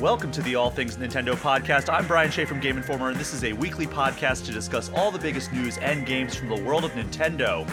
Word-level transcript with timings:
Welcome 0.00 0.30
to 0.30 0.40
the 0.40 0.54
All 0.54 0.70
Things 0.70 0.96
Nintendo 0.96 1.34
podcast. 1.34 1.92
I'm 1.92 2.06
Brian 2.06 2.30
Shea 2.30 2.46
from 2.46 2.58
Game 2.58 2.78
Informer, 2.78 3.10
and 3.10 3.20
this 3.20 3.34
is 3.34 3.44
a 3.44 3.52
weekly 3.52 3.86
podcast 3.86 4.46
to 4.46 4.50
discuss 4.50 4.90
all 4.94 5.10
the 5.10 5.18
biggest 5.18 5.52
news 5.52 5.76
and 5.76 6.06
games 6.06 6.34
from 6.34 6.48
the 6.48 6.58
world 6.62 6.86
of 6.86 6.92
Nintendo. 6.92 7.70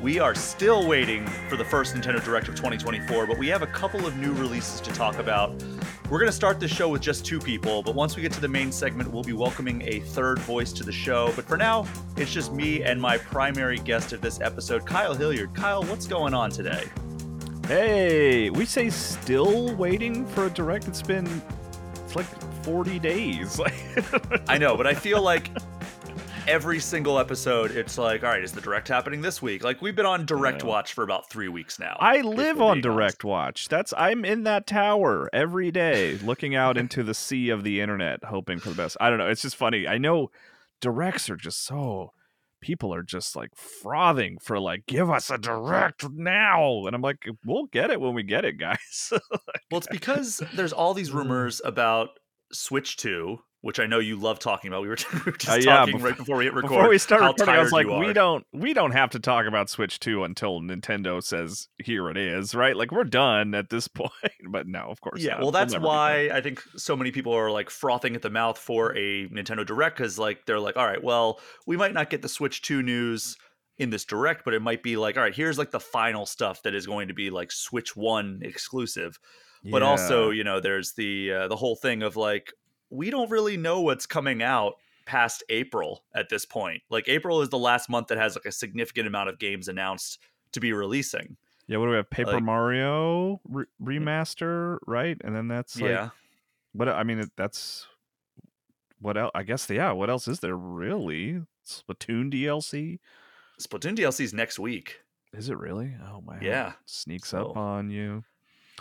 We 0.00 0.18
are 0.18 0.34
still 0.34 0.88
waiting 0.88 1.26
for 1.50 1.58
the 1.58 1.66
first 1.66 1.94
Nintendo 1.94 2.24
Direct 2.24 2.48
of 2.48 2.54
2024, 2.54 3.26
but 3.26 3.36
we 3.36 3.48
have 3.48 3.60
a 3.60 3.66
couple 3.66 4.06
of 4.06 4.16
new 4.16 4.32
releases 4.32 4.80
to 4.80 4.92
talk 4.94 5.18
about. 5.18 5.62
We're 6.08 6.18
going 6.18 6.30
to 6.30 6.32
start 6.32 6.60
this 6.60 6.70
show 6.70 6.88
with 6.88 7.02
just 7.02 7.26
two 7.26 7.38
people, 7.38 7.82
but 7.82 7.94
once 7.94 8.16
we 8.16 8.22
get 8.22 8.32
to 8.32 8.40
the 8.40 8.48
main 8.48 8.72
segment, 8.72 9.12
we'll 9.12 9.22
be 9.22 9.34
welcoming 9.34 9.82
a 9.82 10.00
third 10.00 10.38
voice 10.38 10.72
to 10.72 10.82
the 10.82 10.92
show. 10.92 11.30
But 11.36 11.44
for 11.44 11.58
now, 11.58 11.86
it's 12.16 12.32
just 12.32 12.54
me 12.54 12.84
and 12.84 12.98
my 12.98 13.18
primary 13.18 13.80
guest 13.80 14.14
of 14.14 14.22
this 14.22 14.40
episode, 14.40 14.86
Kyle 14.86 15.14
Hilliard. 15.14 15.52
Kyle, 15.52 15.82
what's 15.82 16.06
going 16.06 16.32
on 16.32 16.48
today? 16.48 16.84
Hey, 17.68 18.48
we 18.48 18.64
say 18.64 18.88
still 18.88 19.74
waiting 19.76 20.24
for 20.24 20.46
a 20.46 20.50
direct. 20.50 20.88
It's 20.88 21.02
been 21.02 21.26
40 22.66 22.98
days. 22.98 23.60
I 24.48 24.58
know, 24.58 24.76
but 24.76 24.88
I 24.88 24.94
feel 24.94 25.22
like 25.22 25.52
every 26.48 26.80
single 26.80 27.16
episode, 27.16 27.70
it's 27.70 27.96
like, 27.96 28.24
all 28.24 28.30
right, 28.30 28.42
is 28.42 28.50
the 28.50 28.60
direct 28.60 28.88
happening 28.88 29.22
this 29.22 29.40
week? 29.40 29.62
Like 29.62 29.80
we've 29.80 29.94
been 29.94 30.04
on 30.04 30.26
direct 30.26 30.64
know. 30.64 30.70
watch 30.70 30.92
for 30.92 31.04
about 31.04 31.30
three 31.30 31.46
weeks 31.46 31.78
now. 31.78 31.96
I 32.00 32.22
live 32.22 32.60
on 32.60 32.80
direct 32.80 33.22
watch. 33.22 33.68
That's 33.68 33.94
I'm 33.96 34.24
in 34.24 34.42
that 34.42 34.66
tower 34.66 35.30
every 35.32 35.70
day, 35.70 36.18
looking 36.18 36.56
out 36.56 36.76
into 36.78 37.04
the 37.04 37.14
sea 37.14 37.50
of 37.50 37.62
the 37.62 37.80
internet, 37.80 38.24
hoping 38.24 38.58
for 38.58 38.70
the 38.70 38.74
best. 38.74 38.96
I 39.00 39.10
don't 39.10 39.18
know. 39.18 39.28
It's 39.28 39.42
just 39.42 39.54
funny. 39.54 39.86
I 39.86 39.98
know 39.98 40.32
directs 40.80 41.30
are 41.30 41.36
just 41.36 41.64
so 41.64 42.10
people 42.60 42.92
are 42.92 43.04
just 43.04 43.36
like 43.36 43.50
frothing 43.54 44.38
for 44.42 44.58
like 44.58 44.86
give 44.86 45.08
us 45.08 45.30
a 45.30 45.38
direct 45.38 46.08
now 46.10 46.86
and 46.86 46.96
i'm 46.96 47.02
like 47.02 47.28
we'll 47.44 47.66
get 47.66 47.90
it 47.90 48.00
when 48.00 48.14
we 48.14 48.22
get 48.22 48.46
it 48.46 48.58
guys 48.58 49.12
Well, 49.70 49.78
it's 49.78 49.88
because 49.88 50.42
there's 50.54 50.72
all 50.72 50.94
these 50.94 51.10
rumors 51.10 51.60
about 51.64 52.10
Switch 52.52 52.96
2, 52.98 53.38
which 53.62 53.80
I 53.80 53.86
know 53.86 53.98
you 53.98 54.16
love 54.16 54.38
talking 54.38 54.68
about. 54.68 54.82
We 54.82 54.88
were, 54.88 54.96
we 55.12 55.20
were 55.26 55.32
just 55.32 55.48
Uh, 55.50 55.54
yeah, 55.60 55.76
talking 55.78 55.98
bef- 55.98 56.02
right 56.02 56.16
before 56.16 56.36
we 56.36 56.44
hit 56.44 56.54
record. 56.54 56.68
Before 56.70 56.88
we 56.88 56.98
start 56.98 57.22
recording, 57.22 57.54
I 57.54 57.60
was 57.60 57.72
like, 57.72 57.86
we 57.86 58.12
don't 58.12 58.44
we 58.52 58.72
don't 58.74 58.92
have 58.92 59.10
to 59.10 59.18
talk 59.20 59.46
about 59.46 59.68
Switch 59.68 59.98
2 60.00 60.22
until 60.24 60.60
Nintendo 60.60 61.22
says 61.22 61.68
here 61.82 62.08
it 62.10 62.16
is, 62.16 62.54
right? 62.54 62.76
Like 62.76 62.92
we're 62.92 63.04
done 63.04 63.54
at 63.54 63.70
this 63.70 63.88
point. 63.94 64.10
But 64.48 64.66
no, 64.68 64.80
of 64.88 65.00
course. 65.00 65.20
Yeah, 65.22 65.30
not. 65.32 65.38
well, 65.38 65.44
We'll 65.46 65.52
that's 65.52 65.72
done. 65.72 65.82
why 65.82 66.30
I 66.32 66.40
think 66.40 66.62
so 66.76 66.96
many 66.96 67.10
people 67.10 67.32
are 67.32 67.50
like 67.50 67.70
frothing 67.70 68.14
at 68.14 68.22
the 68.22 68.30
mouth 68.30 68.58
for 68.58 68.96
a 68.96 69.28
Nintendo 69.28 69.66
Direct 69.66 69.96
because, 69.96 70.18
like, 70.18 70.46
they're 70.46 70.60
like, 70.60 70.76
all 70.76 70.86
right, 70.86 71.02
well, 71.02 71.40
we 71.66 71.76
might 71.76 71.94
not 71.94 72.10
get 72.10 72.22
the 72.22 72.28
Switch 72.28 72.62
2 72.62 72.82
news 72.82 73.36
in 73.78 73.90
this 73.90 74.04
Direct, 74.06 74.44
but 74.44 74.54
it 74.54 74.62
might 74.62 74.82
be 74.82 74.96
like, 74.96 75.16
all 75.16 75.22
right, 75.22 75.34
here's 75.34 75.58
like 75.58 75.70
the 75.70 75.80
final 75.80 76.24
stuff 76.24 76.62
that 76.62 76.74
is 76.74 76.86
going 76.86 77.08
to 77.08 77.14
be 77.14 77.28
like 77.30 77.50
Switch 77.52 77.94
1 77.96 78.40
exclusive. 78.42 79.18
But 79.70 79.82
also, 79.82 80.30
you 80.30 80.44
know, 80.44 80.60
there's 80.60 80.92
the 80.92 81.32
uh, 81.32 81.48
the 81.48 81.56
whole 81.56 81.76
thing 81.76 82.02
of 82.02 82.16
like, 82.16 82.52
we 82.90 83.10
don't 83.10 83.30
really 83.30 83.56
know 83.56 83.80
what's 83.80 84.06
coming 84.06 84.42
out 84.42 84.74
past 85.06 85.42
April 85.48 86.02
at 86.14 86.28
this 86.28 86.44
point. 86.44 86.82
Like, 86.90 87.08
April 87.08 87.42
is 87.42 87.48
the 87.48 87.58
last 87.58 87.88
month 87.88 88.08
that 88.08 88.18
has 88.18 88.36
like 88.36 88.46
a 88.46 88.52
significant 88.52 89.06
amount 89.06 89.28
of 89.28 89.38
games 89.38 89.68
announced 89.68 90.18
to 90.52 90.60
be 90.60 90.72
releasing. 90.72 91.36
Yeah, 91.68 91.78
what 91.78 91.86
do 91.86 91.90
we 91.90 91.96
have? 91.96 92.10
Paper 92.10 92.34
like- 92.34 92.42
Mario 92.42 93.40
re- 93.48 93.66
remaster, 93.82 94.78
right? 94.86 95.16
And 95.24 95.34
then 95.34 95.48
that's 95.48 95.80
like, 95.80 95.90
yeah. 95.90 96.10
what 96.72 96.88
I 96.88 97.02
mean, 97.02 97.28
that's 97.36 97.86
what 99.00 99.16
else? 99.16 99.32
I 99.34 99.42
guess 99.42 99.68
yeah. 99.68 99.92
What 99.92 100.10
else 100.10 100.28
is 100.28 100.40
there 100.40 100.56
really? 100.56 101.42
Splatoon 101.66 102.32
DLC? 102.32 102.98
Splatoon 103.60 103.96
DLC 103.96 104.20
is 104.20 104.32
next 104.32 104.58
week. 104.58 105.00
Is 105.32 105.48
it 105.48 105.58
really? 105.58 105.94
Oh 106.08 106.20
my! 106.20 106.38
Yeah. 106.40 106.72
sneaks 106.86 107.30
So, 107.30 107.50
up 107.50 107.56
on 107.56 107.90
you. 107.90 108.24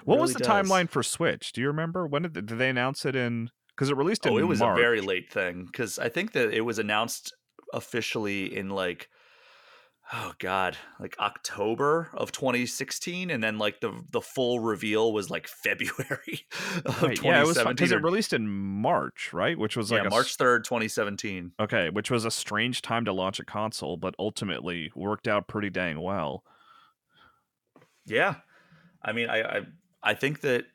What 0.04 0.20
was 0.20 0.34
the 0.34 0.40
does. 0.40 0.48
timeline 0.48 0.90
for 0.90 1.02
Switch? 1.04 1.52
Do 1.54 1.62
you 1.62 1.68
remember 1.68 2.06
when 2.06 2.24
did, 2.24 2.34
did 2.34 2.58
they 2.58 2.70
announce 2.70 3.06
it 3.06 3.16
in? 3.16 3.50
Because 3.70 3.90
it 3.90 3.98
released 3.98 4.26
in 4.26 4.34
Oh, 4.34 4.38
it 4.38 4.44
was 4.44 4.60
March. 4.60 4.78
a 4.78 4.82
very 4.82 5.02
late 5.02 5.32
thing 5.32 5.66
because 5.66 6.00
I 6.00 6.10
think 6.10 6.34
that 6.34 6.54
it 6.54 6.62
was 6.62 6.80
announced 6.80 7.34
officially 7.74 8.56
in 8.56 8.70
like, 8.70 9.10
oh 10.14 10.34
god, 10.40 10.78
like 11.00 11.16
October 11.20 12.10
of 12.14 12.32
2016, 12.32 13.30
and 13.30 13.44
then 13.44 13.58
like 13.58 13.82
the 13.82 13.92
the 14.12 14.22
full 14.22 14.60
reveal 14.60 15.12
was 15.12 15.30
like 15.30 15.48
February 15.64 16.46
of 16.86 17.02
Right, 17.02 17.22
yeah, 17.24 17.42
it 17.42 17.48
was 17.48 17.58
because 17.58 17.92
it 17.92 18.02
released 18.04 18.32
in 18.34 18.48
March, 18.48 19.32
right? 19.34 19.58
Which 19.58 19.76
was 19.76 19.92
like 19.92 20.04
yeah, 20.04 20.08
a 20.08 20.12
March 20.12 20.38
3rd, 20.38 20.64
2017. 20.64 21.52
Okay, 21.60 21.90
which 21.90 22.12
was 22.12 22.24
a 22.24 22.32
strange 22.32 22.82
time 22.82 23.06
to 23.06 23.14
launch 23.14 23.40
a 23.40 23.46
console, 23.46 23.98
but 23.98 24.14
ultimately 24.20 24.92
worked 24.96 25.28
out 25.28 25.48
pretty 25.48 25.70
dang 25.70 26.00
well. 26.00 26.44
Yeah, 28.06 28.36
I 29.04 29.12
mean, 29.12 29.30
I 29.30 29.42
I, 29.42 29.62
I 30.06 30.14
think 30.14 30.42
that 30.42 30.66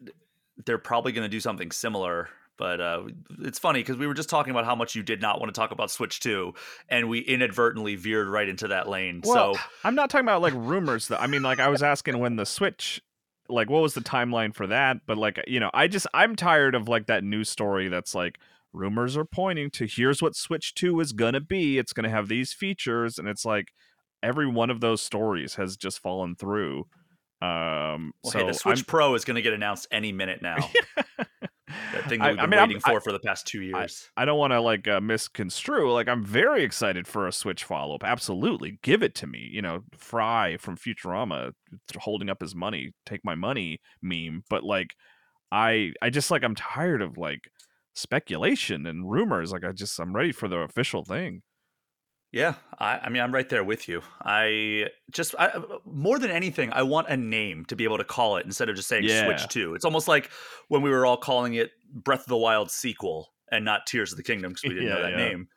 they're 0.67 0.79
probably 0.79 1.13
going 1.13 1.25
to 1.25 1.29
do 1.29 1.41
something 1.41 1.71
similar. 1.71 2.29
But 2.57 2.79
uh, 2.79 3.05
it's 3.39 3.59
funny 3.59 3.81
because 3.81 3.97
we 3.97 4.07
were 4.07 4.13
just 4.13 4.29
talking 4.29 4.51
about 4.51 4.67
how 4.67 4.75
much 4.75 4.95
you 4.95 5.03
did 5.03 5.23
not 5.23 5.41
want 5.41 5.55
to 5.55 5.59
talk 5.59 5.71
about 5.71 5.91
Switch 5.91 6.21
2, 6.21 6.53
and 6.91 7.09
we 7.09 7.21
inadvertently 7.21 7.97
veered 7.97 8.29
right 8.29 8.47
into 8.47 8.69
that 8.69 8.87
lane. 8.87 9.23
Well, 9.25 9.55
so 9.55 9.61
I'm 9.83 9.95
not 9.95 10.11
talking 10.11 10.27
about 10.27 10.43
like 10.43 10.53
rumors. 10.55 11.09
Though. 11.09 11.17
I 11.17 11.27
mean, 11.27 11.43
like 11.43 11.59
I 11.59 11.69
was 11.69 11.83
asking 11.83 12.19
when 12.19 12.37
the 12.37 12.45
Switch, 12.45 13.01
like 13.49 13.71
what 13.71 13.81
was 13.81 13.95
the 13.95 14.03
timeline 14.03 14.55
for 14.55 14.67
that? 14.67 14.99
But 15.07 15.17
like 15.17 15.43
you 15.47 15.59
know, 15.59 15.71
I 15.73 15.89
just 15.89 16.07
I'm 16.13 16.37
tired 16.37 16.75
of 16.75 16.87
like 16.87 17.07
that 17.07 17.25
news 17.25 17.49
story 17.49 17.89
that's 17.89 18.15
like 18.15 18.39
rumors 18.75 19.17
are 19.17 19.25
pointing 19.25 19.71
to 19.71 19.87
here's 19.87 20.21
what 20.21 20.37
Switch 20.37 20.75
Two 20.75 21.01
is 21.01 21.13
gonna 21.13 21.41
be. 21.41 21.79
It's 21.79 21.95
gonna 21.95 22.11
have 22.11 22.29
these 22.29 22.53
features, 22.53 23.19
and 23.19 23.27
it's 23.27 23.47
like 23.47 23.69
every 24.23 24.47
one 24.47 24.69
of 24.69 24.83
those 24.83 25.01
stories 25.01 25.55
has 25.55 25.79
just 25.79 25.99
fallen 25.99 26.35
through. 26.35 26.85
Um, 27.43 28.13
Well, 28.23 28.33
so 28.33 28.39
hey, 28.41 28.47
the 28.47 28.53
Switch 28.55 28.81
I'm, 28.81 28.85
Pro 28.85 29.15
is 29.15 29.25
going 29.25 29.37
to 29.37 29.43
get 29.43 29.53
announced 29.55 29.87
any 29.91 30.13
minute 30.13 30.43
now. 30.43 30.57
that 31.17 32.09
thing 32.09 32.19
that 32.21 32.27
I- 32.27 32.31
we've 32.33 32.39
I 32.39 32.43
been 32.43 32.51
mean, 32.51 32.59
I'm- 32.59 32.69
waiting 32.69 32.81
for 32.81 33.01
for 33.01 33.13
the 33.13 33.19
past 33.21 33.47
two 33.47 33.63
years. 33.63 34.11
I 34.17 34.25
don't 34.25 34.39
want 34.39 34.53
to 34.53 34.61
like 34.61 34.87
uh, 34.89 35.01
misconstrue. 35.01 35.93
Like 35.93 36.09
I'm 36.09 36.25
very 36.25 36.63
excited 36.65 37.07
for 37.07 37.27
a 37.27 37.33
Switch 37.33 37.65
follow 37.65 37.95
up. 37.95 38.05
Absolutely, 38.05 38.79
give 38.83 39.03
it 39.03 39.15
to 39.17 39.27
me. 39.27 39.49
You 39.53 39.63
know, 39.63 39.85
Fry 39.97 40.57
from 40.59 40.77
Futurama 40.77 41.53
holding 41.99 42.29
up 42.29 42.41
his 42.41 42.55
money, 42.55 42.93
take 43.07 43.25
my 43.25 43.35
money 43.35 43.81
meme. 44.03 44.45
But 44.51 44.65
like, 44.65 44.95
I 45.53 45.93
I 46.03 46.11
just 46.11 46.31
like 46.31 46.43
I'm 46.45 46.55
tired 46.55 47.03
of 47.03 47.17
like 47.17 47.51
speculation 47.95 48.87
and 48.87 49.11
rumors. 49.11 49.53
Like 49.53 49.65
I 49.65 49.73
just 49.73 49.99
I'm 49.99 50.15
ready 50.15 50.33
for 50.33 50.49
the 50.49 50.59
official 50.59 51.05
thing. 51.05 51.43
Yeah, 52.33 52.55
I, 52.79 52.99
I 52.99 53.09
mean, 53.09 53.23
I'm 53.23 53.35
right 53.35 53.49
there 53.49 53.65
with 53.65 53.89
you. 53.89 54.03
I 54.23 54.87
just 55.11 55.35
I, 55.39 55.61
more 55.85 56.19
than 56.19 56.31
anything, 56.31 56.73
I 56.73 56.83
want 56.83 57.09
a 57.09 57.17
name 57.17 57.65
to 57.67 57.77
be 57.77 57.85
able 57.85 57.99
to 57.99 58.05
call 58.05 58.37
it 58.37 58.47
instead 58.47 58.69
of 58.69 58.77
just 58.77 58.89
saying 58.89 59.05
Yeah. 59.05 59.25
Switch 59.25 59.49
Two. 59.49 59.75
It's 59.75 59.85
almost 59.85 60.07
like 60.07 60.31
when 60.69 60.83
we 60.83 60.91
were 60.91 61.05
all 61.05 61.17
calling 61.17 61.55
it 61.55 61.73
Breath 61.93 62.21
of 62.21 62.27
the 62.27 62.37
Wild 62.37 62.71
sequel 62.71 63.33
and 63.51 63.65
not 63.65 63.87
Tears 63.87 64.13
of 64.13 64.17
the 64.17 64.23
Kingdom 64.23 64.53
because 64.53 64.63
we 64.63 64.75
didn't 64.75 64.91
know 64.91 65.03
that 65.03 65.11
yeah. 65.13 65.17
name. 65.17 65.49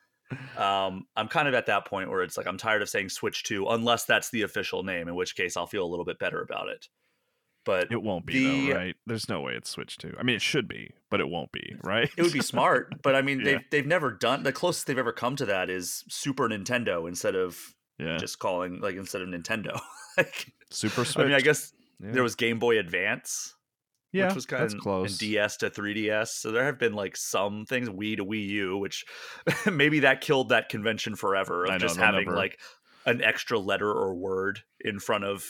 Um, 0.56 1.06
I'm 1.14 1.28
kind 1.28 1.46
of 1.46 1.54
at 1.54 1.66
that 1.66 1.84
point 1.84 2.10
where 2.10 2.22
it's 2.22 2.36
like 2.36 2.48
I'm 2.48 2.56
tired 2.56 2.82
of 2.82 2.88
saying 2.88 3.10
Switch 3.10 3.44
Two 3.44 3.68
unless 3.68 4.04
that's 4.04 4.30
the 4.30 4.42
official 4.42 4.82
name, 4.82 5.06
in 5.06 5.14
which 5.14 5.36
case 5.36 5.56
I'll 5.56 5.66
feel 5.66 5.84
a 5.84 5.86
little 5.86 6.04
bit 6.04 6.18
better 6.18 6.42
about 6.42 6.68
it. 6.68 6.88
But 7.64 7.90
It 7.90 8.02
won't 8.02 8.26
be 8.26 8.34
The- 8.44 8.68
though, 8.72 8.78
right? 8.78 8.96
There's 9.06 9.28
no 9.28 9.40
way 9.40 9.54
it's 9.54 9.70
Switch 9.70 9.96
to. 9.98 10.14
I 10.18 10.22
mean, 10.22 10.36
it 10.36 10.42
should 10.42 10.68
be, 10.68 10.90
but 11.10 11.20
it 11.20 11.28
won't 11.28 11.50
be, 11.50 11.74
right? 11.82 12.10
It 12.16 12.22
would 12.22 12.32
be 12.32 12.42
smart, 12.42 12.92
but 13.02 13.14
I 13.14 13.22
mean, 13.22 13.40
Yeah. 13.40 13.44
they've 13.44 13.60
they've 13.70 13.86
never 13.86 14.10
done 14.10 14.42
the 14.42 14.52
closest 14.52 14.86
they've 14.86 14.98
ever 14.98 15.12
come 15.12 15.34
to 15.36 15.46
that 15.46 15.70
is 15.70 16.04
Super 16.08 16.48
Nintendo 16.48 17.08
instead 17.08 17.34
of 17.34 17.58
yeah, 17.98 18.16
just 18.18 18.38
calling 18.38 18.80
like 18.80 18.96
instead 18.96 19.22
of 19.22 19.28
Nintendo. 19.28 19.80
like, 20.18 20.52
Super 20.70 21.04
Switch. 21.04 21.24
I 21.24 21.28
mean, 21.28 21.34
I 21.34 21.40
guess 21.40 21.72
yeah. 22.00 22.10
there 22.12 22.22
was 22.22 22.34
Game 22.34 22.58
Boy 22.58 22.78
Advance, 22.78 23.54
yeah, 24.12 24.26
which 24.26 24.34
was 24.34 24.46
kind 24.46 24.62
of 24.64 24.76
close. 24.78 25.10
and 25.12 25.18
DS 25.20 25.56
to 25.58 25.70
3DS. 25.70 26.28
So 26.28 26.50
there 26.52 26.64
have 26.64 26.78
been 26.78 26.92
like 26.94 27.16
some 27.16 27.64
things 27.66 27.88
Wii 27.88 28.16
to 28.18 28.24
Wii 28.26 28.46
U, 28.48 28.76
which 28.76 29.04
maybe 29.72 30.00
that 30.00 30.20
killed 30.20 30.50
that 30.50 30.68
convention 30.68 31.14
forever 31.16 31.64
of 31.64 31.70
I 31.70 31.74
know, 31.74 31.78
just 31.78 31.96
having 31.96 32.24
never- 32.26 32.36
like 32.36 32.58
an 33.06 33.22
extra 33.22 33.58
letter 33.58 33.90
or 33.90 34.14
word 34.14 34.60
in 34.80 34.98
front 34.98 35.24
of. 35.24 35.44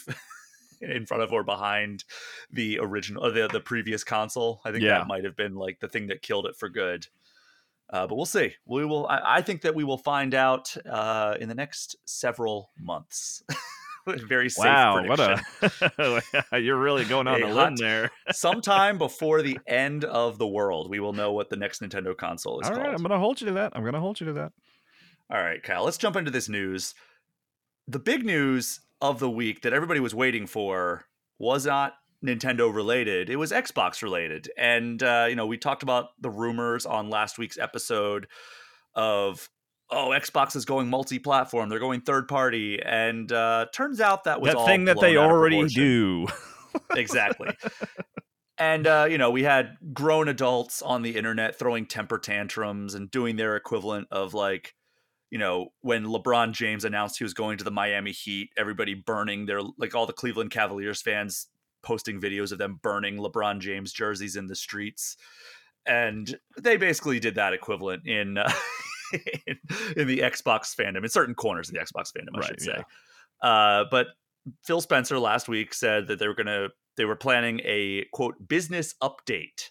In 0.91 1.07
front 1.07 1.23
of 1.23 1.33
or 1.33 1.43
behind 1.43 2.05
the 2.51 2.79
original, 2.81 3.25
or 3.27 3.31
the 3.31 3.49
the 3.49 3.61
previous 3.61 4.05
console, 4.05 4.61
I 4.65 4.71
think 4.73 4.85
Yeah. 4.85 4.99
that 4.99 5.07
might 5.07 5.25
have 5.25 5.37
been 5.37 5.55
like 5.55 5.81
the 5.81 5.89
thing 5.89 6.09
that 6.09 6.23
killed 6.23 6.47
it 6.47 6.57
for 6.57 6.69
good. 6.69 7.07
Uh, 7.93 8.07
but 8.07 8.17
we'll 8.17 8.25
see. 8.27 8.55
We 8.67 8.85
will. 8.85 9.07
I, 9.07 9.37
I 9.37 9.43
think 9.43 9.61
that 9.63 9.75
we 9.75 9.85
will 9.85 9.99
find 9.99 10.35
out 10.35 10.75
uh, 10.91 11.37
in 11.41 11.49
the 11.49 11.55
next 11.55 11.97
several 12.07 12.71
months. 12.81 13.43
Very 14.07 14.51
safe 14.51 14.65
wow, 14.67 15.01
prediction. 15.01 15.41
what 15.97 16.45
a 16.53 16.59
you're 16.61 16.79
really 16.79 17.07
going 17.07 17.27
on 17.27 17.43
A 17.43 17.47
a 17.47 17.49
limb 17.49 17.77
there. 17.77 18.11
Sometime 18.33 18.99
before 18.99 19.41
the 19.41 19.59
end 19.67 20.05
of 20.05 20.37
the 20.39 20.47
world, 20.47 20.91
we 20.91 21.01
will 21.01 21.15
know 21.15 21.33
what 21.33 21.49
the 21.49 21.57
next 21.57 21.81
Nintendo 21.81 22.15
console 22.15 22.61
is 22.61 22.67
All 22.69 22.75
called. 22.75 22.87
right, 22.87 22.95
I'm 22.95 23.01
gonna 23.03 23.19
hold 23.19 23.41
you 23.41 23.47
to 23.47 23.55
that. 23.55 23.73
I'm 23.75 23.83
gonna 23.83 24.01
hold 24.01 24.21
you 24.21 24.27
to 24.27 24.33
that. 24.35 24.53
All 25.31 25.43
right, 25.43 25.63
Kyle. 25.63 25.85
Let's 25.85 25.97
jump 25.97 26.17
into 26.17 26.31
this 26.31 26.51
news. 26.51 26.95
The 27.89 27.99
big 27.99 28.27
news 28.27 28.81
of 29.01 29.19
the 29.19 29.31
week 29.31 29.63
that 29.63 29.73
everybody 29.73 30.01
was 30.01 30.15
waiting 30.15 30.47
for 30.47 31.07
was 31.39 31.67
not 31.67 31.95
Nintendo 32.25 32.73
related. 32.75 33.29
It 33.29 33.37
was 33.37 33.53
Xbox 33.53 34.03
related, 34.03 34.51
and 34.57 35.03
uh, 35.03 35.27
you 35.29 35.37
know 35.37 35.47
we 35.47 35.59
talked 35.59 35.83
about 35.83 36.11
the 36.21 36.31
rumors 36.31 36.87
on 36.87 37.11
last 37.11 37.39
week's 37.39 37.59
episode 37.59 38.27
of 38.95 39.49
oh 39.91 40.09
Xbox 40.11 40.57
is 40.57 40.65
going 40.65 40.89
multi-platform, 40.89 41.69
they're 41.69 41.79
going 41.79 42.01
third 42.01 42.29
party, 42.29 42.81
and 42.83 43.31
uh, 43.31 43.67
turns 43.73 44.01
out 44.01 44.25
that 44.25 44.41
was 44.41 44.53
That 44.53 44.59
all 44.59 44.67
thing 44.67 44.87
that 44.87 45.01
they 45.01 45.15
blown 45.15 45.25
out 45.25 45.31
of 45.31 45.37
already 45.37 45.67
do. 45.67 46.27
exactly. 46.97 47.51
And 48.59 48.87
uh, 48.87 49.07
you 49.11 49.19
know, 49.19 49.31
we 49.31 49.43
had 49.43 49.77
grown 49.93 50.29
adults 50.29 50.81
on 50.81 51.03
the 51.03 51.17
internet 51.17 51.59
throwing 51.59 51.87
temper 51.87 52.19
tantrums 52.19 52.95
and 52.95 53.11
doing 53.11 53.37
their 53.37 53.57
equivalent 53.57 54.09
of 54.11 54.33
like, 54.35 54.75
you 55.31 55.39
know, 55.39 55.69
when 55.81 56.05
LeBron 56.05 56.53
James 56.53 56.85
announced 56.85 57.19
he 57.19 57.25
was 57.25 57.35
going 57.35 57.59
to 57.59 57.65
the 57.65 57.71
Miami 57.71 58.13
Heat, 58.13 58.51
everybody 58.57 58.95
burning 58.95 59.47
their 59.47 59.61
like 59.79 59.95
all 59.95 60.07
the 60.07 60.13
Cleveland 60.13 60.51
Cavaliers 60.51 61.03
fans 61.03 61.49
posting 61.83 62.21
videos 62.21 62.53
of 62.53 62.59
them 62.59 62.81
burning 62.83 63.17
LeBron 63.17 63.61
James 63.61 63.93
jerseys 63.93 64.37
in 64.37 64.47
the 64.47 64.57
streets. 64.57 65.17
And 65.87 66.39
they 66.61 66.77
basically 66.77 67.21
did 67.21 67.35
that 67.35 67.53
equivalent 67.53 68.07
in 68.07 68.39
uh, 68.39 68.51
in, 69.47 69.59
in, 69.97 70.09
the 70.09 70.21
Xbox 70.21 70.75
fandom, 70.75 71.03
in 71.03 71.09
certain 71.09 71.35
corners 71.35 71.69
of 71.69 71.75
the 71.75 71.81
Xbox 71.81 72.13
fandom, 72.13 72.35
I 72.35 72.39
right, 72.39 72.49
should 72.49 72.61
say. 72.63 72.83
Yeah. 73.43 73.49
Uh, 73.49 73.85
but 73.91 74.09
Phil 74.65 74.81
Spencer 74.81 75.19
last 75.19 75.49
week 75.49 75.75
said 75.75 76.07
that 76.09 76.19
they 76.19 76.29
were 76.29 76.35
going 76.35 76.47
to 76.47 76.69
they 76.97 77.05
were 77.05 77.17
planning 77.17 77.61
a 77.65 78.07
quote 78.13 78.37
business 78.47 78.95
update 79.03 79.71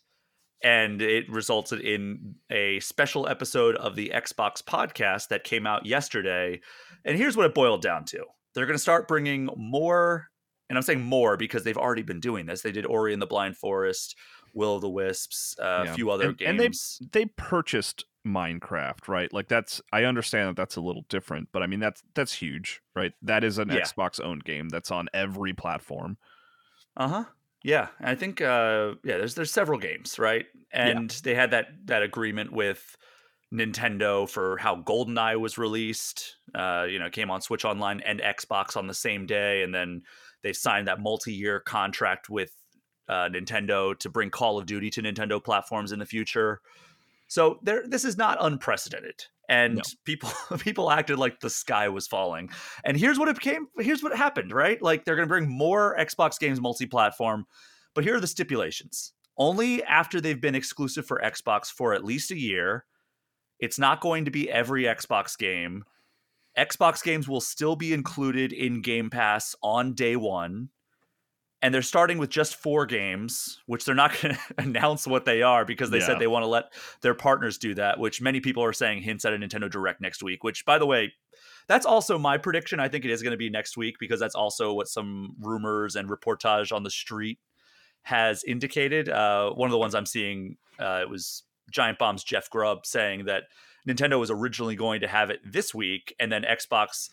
and 0.63 1.01
it 1.01 1.30
resulted 1.30 1.81
in 1.81 2.36
a 2.50 2.80
special 2.80 3.27
episode 3.27 3.75
of 3.75 3.95
the 3.95 4.12
Xbox 4.15 4.63
podcast 4.63 5.27
that 5.27 5.44
came 5.44 5.68
out 5.68 5.86
yesterday. 5.86 6.62
And 7.06 7.18
here's 7.18 7.36
what 7.36 7.45
it 7.45 7.54
boiled 7.54 7.81
down 7.81 8.06
to. 8.06 8.24
They're 8.56 8.65
going 8.65 8.77
to 8.77 8.81
start 8.81 9.07
bringing 9.07 9.50
more 9.57 10.30
and 10.69 10.77
I'm 10.77 10.83
saying 10.83 11.04
more 11.04 11.38
because 11.38 11.63
they've 11.63 11.77
already 11.77 12.01
been 12.01 12.19
doing 12.19 12.45
this. 12.45 12.62
They 12.62 12.71
did 12.71 12.86
Ori 12.86 13.13
and 13.13 13.21
the 13.21 13.27
Blind 13.27 13.57
Forest, 13.57 14.15
Will 14.56 14.75
of 14.75 14.81
the 14.81 14.89
Wisps, 14.89 15.56
uh, 15.60 15.83
yeah. 15.86 15.92
a 15.92 15.94
few 15.94 16.10
other 16.10 16.30
and, 16.30 16.38
games. 16.38 17.00
And 17.01 17.12
they 17.12 17.19
they 17.19 17.25
purchased 17.38 18.06
Minecraft, 18.25 19.07
right? 19.07 19.31
Like 19.31 19.48
that's 19.48 19.81
I 19.92 20.06
understand 20.06 20.50
that 20.50 20.56
that's 20.56 20.75
a 20.75 20.81
little 20.81 21.06
different, 21.10 21.50
but 21.51 21.62
I 21.62 21.68
mean 21.68 21.80
that's 21.80 22.01
that's 22.15 22.33
huge, 22.33 22.81
right? 22.95 23.12
That 23.21 23.44
is 23.44 23.57
an 23.57 23.69
yeah. 23.69 23.81
Xbox 23.81 24.24
owned 24.24 24.45
game 24.45 24.69
that's 24.69 24.92
on 24.92 25.10
every 25.13 25.54
platform. 25.54 26.18
Uh 26.95 27.25
Yeah, 27.63 27.88
I 28.01 28.15
think 28.15 28.42
uh, 28.42 28.95
yeah, 29.04 29.18
there's 29.18 29.36
there's 29.36 29.51
several 29.51 29.80
games, 29.80 30.19
right? 30.19 30.45
And 30.71 31.12
yeah. 31.12 31.19
they 31.24 31.36
had 31.36 31.51
that 31.51 31.68
that 31.86 32.04
agreement 32.04 32.51
with 32.51 32.98
Nintendo 33.54 34.30
for 34.30 34.57
how 34.57 34.75
GoldenEye 34.81 35.39
was 35.39 35.57
released. 35.57 36.36
Uh, 36.54 36.86
you 36.89 37.00
know, 37.00 37.10
came 37.10 37.31
on 37.31 37.42
Switch 37.42 37.63
Online 37.63 38.01
and 38.01 38.19
Xbox 38.19 38.75
on 38.75 38.88
the 38.88 38.94
same 38.94 39.25
day, 39.25 39.63
and 39.63 39.74
then 39.74 40.01
they 40.42 40.51
signed 40.51 40.88
that 40.88 41.00
multi-year 41.00 41.62
contract 41.62 42.30
with 42.30 42.51
uh, 43.07 43.30
Nintendo 43.30 43.98
to 44.00 44.10
bring 44.10 44.30
Call 44.30 44.57
of 44.57 44.65
Duty 44.65 44.89
to 44.89 45.01
Nintendo 45.01 45.42
platforms 45.42 45.94
in 45.94 46.00
the 46.00 46.06
future. 46.06 46.60
So 47.27 47.60
there, 47.63 47.83
this 47.88 48.04
is 48.04 48.18
not 48.18 48.38
unprecedented 48.42 49.24
and 49.50 49.75
no. 49.75 49.81
people 50.06 50.31
people 50.60 50.90
acted 50.90 51.19
like 51.19 51.40
the 51.40 51.50
sky 51.50 51.90
was 51.90 52.07
falling. 52.07 52.50
And 52.84 52.98
here's 52.98 53.19
what 53.19 53.28
it 53.28 53.36
became. 53.36 53.68
Here's 53.78 54.04
what 54.04 54.16
happened. 54.16 54.51
Right, 54.51 54.81
like 54.81 55.06
they're 55.06 55.16
going 55.16 55.28
to 55.28 55.34
bring 55.34 55.50
more 55.50 55.95
Xbox 55.98 56.40
games 56.40 56.62
multi-platform, 56.62 57.45
but 57.94 58.04
here 58.04 58.16
are 58.16 58.22
the 58.22 58.28
stipulations. 58.28 59.13
Only 59.38 59.84
after 59.84 60.22
they've 60.22 60.40
been 60.40 60.56
exclusive 60.56 61.06
for 61.06 61.22
Xbox 61.24 61.68
for 61.68 61.94
at 61.94 62.04
least 62.06 62.31
a 62.31 62.40
year. 62.40 62.86
It's 63.60 63.80
not 63.80 64.01
going 64.01 64.25
to 64.25 64.31
be 64.31 64.51
every 64.51 64.84
Xbox 64.84 65.38
game. 65.38 65.86
Xbox 66.57 67.01
games 67.01 67.28
will 67.28 67.42
still 67.42 67.75
be 67.75 67.94
included 67.94 68.51
in 68.51 68.81
Game 68.81 69.10
Pass 69.10 69.56
on 69.63 69.94
day 69.94 70.16
one 70.16 70.69
and 71.63 71.74
they're 71.74 71.81
starting 71.81 72.18
with 72.18 72.30
just 72.30 72.56
four 72.56 72.86
games, 72.86 73.62
which 73.68 73.86
they're 73.86 73.95
not 73.95 74.12
going 74.21 74.36
to 74.36 74.42
announce 74.57 75.07
what 75.07 75.24
they 75.24 75.42
are 75.42 75.63
because 75.63 75.89
they 75.89 76.00
yeah. 76.00 76.06
said 76.06 76.19
they 76.19 76.27
want 76.27 76.44
to 76.44 76.48
let 76.48 76.65
their 77.01 77.15
partners 77.15 77.57
do 77.57 77.74
that, 77.74 77.98
which 77.98 78.21
many 78.21 78.42
people 78.42 78.63
are 78.63 78.74
saying 78.74 79.01
hints 79.01 79.24
at 79.24 79.33
a 79.33 79.38
Nintendo 79.38 79.71
Direct 79.71 80.01
next 80.01 80.21
week, 80.21 80.44
which, 80.44 80.65
by 80.65 80.77
the 80.77 80.86
way, 80.86 81.13
that's 81.68 81.86
also 81.86 82.19
my 82.19 82.38
prediction. 82.38 82.81
I 82.81 82.89
think 82.89 83.06
it 83.06 83.12
is 83.12 83.24
going 83.24 83.31
to 83.31 83.38
be 83.38 83.50
next 83.50 83.77
week 83.77 83.95
because 83.98 84.19
that's 84.19 84.36
also 84.36 84.74
what 84.74 84.89
some 84.89 85.36
rumors 85.39 85.95
and 85.95 86.10
reportage 86.10 86.75
on 86.75 86.83
the 86.83 86.89
street 86.89 87.39
has 88.04 88.44
indicated. 88.44 89.07
Uh, 89.07 89.51
one 89.51 89.69
of 89.69 89.71
the 89.71 89.77
ones 89.77 89.95
I'm 89.95 90.06
seeing, 90.06 90.57
uh, 90.80 91.00
it 91.01 91.10
was 91.10 91.44
Giant 91.71 91.98
Bomb's 91.98 92.25
Jeff 92.25 92.50
Grubb 92.50 92.86
saying 92.86 93.25
that 93.25 93.44
Nintendo 93.88 94.19
was 94.19 94.30
originally 94.30 94.75
going 94.75 95.00
to 95.00 95.07
have 95.07 95.30
it 95.30 95.39
this 95.45 95.74
week, 95.74 96.13
and 96.19 96.30
then 96.30 96.44
Xbox 96.44 97.10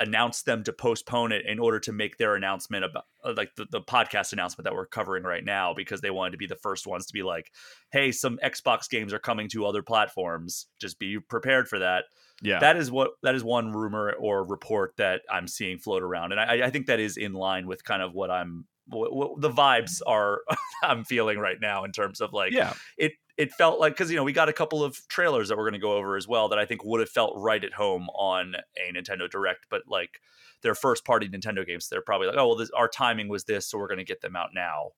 announced 0.00 0.46
them 0.46 0.62
to 0.64 0.72
postpone 0.72 1.32
it 1.32 1.44
in 1.46 1.58
order 1.58 1.80
to 1.80 1.92
make 1.92 2.16
their 2.16 2.34
announcement 2.34 2.84
about 2.84 3.04
uh, 3.24 3.32
like 3.36 3.54
the, 3.56 3.66
the 3.70 3.80
podcast 3.80 4.32
announcement 4.32 4.64
that 4.64 4.74
we're 4.74 4.86
covering 4.86 5.24
right 5.24 5.44
now 5.44 5.74
because 5.74 6.00
they 6.00 6.10
wanted 6.10 6.32
to 6.32 6.36
be 6.36 6.46
the 6.46 6.56
first 6.56 6.86
ones 6.86 7.06
to 7.06 7.12
be 7.12 7.22
like 7.22 7.50
hey 7.92 8.12
some 8.12 8.38
xbox 8.44 8.88
games 8.88 9.12
are 9.12 9.18
coming 9.18 9.48
to 9.48 9.66
other 9.66 9.82
platforms. 9.82 10.66
Just 10.80 10.98
be 10.98 11.18
prepared 11.18 11.68
for 11.68 11.78
that. 11.78 12.04
Yeah. 12.42 12.58
That 12.60 12.76
is 12.76 12.90
what 12.90 13.12
that 13.22 13.34
is 13.34 13.42
one 13.42 13.72
rumor 13.72 14.12
or 14.12 14.44
report 14.44 14.94
that 14.98 15.22
i'm 15.30 15.48
seeing 15.48 15.78
float 15.78 16.02
around 16.02 16.32
and 16.32 16.40
i, 16.40 16.66
I 16.66 16.70
think 16.70 16.86
that 16.86 17.00
is 17.00 17.16
in 17.16 17.32
line 17.32 17.66
with 17.66 17.82
kind 17.84 18.02
of 18.02 18.12
what 18.12 18.30
i'm 18.30 18.66
what, 18.88 19.40
the 19.40 19.50
vibes 19.50 20.00
are 20.06 20.40
i'm 20.82 21.04
feeling 21.04 21.38
right 21.38 21.58
now 21.60 21.84
in 21.84 21.92
terms 21.92 22.20
of 22.20 22.32
like 22.32 22.52
yeah 22.52 22.74
it 22.96 23.12
it 23.36 23.52
felt 23.52 23.78
like 23.78 23.92
because 23.92 24.10
you 24.10 24.16
know 24.16 24.24
we 24.24 24.32
got 24.32 24.48
a 24.48 24.52
couple 24.52 24.82
of 24.82 25.06
trailers 25.08 25.48
that 25.48 25.56
we're 25.56 25.64
going 25.64 25.74
to 25.74 25.78
go 25.78 25.92
over 25.92 26.16
as 26.16 26.26
well 26.26 26.48
that 26.48 26.58
I 26.58 26.64
think 26.64 26.84
would 26.84 27.00
have 27.00 27.10
felt 27.10 27.34
right 27.36 27.62
at 27.62 27.74
home 27.74 28.08
on 28.14 28.54
a 28.76 28.92
Nintendo 28.92 29.28
Direct, 29.30 29.66
but 29.68 29.82
like 29.86 30.20
their 30.62 30.74
first 30.74 31.04
party 31.04 31.28
Nintendo 31.28 31.66
games, 31.66 31.88
they're 31.88 32.00
probably 32.00 32.26
like, 32.28 32.36
oh 32.38 32.48
well, 32.48 32.56
this, 32.56 32.70
our 32.70 32.88
timing 32.88 33.28
was 33.28 33.44
this, 33.44 33.68
so 33.68 33.78
we're 33.78 33.88
going 33.88 33.98
to 33.98 34.04
get 34.04 34.22
them 34.22 34.36
out 34.36 34.50
now. 34.54 34.90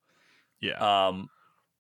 Yeah. 0.61 1.09
Um, 1.09 1.29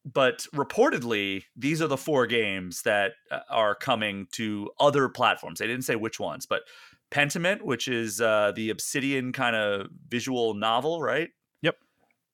but 0.04 0.46
reportedly, 0.54 1.44
these 1.56 1.82
are 1.82 1.86
the 1.86 1.96
four 1.96 2.26
games 2.26 2.82
that 2.82 3.12
uh, 3.30 3.40
are 3.50 3.74
coming 3.74 4.26
to 4.32 4.70
other 4.80 5.08
platforms. 5.08 5.58
They 5.58 5.66
didn't 5.66 5.84
say 5.84 5.96
which 5.96 6.18
ones, 6.18 6.46
but 6.46 6.62
Pentiment, 7.10 7.62
which 7.62 7.88
is 7.88 8.20
uh, 8.20 8.52
the 8.54 8.70
Obsidian 8.70 9.32
kind 9.32 9.54
of 9.54 9.88
visual 10.08 10.54
novel, 10.54 11.02
right? 11.02 11.30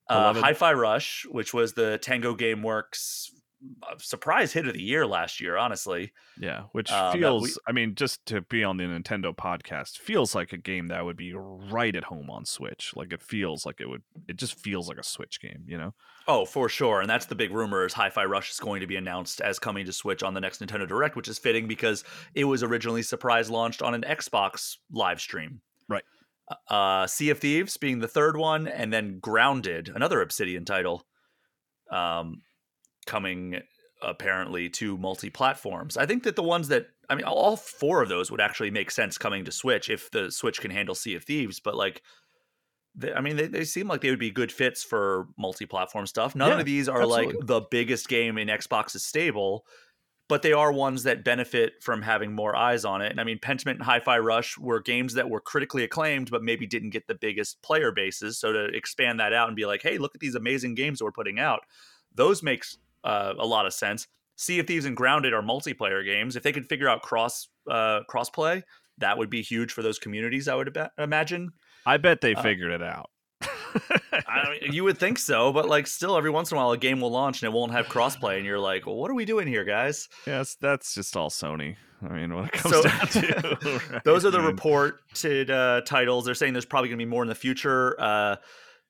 Uh, 0.09 0.35
Hi-Fi 0.35 0.73
Rush, 0.75 1.27
which 1.31 1.55
was 1.55 1.73
the 1.73 1.99
Tango 1.99 2.35
GameWorks 2.35 3.31
surprise 3.99 4.53
hit 4.53 4.67
of 4.67 4.75
the 4.75 4.83
year 4.83 5.07
last 5.07 5.41
year, 5.41 5.57
honestly. 5.57 6.13
Yeah, 6.39 6.65
which 6.73 6.91
um, 6.93 7.13
feels, 7.13 7.43
we, 7.43 7.51
I 7.67 7.73
mean, 7.73 7.95
just 7.95 8.25
to 8.27 8.43
be 8.43 8.63
on 8.63 8.77
the 8.77 8.85
Nintendo 8.85 9.35
podcast, 9.35 9.99
feels 9.99 10.35
like 10.35 10.53
a 10.53 10.59
game 10.59 10.89
that 10.89 11.05
would 11.05 11.17
be 11.17 11.33
right 11.35 11.95
at 11.95 12.05
home 12.05 12.31
on 12.31 12.45
Switch. 12.45 12.93
Like 12.95 13.13
it 13.13 13.23
feels 13.23 13.65
like 13.65 13.81
it 13.81 13.89
would, 13.89 14.03
it 14.29 14.37
just 14.37 14.59
feels 14.59 14.89
like 14.89 14.99
a 14.99 15.03
Switch 15.03 15.41
game, 15.41 15.65
you 15.67 15.79
know? 15.79 15.95
Oh, 16.27 16.45
for 16.45 16.69
sure. 16.69 17.01
And 17.01 17.09
that's 17.09 17.27
the 17.27 17.35
big 17.35 17.53
rumor 17.53 17.85
is 17.87 17.93
Hi-Fi 17.93 18.25
Rush 18.25 18.51
is 18.51 18.61
going 18.61 18.81
to 18.81 18.87
be 18.87 18.97
announced 18.97 19.41
as 19.41 19.59
coming 19.59 19.87
to 19.87 19.93
Switch 19.93 20.23
on 20.23 20.35
the 20.35 20.41
next 20.41 20.61
Nintendo 20.61 20.87
Direct, 20.87 21.17
which 21.17 21.29
is 21.29 21.39
fitting 21.39 21.67
because 21.67 22.05
it 22.35 22.45
was 22.45 22.63
originally 22.63 23.03
surprise 23.03 23.51
launched 23.51 23.83
on 23.83 23.95
an 23.95 24.03
Xbox 24.03 24.77
live 24.91 25.21
stream. 25.21 25.61
Right. 25.89 26.05
Uh, 26.69 27.07
Sea 27.07 27.31
of 27.31 27.39
Thieves 27.39 27.77
being 27.77 28.01
the 28.01 28.09
third 28.09 28.37
one, 28.37 28.67
and 28.69 28.93
then 28.93 29.19
Grounded, 29.21 29.91
another 29.95 30.21
Obsidian 30.21 30.65
title. 30.65 31.07
Um, 31.91 32.43
coming 33.07 33.61
apparently 34.03 34.69
to 34.69 34.97
multi 34.99 35.31
platforms. 35.31 35.97
I 35.97 36.07
think 36.07 36.25
that 36.25 36.37
the 36.37 36.43
ones 36.43 36.69
that 36.69 36.87
I 37.09 37.15
mean, 37.15 37.25
all 37.25 37.57
four 37.57 38.03
of 38.03 38.09
those 38.09 38.31
would 38.31 38.41
actually 38.41 38.71
make 38.71 38.91
sense 38.91 39.19
coming 39.19 39.45
to 39.45 39.53
Switch 39.53 39.91
if 39.91 40.11
the 40.11 40.31
Switch 40.31 40.61
can 40.61 40.71
handle 40.71 40.95
Sea 40.95 41.15
of 41.15 41.25
Thieves. 41.25 41.61
But 41.61 41.75
like, 41.75 42.03
they, 42.95 43.13
I 43.13 43.21
mean, 43.21 43.37
they, 43.37 43.47
they 43.47 43.65
seem 43.65 43.89
like 43.89 44.01
they 44.01 44.11
would 44.11 44.19
be 44.19 44.31
good 44.31 44.53
fits 44.53 44.83
for 44.83 45.29
multi 45.39 45.67
platform 45.67 46.07
stuff. 46.07 46.35
None 46.35 46.51
yeah, 46.51 46.59
of 46.61 46.65
these 46.65 46.89
are 46.89 47.03
absolutely. 47.03 47.35
like 47.37 47.47
the 47.47 47.63
biggest 47.71 48.09
game 48.09 48.39
in 48.39 48.49
Xbox's 48.49 49.05
stable. 49.05 49.65
But 50.27 50.41
they 50.41 50.53
are 50.53 50.73
ones 50.73 51.03
that 51.03 51.23
benefit 51.23 51.83
from 51.83 52.01
having 52.01 52.33
more 52.33 52.57
eyes 52.57 52.87
on 52.87 53.03
it. 53.03 53.11
And 53.11 53.21
I 53.21 53.25
mean, 53.25 53.39
Pentiment 53.39 53.75
and 53.75 53.83
Hi 53.83 54.01
Fi 54.01 54.19
Rush 54.19 54.57
were 54.57 54.81
games 54.81 55.15
that 55.15 55.29
were 55.29 55.41
critically 55.41 55.85
acclaimed, 55.85 56.31
but 56.31 56.43
maybe 56.43 56.67
didn't 56.67 56.91
get 56.91 57.07
the 57.07 57.15
biggest 57.15 57.61
player 57.61 57.93
bases. 57.93 58.39
So 58.39 58.51
to 58.53 58.65
expand 58.67 59.21
that 59.21 59.35
out 59.35 59.49
and 59.49 59.57
be 59.57 59.67
like, 59.67 59.83
hey, 59.83 59.99
look 59.99 60.15
at 60.15 60.23
these 60.23 60.35
amazing 60.35 60.77
games 60.77 60.99
that 60.99 61.05
we're 61.05 61.13
putting 61.13 61.39
out, 61.39 61.61
those 62.15 62.43
makes 62.43 62.79
uh, 63.05 63.35
a 63.39 63.47
lot 63.47 63.67
of 63.67 63.75
sense. 63.75 64.07
Sea 64.37 64.61
of 64.61 64.67
Thieves 64.67 64.87
and 64.87 64.97
Grounded 64.97 65.35
are 65.35 65.43
multiplayer 65.43 66.05
games. 66.05 66.37
If 66.37 66.43
they 66.43 66.53
could 66.53 66.67
figure 66.67 66.89
out 66.89 67.03
cross 67.03 67.49
uh, 67.71 68.01
crossplay, 68.11 68.63
that 68.99 69.19
would 69.19 69.31
be 69.31 69.43
huge 69.43 69.73
for 69.73 69.83
those 69.83 69.99
communities. 69.99 70.49
I 70.49 70.55
would 70.55 70.77
imagine. 70.99 71.53
I 71.87 71.99
bet 71.99 72.21
they 72.21 72.35
uh, 72.35 72.43
figured 72.43 72.73
it 72.73 72.83
out. 72.83 73.11
I 74.13 74.59
mean, 74.61 74.73
you 74.73 74.85
would 74.85 74.99
think 74.99 75.19
so, 75.19 75.53
but 75.53 75.69
like, 75.69 75.87
still, 75.87 76.17
every 76.17 76.31
once 76.31 76.51
in 76.51 76.57
a 76.57 76.61
while, 76.61 76.73
a 76.73 76.79
game 76.79 77.01
will 77.01 77.11
launch 77.11 77.43
and 77.43 77.53
it 77.53 77.57
won't 77.57 77.73
have 77.73 77.87
crossplay, 77.87 78.37
and 78.37 78.47
you're 78.47 78.59
like, 78.59 78.87
well, 78.87 78.97
"What 78.97 79.11
are 79.11 79.15
we 79.15 79.25
doing 79.25 79.47
here, 79.47 79.65
guys?" 79.65 80.09
Yes, 80.27 80.57
that's 80.61 80.95
just 80.95 81.17
all 81.17 81.31
Sony. 81.31 81.77
I 82.03 82.13
mean, 82.13 82.35
when 82.35 82.45
it 82.47 82.53
comes 82.53 82.75
so, 82.75 82.83
down 82.83 83.07
to 83.09 83.81
right? 83.91 84.05
those 84.05 84.25
are 84.25 84.31
the 84.31 84.41
reported 84.41 85.51
uh, 85.51 85.81
titles. 85.87 86.25
They're 86.25 86.35
saying 86.35 86.53
there's 86.53 86.65
probably 86.65 86.89
going 86.89 86.99
to 86.99 87.05
be 87.05 87.11
more 87.11 87.23
in 87.23 87.29
the 87.29 87.35
future. 87.35 88.01
Uh, 88.01 88.37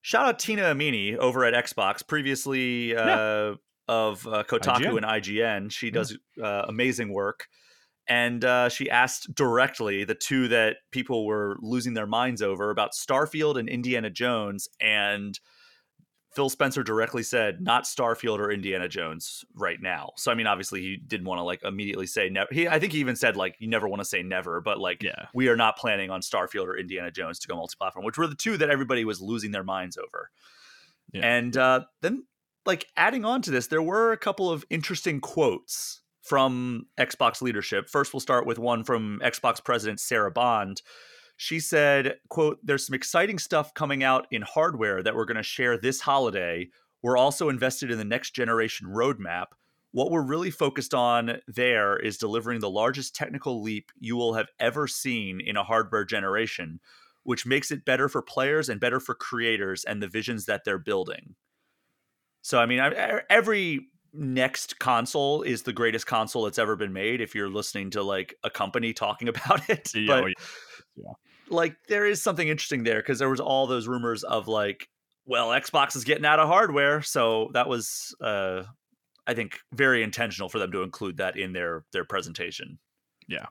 shout 0.03 0.27
out 0.27 0.39
Tina 0.39 0.63
Amini 0.63 1.17
over 1.17 1.45
at 1.45 1.55
Xbox, 1.55 2.07
previously 2.07 2.97
uh, 2.97 3.07
yeah 3.07 3.55
of 3.89 4.27
uh, 4.27 4.45
Kotaku 4.45 4.85
IGN. 4.85 4.97
and 4.97 5.07
IGN. 5.07 5.73
She 5.73 5.91
does 5.91 6.17
uh, 6.43 6.63
amazing 6.69 7.13
work. 7.13 7.49
And 8.07 8.45
uh, 8.45 8.69
she 8.69 8.91
asked 8.91 9.35
directly 9.35 10.05
the 10.05 10.15
two 10.15 10.49
that 10.49 10.77
people 10.91 11.25
were 11.25 11.57
losing 11.61 11.95
their 11.95 12.07
minds 12.07 12.43
over 12.43 12.71
about 12.71 12.93
Starfield 12.93 13.59
and 13.59 13.69
Indiana 13.69 14.11
Jones. 14.11 14.69
And 14.81 15.39
Phil 16.35 16.51
Spencer 16.51 16.83
directly 16.83 17.23
said, 17.23 17.61
not 17.61 17.85
Starfield 17.85 18.41
or 18.41 18.51
Indiana 18.51 18.89
Jones 18.89 19.45
right 19.55 19.81
now. 19.81 20.11
So, 20.17 20.31
I 20.31 20.35
mean, 20.35 20.47
obviously, 20.47 20.83
he 20.83 20.97
didn't 20.97 21.27
want 21.27 21.39
to 21.39 21.45
like 21.45 21.63
immediately 21.63 22.07
say 22.07 22.29
never. 22.29 22.49
He, 22.53 22.69
I 22.69 22.79
think 22.79 22.93
he 22.93 22.99
even 22.99 23.17
said, 23.17 23.37
like, 23.37 23.57
you 23.59 23.69
never 23.69 23.89
want 23.89 24.01
to 24.01 24.05
say 24.05 24.23
never, 24.23 24.61
but 24.61 24.79
like, 24.79 25.03
yeah. 25.03 25.27
we 25.33 25.49
are 25.49 25.57
not 25.57 25.79
planning 25.79 26.11
on 26.11 26.21
Starfield 26.21 26.67
or 26.67 26.77
Indiana 26.77 27.11
Jones 27.11 27.39
to 27.39 27.49
go 27.49 27.57
multi 27.57 27.77
platform, 27.79 28.05
which 28.05 28.19
were 28.19 28.27
the 28.27 28.35
two 28.35 28.57
that 28.59 28.69
everybody 28.69 29.05
was 29.05 29.21
losing 29.23 29.53
their 29.53 29.65
minds 29.65 29.97
over. 29.97 30.31
Yeah. 31.13 31.25
And 31.25 31.57
uh, 31.57 31.85
then 32.03 32.25
like 32.67 32.87
adding 32.97 33.25
on 33.25 33.41
to 33.43 33.51
this, 33.51 33.69
there 33.69 33.83
were 33.83 34.13
a 34.13 34.19
couple 34.19 34.51
of 34.51 34.65
interesting 34.69 35.21
quotes 35.21 36.03
from 36.25 36.87
Xbox 36.99 37.43
leadership. 37.43 37.89
First, 37.89 38.15
we'll 38.15 38.21
start 38.21 38.47
with 38.47 38.59
one 38.59 38.83
from 38.83 39.21
Xbox 39.23 39.63
president 39.63 40.01
Sarah 40.01 40.31
Bond. 40.31 40.81
She 41.37 41.61
said, 41.61 42.17
quote, 42.29 42.59
there's 42.63 42.87
some 42.87 42.95
exciting 42.95 43.39
stuff 43.39 43.75
coming 43.75 44.03
out 44.03 44.27
in 44.31 44.43
hardware 44.43 45.03
that 45.03 45.15
we're 45.15 45.27
going 45.27 45.37
to 45.37 45.43
share 45.43 45.77
this 45.77 46.01
holiday. 46.01 46.71
We're 47.03 47.19
also 47.19 47.51
invested 47.51 47.91
in 47.91 47.99
the 47.99 48.05
next 48.05 48.31
generation 48.31 48.89
roadmap. 48.89 49.47
What 49.93 50.11
we're 50.11 50.27
really 50.27 50.51
focused 50.51 50.95
on 50.95 51.41
there 51.47 51.97
is 51.97 52.17
delivering 52.17 52.61
the 52.61 52.71
largest 52.71 53.15
technical 53.15 53.63
leap 53.63 53.93
you 53.99 54.17
will 54.17 54.35
have 54.35 54.49
ever 54.59 54.89
seen 54.89 55.41
in 55.41 55.57
a 55.57 55.63
hardware 55.63 56.05
generation, 56.05 56.81
which 57.23 57.45
makes 57.45 57.71
it 57.71 57.85
better 57.85 58.09
for 58.09 58.23
players 58.23 58.69
and 58.69 58.81
better 58.81 58.99
for 58.99 59.15
creators 59.15 59.85
and 59.85 60.03
the 60.03 60.09
visions 60.09 60.47
that 60.47 60.63
they're 60.65 60.79
building. 60.79 61.35
So, 62.43 62.59
I 62.59 62.67
mean, 62.67 62.81
every 63.29 63.89
next 64.15 64.79
console 64.79 65.43
is 65.43 65.63
the 65.63 65.73
greatest 65.73 66.07
console 66.07 66.45
that's 66.45 66.59
ever 66.59 66.77
been 66.77 66.93
made 66.93 67.21
if 67.21 67.35
you're 67.35 67.49
listening 67.49 67.91
to 67.91 68.03
like 68.03 68.35
a 68.45 68.51
company 68.51 68.93
talking 68.93 69.29
about 69.29 69.69
it. 69.69 69.91
Yeah, 69.95 70.23
but, 70.23 70.33
yeah. 70.97 71.13
like 71.49 71.77
there 71.89 72.07
is 72.07 72.23
something 72.23 72.47
interesting 72.47 72.85
there 72.85 73.01
because 73.01 73.19
there 73.19 73.29
was 73.29 73.41
all 73.41 73.67
those 73.67 73.89
rumors 73.89 74.23
of 74.23 74.49
like, 74.49 74.89
well, 75.27 75.49
Xbox 75.49 75.97
is 75.97 76.05
getting 76.05 76.25
out 76.25 76.39
of 76.39 76.49
hardware, 76.49 77.03
so 77.03 77.51
that 77.55 77.69
was 77.69 78.15
uh 78.21 78.65
I 79.27 79.35
think 79.35 79.61
very 79.73 80.03
intentional 80.03 80.49
for 80.49 80.59
them 80.59 80.71
to 80.73 80.83
include 80.83 81.17
that 81.19 81.37
in 81.37 81.53
their 81.53 81.85
their 81.93 82.05
presentation. 82.05 82.79
Yeah. 83.29 83.47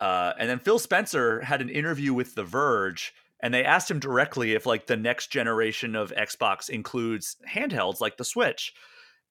Uh, 0.00 0.32
and 0.38 0.50
then 0.50 0.58
Phil 0.58 0.78
Spencer 0.78 1.40
had 1.40 1.62
an 1.62 1.70
interview 1.70 2.12
with 2.12 2.34
The 2.34 2.44
Verge, 2.44 3.14
and 3.42 3.54
they 3.54 3.64
asked 3.64 3.90
him 3.90 3.98
directly 3.98 4.52
if 4.52 4.66
like 4.66 4.86
the 4.86 4.96
next 4.96 5.28
generation 5.28 5.96
of 5.96 6.12
Xbox 6.12 6.68
includes 6.68 7.36
handhelds 7.48 8.00
like 8.00 8.16
the 8.16 8.24
Switch. 8.24 8.74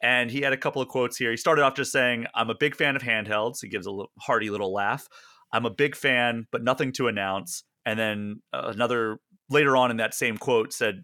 And 0.01 0.29
he 0.29 0.41
had 0.41 0.53
a 0.53 0.57
couple 0.57 0.81
of 0.81 0.87
quotes 0.87 1.17
here. 1.17 1.31
He 1.31 1.37
started 1.37 1.63
off 1.63 1.75
just 1.75 1.91
saying, 1.91 2.25
I'm 2.35 2.49
a 2.49 2.55
big 2.55 2.75
fan 2.75 2.95
of 2.95 3.01
handhelds. 3.01 3.61
He 3.61 3.69
gives 3.69 3.87
a 3.87 4.03
hearty 4.19 4.49
little 4.49 4.73
laugh. 4.73 5.07
I'm 5.51 5.65
a 5.65 5.69
big 5.69 5.95
fan, 5.95 6.47
but 6.51 6.63
nothing 6.63 6.91
to 6.93 7.07
announce. 7.07 7.63
And 7.85 7.97
then 7.97 8.41
uh, 8.53 8.71
another 8.73 9.19
later 9.49 9.77
on 9.77 9.91
in 9.91 9.97
that 9.97 10.13
same 10.13 10.37
quote 10.37 10.73
said, 10.73 11.03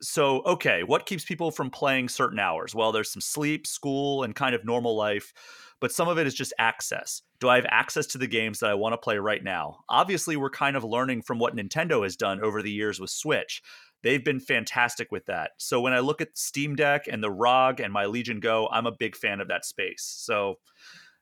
So, 0.00 0.42
okay, 0.42 0.82
what 0.84 1.06
keeps 1.06 1.24
people 1.24 1.50
from 1.50 1.70
playing 1.70 2.08
certain 2.08 2.38
hours? 2.38 2.74
Well, 2.74 2.92
there's 2.92 3.10
some 3.10 3.22
sleep, 3.22 3.66
school, 3.66 4.22
and 4.22 4.34
kind 4.34 4.54
of 4.54 4.64
normal 4.64 4.96
life, 4.96 5.32
but 5.80 5.92
some 5.92 6.08
of 6.08 6.18
it 6.18 6.26
is 6.26 6.34
just 6.34 6.52
access. 6.58 7.22
Do 7.40 7.48
I 7.48 7.56
have 7.56 7.66
access 7.68 8.06
to 8.08 8.18
the 8.18 8.26
games 8.26 8.60
that 8.60 8.70
I 8.70 8.74
want 8.74 8.92
to 8.92 8.98
play 8.98 9.18
right 9.18 9.42
now? 9.42 9.78
Obviously, 9.88 10.36
we're 10.36 10.50
kind 10.50 10.76
of 10.76 10.84
learning 10.84 11.22
from 11.22 11.38
what 11.38 11.56
Nintendo 11.56 12.02
has 12.04 12.16
done 12.16 12.40
over 12.42 12.62
the 12.62 12.70
years 12.70 13.00
with 13.00 13.10
Switch 13.10 13.60
they've 14.04 14.24
been 14.24 14.38
fantastic 14.38 15.10
with 15.10 15.26
that. 15.26 15.52
So 15.56 15.80
when 15.80 15.94
I 15.94 15.98
look 15.98 16.20
at 16.20 16.36
Steam 16.38 16.76
Deck 16.76 17.08
and 17.10 17.24
the 17.24 17.30
ROG 17.30 17.80
and 17.80 17.92
my 17.92 18.04
Legion 18.04 18.38
Go, 18.38 18.68
I'm 18.70 18.86
a 18.86 18.92
big 18.92 19.16
fan 19.16 19.40
of 19.40 19.48
that 19.48 19.64
space. 19.64 20.04
So 20.04 20.58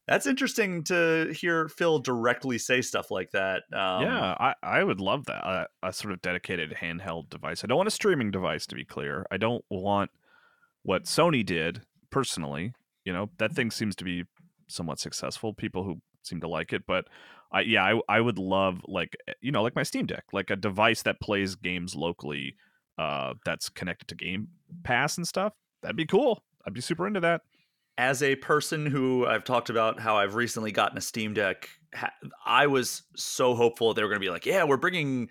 that's 0.08 0.26
interesting 0.26 0.82
to 0.84 1.32
hear 1.34 1.68
Phil 1.68 2.00
directly 2.00 2.58
say 2.58 2.82
stuff 2.82 3.10
like 3.10 3.30
that. 3.30 3.62
Um, 3.72 4.02
yeah, 4.02 4.34
I, 4.38 4.54
I 4.62 4.84
would 4.84 5.00
love 5.00 5.26
that. 5.26 5.46
A, 5.46 5.66
a 5.82 5.92
sort 5.92 6.12
of 6.12 6.20
dedicated 6.20 6.74
handheld 6.74 7.30
device. 7.30 7.62
I 7.62 7.68
don't 7.68 7.78
want 7.78 7.86
a 7.86 7.92
streaming 7.92 8.32
device, 8.32 8.66
to 8.66 8.74
be 8.74 8.84
clear. 8.84 9.24
I 9.30 9.36
don't 9.36 9.64
want 9.70 10.10
what 10.82 11.04
Sony 11.04 11.46
did 11.46 11.82
personally. 12.10 12.74
You 13.04 13.12
know, 13.12 13.30
that 13.38 13.54
thing 13.54 13.70
seems 13.70 13.94
to 13.96 14.04
be 14.04 14.24
somewhat 14.66 14.98
successful. 14.98 15.54
People 15.54 15.84
who 15.84 16.00
seem 16.24 16.40
to 16.40 16.48
like 16.48 16.72
it, 16.72 16.82
but 16.86 17.06
I 17.52 17.60
yeah, 17.60 17.84
I, 17.84 18.00
I 18.16 18.20
would 18.20 18.38
love 18.38 18.80
like 18.88 19.16
eh, 19.28 19.34
you 19.40 19.52
know 19.52 19.62
like 19.62 19.76
my 19.76 19.82
Steam 19.84 20.06
Deck, 20.06 20.24
like 20.32 20.50
a 20.50 20.56
device 20.56 21.02
that 21.02 21.20
plays 21.20 21.54
games 21.54 21.94
locally 21.94 22.56
uh, 22.98 23.34
that's 23.44 23.68
connected 23.68 24.08
to 24.08 24.14
Game 24.14 24.48
Pass 24.84 25.16
and 25.16 25.26
stuff. 25.26 25.52
That'd 25.82 25.96
be 25.96 26.06
cool. 26.06 26.42
I'd 26.66 26.74
be 26.74 26.80
super 26.80 27.06
into 27.06 27.20
that. 27.20 27.42
As 27.98 28.22
a 28.22 28.36
person 28.36 28.86
who 28.86 29.26
I've 29.26 29.44
talked 29.44 29.68
about 29.68 30.00
how 30.00 30.16
I've 30.16 30.34
recently 30.34 30.72
gotten 30.72 30.96
a 30.96 31.00
Steam 31.00 31.34
Deck, 31.34 31.68
I 32.46 32.66
was 32.66 33.02
so 33.16 33.54
hopeful 33.54 33.92
they 33.92 34.02
were 34.02 34.08
going 34.08 34.20
to 34.20 34.24
be 34.24 34.30
like, 34.30 34.46
yeah, 34.46 34.64
we're 34.64 34.78
bringing 34.78 35.28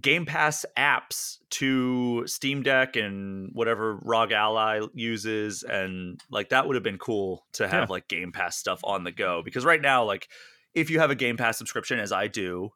Game 0.00 0.24
Pass 0.24 0.64
apps 0.78 1.38
to 1.50 2.24
Steam 2.26 2.62
Deck 2.62 2.94
and 2.94 3.50
whatever 3.54 3.98
ROG 4.02 4.30
Ally 4.30 4.80
uses, 4.94 5.64
and 5.64 6.20
like 6.30 6.50
that 6.50 6.66
would 6.66 6.76
have 6.76 6.84
been 6.84 6.98
cool 6.98 7.44
to 7.54 7.66
have 7.66 7.88
yeah. 7.88 7.92
like 7.92 8.06
Game 8.06 8.30
Pass 8.30 8.56
stuff 8.56 8.80
on 8.84 9.02
the 9.02 9.10
go. 9.10 9.42
Because 9.44 9.64
right 9.64 9.80
now, 9.82 10.04
like 10.04 10.28
if 10.74 10.90
you 10.90 11.00
have 11.00 11.10
a 11.10 11.16
Game 11.16 11.36
Pass 11.36 11.58
subscription, 11.58 11.98
as 11.98 12.12
I 12.12 12.28
do, 12.28 12.70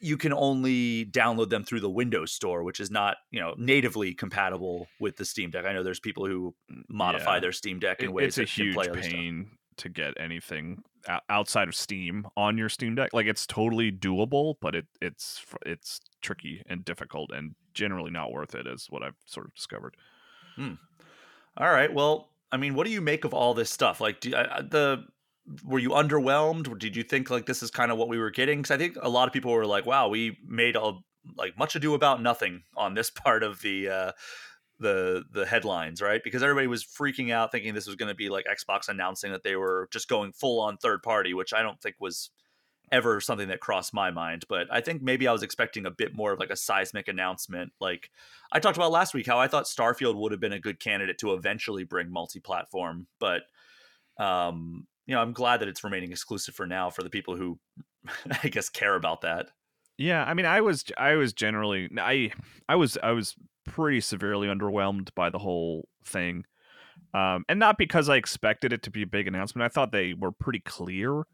you 0.00 0.16
can 0.16 0.32
only 0.32 1.06
download 1.06 1.48
them 1.48 1.64
through 1.64 1.80
the 1.80 1.90
Windows 1.90 2.32
Store, 2.32 2.62
which 2.62 2.80
is 2.80 2.90
not, 2.90 3.16
you 3.30 3.40
know, 3.40 3.54
natively 3.56 4.14
compatible 4.14 4.86
with 5.00 5.16
the 5.16 5.24
Steam 5.24 5.50
Deck. 5.50 5.64
I 5.64 5.72
know 5.72 5.82
there's 5.82 6.00
people 6.00 6.26
who 6.26 6.54
modify 6.88 7.34
yeah. 7.34 7.40
their 7.40 7.52
Steam 7.52 7.78
Deck 7.78 8.02
in 8.02 8.12
ways 8.12 8.38
it's 8.38 8.50
a 8.50 8.62
huge 8.62 8.76
pain 8.92 9.50
to 9.76 9.88
get 9.88 10.14
anything 10.18 10.82
outside 11.28 11.68
of 11.68 11.74
Steam 11.74 12.26
on 12.36 12.58
your 12.58 12.68
Steam 12.68 12.94
Deck. 12.94 13.12
Like 13.12 13.26
it's 13.26 13.46
totally 13.46 13.90
doable, 13.90 14.54
but 14.60 14.74
it 14.74 14.86
it's 15.00 15.44
it's 15.64 16.00
tricky 16.22 16.62
and 16.66 16.84
difficult 16.84 17.30
and 17.32 17.54
generally 17.72 18.10
not 18.10 18.32
worth 18.32 18.54
it, 18.54 18.66
is 18.66 18.86
what 18.90 19.02
I've 19.02 19.16
sort 19.26 19.46
of 19.46 19.54
discovered. 19.54 19.96
Hmm. 20.56 20.74
All 21.56 21.70
right. 21.70 21.92
Well, 21.92 22.30
I 22.52 22.56
mean, 22.56 22.74
what 22.74 22.86
do 22.86 22.92
you 22.92 23.00
make 23.00 23.24
of 23.24 23.34
all 23.34 23.54
this 23.54 23.70
stuff? 23.70 24.00
Like, 24.00 24.20
do, 24.20 24.34
uh, 24.34 24.62
the 24.62 25.04
were 25.64 25.78
you 25.78 25.90
underwhelmed? 25.90 26.78
Did 26.78 26.96
you 26.96 27.02
think 27.02 27.30
like 27.30 27.46
this 27.46 27.62
is 27.62 27.70
kind 27.70 27.92
of 27.92 27.98
what 27.98 28.08
we 28.08 28.18
were 28.18 28.30
getting? 28.30 28.60
Because 28.60 28.74
I 28.74 28.78
think 28.78 28.96
a 29.00 29.08
lot 29.08 29.26
of 29.26 29.32
people 29.32 29.52
were 29.52 29.66
like, 29.66 29.86
"Wow, 29.86 30.08
we 30.08 30.38
made 30.46 30.76
a 30.76 30.92
like 31.36 31.58
much 31.58 31.76
ado 31.76 31.94
about 31.94 32.22
nothing 32.22 32.62
on 32.76 32.94
this 32.94 33.10
part 33.10 33.42
of 33.42 33.60
the 33.62 33.88
uh, 33.88 34.12
the 34.78 35.24
the 35.32 35.46
headlines, 35.46 36.00
right? 36.00 36.22
Because 36.22 36.42
everybody 36.42 36.66
was 36.66 36.84
freaking 36.84 37.30
out, 37.30 37.52
thinking 37.52 37.74
this 37.74 37.86
was 37.86 37.96
going 37.96 38.08
to 38.08 38.14
be 38.14 38.28
like 38.28 38.46
Xbox 38.46 38.88
announcing 38.88 39.32
that 39.32 39.42
they 39.42 39.56
were 39.56 39.88
just 39.92 40.08
going 40.08 40.32
full 40.32 40.60
on 40.60 40.76
third 40.76 41.02
party, 41.02 41.34
which 41.34 41.52
I 41.52 41.62
don't 41.62 41.80
think 41.80 41.96
was 42.00 42.30
ever 42.92 43.20
something 43.20 43.48
that 43.48 43.60
crossed 43.60 43.94
my 43.94 44.10
mind. 44.10 44.44
But 44.48 44.68
I 44.70 44.80
think 44.80 45.02
maybe 45.02 45.26
I 45.26 45.32
was 45.32 45.42
expecting 45.42 45.86
a 45.86 45.90
bit 45.90 46.14
more 46.14 46.32
of 46.32 46.38
like 46.38 46.50
a 46.50 46.56
seismic 46.56 47.08
announcement. 47.08 47.72
Like 47.80 48.10
I 48.52 48.60
talked 48.60 48.76
about 48.76 48.92
last 48.92 49.14
week, 49.14 49.26
how 49.26 49.38
I 49.38 49.48
thought 49.48 49.64
Starfield 49.64 50.16
would 50.16 50.32
have 50.32 50.40
been 50.40 50.52
a 50.52 50.60
good 50.60 50.80
candidate 50.80 51.18
to 51.18 51.32
eventually 51.34 51.84
bring 51.84 52.10
multi 52.10 52.40
platform, 52.40 53.06
but 53.18 53.42
um 54.18 54.86
you 55.06 55.14
know, 55.14 55.20
I'm 55.20 55.32
glad 55.32 55.60
that 55.60 55.68
it's 55.68 55.84
remaining 55.84 56.12
exclusive 56.12 56.54
for 56.54 56.66
now 56.66 56.90
for 56.90 57.02
the 57.02 57.10
people 57.10 57.36
who 57.36 57.58
I 58.42 58.48
guess 58.48 58.68
care 58.68 58.94
about 58.94 59.22
that. 59.22 59.48
Yeah, 59.96 60.24
I 60.24 60.34
mean, 60.34 60.46
I 60.46 60.60
was 60.60 60.84
I 60.98 61.14
was 61.14 61.32
generally 61.32 61.88
I 61.98 62.32
I 62.68 62.76
was 62.76 62.98
I 63.02 63.12
was 63.12 63.34
pretty 63.64 64.00
severely 64.00 64.48
underwhelmed 64.48 65.10
by 65.14 65.30
the 65.30 65.38
whole 65.38 65.88
thing. 66.04 66.44
Um, 67.12 67.44
and 67.48 67.58
not 67.60 67.78
because 67.78 68.08
I 68.08 68.16
expected 68.16 68.72
it 68.72 68.82
to 68.84 68.90
be 68.90 69.02
a 69.02 69.06
big 69.06 69.28
announcement. 69.28 69.64
I 69.64 69.68
thought 69.68 69.92
they 69.92 70.14
were 70.14 70.32
pretty 70.32 70.60
clear 70.60 71.24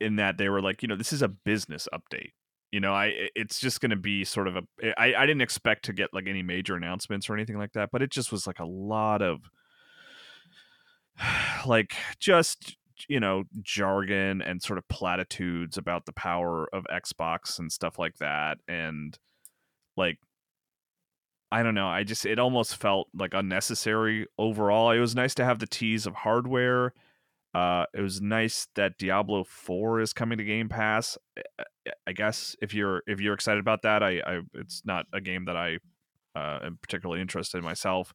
in 0.00 0.16
that 0.16 0.38
they 0.38 0.48
were 0.48 0.62
like, 0.62 0.82
you 0.82 0.88
know, 0.88 0.96
this 0.96 1.12
is 1.12 1.22
a 1.22 1.28
business 1.28 1.88
update. 1.92 2.30
You 2.70 2.80
know, 2.80 2.92
I 2.92 3.28
it's 3.34 3.58
just 3.58 3.80
going 3.80 3.90
to 3.90 3.96
be 3.96 4.24
sort 4.24 4.46
of 4.46 4.56
a. 4.56 4.62
I 5.00 5.14
I 5.14 5.26
didn't 5.26 5.42
expect 5.42 5.86
to 5.86 5.92
get 5.92 6.12
like 6.12 6.26
any 6.28 6.42
major 6.42 6.76
announcements 6.76 7.28
or 7.28 7.34
anything 7.34 7.58
like 7.58 7.72
that, 7.72 7.88
but 7.90 8.02
it 8.02 8.10
just 8.10 8.30
was 8.30 8.46
like 8.46 8.60
a 8.60 8.66
lot 8.66 9.22
of 9.22 9.40
like 11.66 11.94
just 12.18 12.76
you 13.08 13.20
know 13.20 13.44
jargon 13.62 14.42
and 14.42 14.62
sort 14.62 14.78
of 14.78 14.88
platitudes 14.88 15.76
about 15.76 16.06
the 16.06 16.12
power 16.12 16.68
of 16.72 16.84
Xbox 16.92 17.58
and 17.58 17.70
stuff 17.70 17.98
like 17.98 18.16
that 18.18 18.58
and 18.66 19.18
like 19.96 20.18
I 21.50 21.62
don't 21.62 21.74
know 21.74 21.88
I 21.88 22.04
just 22.04 22.26
it 22.26 22.38
almost 22.38 22.76
felt 22.76 23.08
like 23.14 23.34
unnecessary 23.34 24.26
overall. 24.38 24.90
It 24.90 24.98
was 25.00 25.14
nice 25.14 25.34
to 25.36 25.44
have 25.44 25.58
the 25.58 25.66
tease 25.66 26.06
of 26.06 26.14
hardware 26.14 26.92
uh 27.54 27.86
it 27.94 28.02
was 28.02 28.20
nice 28.20 28.68
that 28.74 28.98
Diablo 28.98 29.44
4 29.44 30.00
is 30.00 30.12
coming 30.12 30.38
to 30.38 30.44
Game 30.44 30.68
Pass 30.68 31.16
I 32.06 32.12
guess 32.12 32.54
if 32.60 32.74
you're 32.74 33.02
if 33.06 33.20
you're 33.20 33.34
excited 33.34 33.60
about 33.60 33.82
that 33.82 34.02
I, 34.02 34.20
I 34.26 34.40
it's 34.54 34.82
not 34.84 35.06
a 35.12 35.20
game 35.20 35.46
that 35.46 35.56
I 35.56 35.78
uh, 36.36 36.58
am 36.62 36.78
particularly 36.82 37.22
interested 37.22 37.58
in 37.58 37.64
myself 37.64 38.12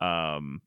um 0.00 0.60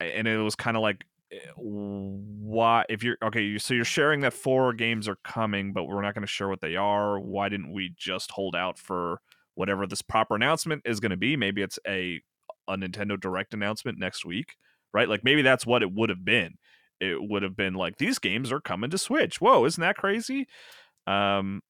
and 0.00 0.26
it 0.26 0.38
was 0.38 0.54
kind 0.54 0.76
of 0.76 0.82
like 0.82 1.04
eh, 1.04 1.09
why 1.56 2.84
if 2.88 3.04
you're 3.04 3.16
okay 3.22 3.56
so 3.56 3.72
you're 3.72 3.84
sharing 3.84 4.20
that 4.20 4.32
four 4.32 4.72
games 4.72 5.06
are 5.08 5.18
coming 5.22 5.72
but 5.72 5.84
we're 5.84 6.02
not 6.02 6.12
going 6.12 6.26
to 6.26 6.26
share 6.26 6.48
what 6.48 6.60
they 6.60 6.74
are 6.74 7.20
why 7.20 7.48
didn't 7.48 7.72
we 7.72 7.92
just 7.96 8.32
hold 8.32 8.56
out 8.56 8.78
for 8.78 9.20
whatever 9.54 9.86
this 9.86 10.02
proper 10.02 10.34
announcement 10.34 10.82
is 10.84 11.00
going 11.00 11.10
to 11.10 11.16
be? 11.16 11.36
Maybe 11.36 11.62
it's 11.62 11.78
a 11.86 12.20
a 12.68 12.76
nintendo 12.76 13.20
direct 13.20 13.52
announcement 13.54 13.98
next 13.98 14.24
week 14.24 14.56
right? 14.92 15.08
Like 15.08 15.24
maybe 15.24 15.42
that's 15.42 15.64
what 15.64 15.82
it 15.82 15.92
would 15.92 16.08
have 16.10 16.24
been. 16.24 16.54
It 17.00 17.16
would 17.20 17.42
have 17.42 17.56
been 17.56 17.74
like 17.74 17.98
these 17.98 18.18
games 18.18 18.50
are 18.52 18.60
coming 18.60 18.90
to 18.90 18.98
switch. 18.98 19.40
Whoa 19.40 19.64
isn't 19.64 19.80
that 19.80 19.96
crazy? 19.96 20.48
Um 21.06 21.62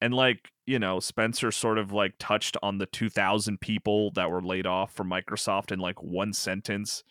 and 0.00 0.14
like 0.14 0.50
you 0.66 0.78
know 0.78 1.00
spencer 1.00 1.50
sort 1.50 1.78
of 1.78 1.92
like 1.92 2.14
touched 2.18 2.56
on 2.62 2.78
the 2.78 2.86
2000 2.86 3.60
people 3.60 4.12
that 4.12 4.30
were 4.30 4.42
laid 4.42 4.66
off 4.66 4.94
from 4.94 5.10
microsoft 5.10 5.72
in 5.72 5.78
like 5.78 6.02
one 6.02 6.32
sentence 6.32 7.02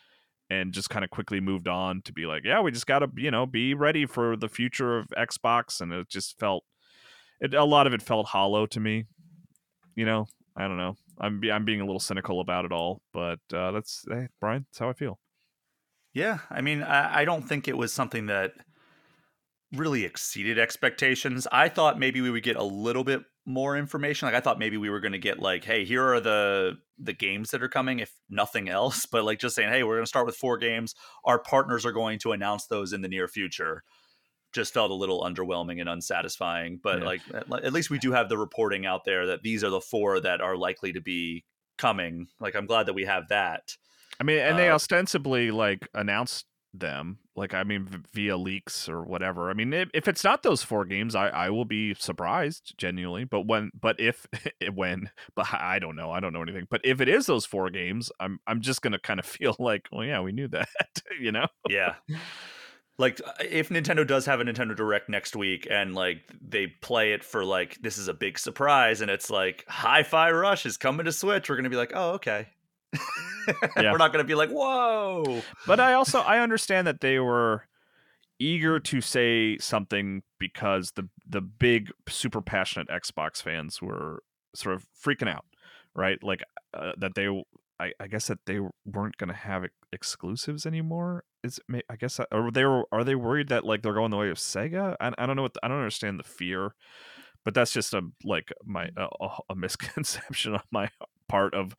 and 0.50 0.74
just 0.74 0.89
kind 0.89 1.06
of 1.06 1.12
quickly 1.12 1.39
moved 1.39 1.68
on 1.68 2.01
to 2.03 2.13
be 2.13 2.25
like, 2.25 2.44
yeah, 2.44 2.62
we 2.62 2.72
just 2.72 2.88
got 2.88 3.00
to, 3.00 3.10
you 3.15 3.32
know, 3.32 3.46
be 3.46 3.74
ready 3.74 4.06
for 4.06 4.36
the 4.36 4.50
future 4.50 4.98
of 4.98 5.08
Xbox. 5.18 5.79
And 5.82 5.94
it 5.94 6.10
just 6.10 6.39
felt, 6.39 6.63
it, 7.39 7.53
a 7.53 7.63
lot 7.63 7.88
of 7.88 7.94
it 7.94 8.01
felt 8.01 8.27
hollow 8.27 8.65
to 8.68 8.79
me. 8.79 9.06
You 9.96 10.06
know, 10.06 10.27
I 10.56 10.68
don't 10.68 10.77
know. 10.77 10.96
I'm 11.20 11.41
I'm 11.51 11.65
being 11.65 11.82
a 11.82 11.86
little 11.86 12.00
cynical 12.00 12.39
about 12.39 12.65
it 12.65 12.72
all, 12.72 13.01
but 13.13 13.39
uh, 13.53 13.72
that's 13.72 14.06
hey, 14.10 14.27
Brian. 14.39 14.65
That's 14.70 14.79
how 14.79 14.89
I 14.89 14.94
feel. 14.94 15.20
Yeah, 16.13 16.39
I 16.50 16.62
mean, 16.62 16.82
I, 16.82 17.20
I 17.20 17.25
don't 17.25 17.44
think 17.44 17.68
it 17.68 17.77
was 17.77 17.94
something 17.94 18.27
that 18.27 18.53
really 19.74 20.06
exceeded 20.06 20.58
expectations. 20.58 21.48
I 21.51 21.70
thought 21.70 22.00
maybe 22.00 22.22
we 22.22 22.32
would 22.32 22.44
get 22.44 22.56
a 22.56 22.63
little 22.63 23.03
bit 23.03 23.22
more 23.50 23.75
information. 23.75 24.27
Like 24.27 24.36
I 24.36 24.39
thought 24.39 24.60
maybe 24.60 24.77
we 24.77 24.89
were 24.89 25.00
going 25.01 25.12
to 25.13 25.18
get 25.20 25.39
like, 25.39 25.65
hey, 25.65 25.84
here 25.84 26.06
are 26.13 26.20
the 26.22 26.77
the 26.98 27.13
games 27.13 27.50
that 27.51 27.63
are 27.63 27.68
coming, 27.68 28.00
if 28.00 28.12
nothing 28.29 28.70
else. 28.70 29.06
But 29.06 29.25
like 29.25 29.39
just 29.39 29.56
saying, 29.56 29.70
hey, 29.70 29.84
we're 29.84 29.96
going 29.96 30.06
to 30.06 30.10
start 30.10 30.25
with 30.25 30.36
four 30.38 30.58
games. 30.58 30.94
Our 31.25 31.39
partners 31.39 31.86
are 31.86 31.91
going 31.91 32.20
to 32.20 32.32
announce 32.32 32.68
those 32.68 32.94
in 32.94 33.01
the 33.01 33.08
near 33.10 33.27
future. 33.27 33.84
Just 34.53 34.74
felt 34.74 34.91
a 34.91 34.96
little 34.96 35.22
underwhelming 35.24 35.79
and 35.79 35.89
unsatisfying. 35.89 36.79
But 36.82 37.00
Yeah. 37.00 37.06
like 37.06 37.22
at, 37.34 37.65
at 37.65 37.74
least 37.74 37.89
we 37.89 38.00
do 38.00 38.12
have 38.12 38.29
the 38.29 38.38
reporting 38.38 38.86
out 38.86 39.03
there 39.03 39.25
that 39.27 39.41
these 39.44 39.63
are 39.63 39.70
the 39.70 39.82
four 39.82 40.20
that 40.20 40.41
are 40.41 40.56
likely 40.56 40.94
to 40.94 41.01
be 41.01 41.44
coming. 41.77 42.27
Like 42.39 42.56
I'm 42.56 42.65
glad 42.68 42.86
that 42.86 42.94
we 42.94 43.06
have 43.06 43.27
that. 43.29 43.75
I 44.20 44.24
mean, 44.24 44.39
and 44.39 44.58
they 44.60 44.70
Uh, 44.70 44.75
ostensibly 44.75 45.50
like 45.51 45.88
announced 45.94 46.46
them, 46.74 47.20
like 47.36 47.54
I 47.54 47.64
mean, 47.64 47.88
via 48.14 48.38
leaks 48.38 48.88
or 48.88 49.04
whatever. 49.04 49.50
I 49.50 49.54
mean, 49.54 49.74
if, 49.74 49.90
if 49.94 50.08
it's 50.08 50.24
not 50.24 50.44
those 50.44 50.64
four 50.64 50.86
games, 50.86 51.16
I 51.16 51.30
I 51.30 51.50
will 51.50 51.66
be 51.66 51.94
surprised 51.96 52.74
genuinely. 52.78 53.24
But 53.24 53.48
when, 53.48 53.72
but 53.80 54.00
if 54.00 54.28
when, 54.74 55.10
but 55.36 55.54
I 55.54 55.80
don't 55.80 55.96
know, 55.96 56.12
I 56.12 56.20
don't 56.20 56.34
know 56.34 56.42
anything. 56.42 56.68
But 56.70 56.82
if 56.84 57.02
it 57.02 57.10
is 57.10 57.26
those 57.26 57.46
four 57.46 57.70
games, 57.70 58.12
I'm 58.20 58.40
I'm 58.48 58.62
just 58.62 58.82
gonna 58.82 59.00
kind 59.00 59.20
of 59.20 59.26
feel 59.40 59.56
like, 59.60 59.88
well, 59.92 60.06
yeah, 60.06 60.22
we 60.22 60.32
knew 60.32 60.48
that, 60.50 60.70
you 61.20 61.32
know? 61.32 61.48
Yeah. 61.68 61.96
Like 62.98 63.22
uh, 63.26 63.32
if 63.50 63.70
Nintendo 63.70 64.06
does 64.06 64.26
have 64.26 64.42
a 64.42 64.44
Nintendo 64.44 64.76
Direct 64.76 65.08
next 65.08 65.36
week 65.36 65.68
and 65.72 65.96
like 65.96 66.18
they 66.42 66.68
play 66.68 67.14
it 67.14 67.24
for 67.24 67.46
like 67.46 67.82
this 67.82 67.98
is 67.98 68.10
a 68.10 68.14
big 68.14 68.38
surprise 68.38 69.00
and 69.00 69.10
it's 69.10 69.30
like 69.30 69.64
Hi-Fi 69.70 70.32
Rush 70.32 70.66
is 70.66 70.76
coming 70.76 71.06
to 71.06 71.12
Switch, 71.14 71.50
we're 71.50 71.56
gonna 71.56 71.70
be 71.70 71.78
like, 71.78 71.94
oh 71.96 72.12
okay. 72.12 72.48
Yeah. 73.77 73.91
We're 73.91 73.98
not 73.98 74.12
gonna 74.12 74.24
be 74.25 74.36
like, 74.36 74.50
whoa. 74.51 75.41
But 75.65 75.79
I 75.79 75.93
also 75.93 76.19
I 76.19 76.39
understand 76.39 76.86
that 76.86 77.01
they 77.01 77.17
were 77.19 77.65
eager 78.39 78.79
to 78.79 79.01
say 79.01 79.58
something 79.58 80.22
because 80.39 80.91
the 80.91 81.10
the 81.27 81.41
big 81.41 81.89
super 82.08 82.41
passionate 82.41 82.88
Xbox 82.89 83.41
fans 83.41 83.81
were 83.81 84.22
sort 84.53 84.75
of 84.75 84.86
freaking 85.03 85.27
out, 85.34 85.46
right? 85.96 86.22
Like 86.24 86.43
uh, 86.75 86.91
that 87.00 87.15
they 87.15 87.27
I, 87.79 87.91
I 88.00 88.08
guess 88.08 88.27
that 88.27 88.39
they 88.46 88.60
weren't 88.86 89.17
going 89.17 89.29
to 89.29 89.34
have 89.34 89.63
ex- 89.63 89.74
exclusives 89.91 90.65
anymore. 90.67 91.24
Is 91.43 91.60
I 91.89 91.96
guess 91.96 92.19
or 92.31 92.51
they 92.51 92.65
were 92.65 92.84
are 92.91 93.03
they 93.03 93.15
worried 93.15 93.48
that 93.50 93.65
like 93.65 93.81
they're 93.81 93.93
going 93.93 94.12
the 94.12 94.17
way 94.17 94.29
of 94.29 94.38
Sega? 94.38 94.96
I, 95.00 95.12
I 95.17 95.25
don't 95.25 95.36
know 95.38 95.41
what 95.43 95.55
the- 95.55 95.65
I 95.65 95.69
don't 95.69 95.77
understand 95.77 96.19
the 96.19 96.24
fear, 96.24 96.75
but 97.43 97.53
that's 97.55 97.72
just 97.72 97.93
a 97.96 98.01
like 98.24 98.51
my 98.63 98.89
a, 98.96 99.08
a- 99.19 99.39
a 99.50 99.55
misconception 99.55 100.53
on 100.55 100.62
my 100.72 100.89
part 101.30 101.54
of 101.54 101.76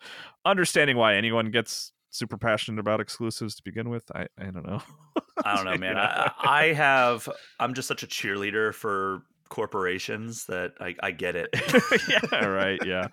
understanding 0.47 0.97
why 0.97 1.16
anyone 1.16 1.50
gets 1.50 1.92
super 2.11 2.38
passionate 2.38 2.80
about 2.80 3.00
exclusives 3.00 3.54
to 3.57 3.62
begin 3.62 3.90
with. 3.90 4.11
I 4.14 4.26
I 4.38 4.45
don't 4.50 4.66
know. 4.66 4.80
I 5.45 5.57
don't 5.57 5.64
know, 5.66 5.76
man. 5.76 5.99
I, 5.99 6.33
I 6.42 6.73
have 6.73 7.28
I'm 7.59 7.75
just 7.75 7.88
such 7.88 8.02
a 8.02 8.07
cheerleader 8.07 8.73
for 8.75 9.23
corporations 9.49 10.47
that 10.47 10.73
I, 10.80 10.95
I 11.02 11.11
get 11.11 11.37
it. 11.37 11.50
yeah, 12.33 12.45
right. 12.47 12.78
Yeah. 12.87 13.09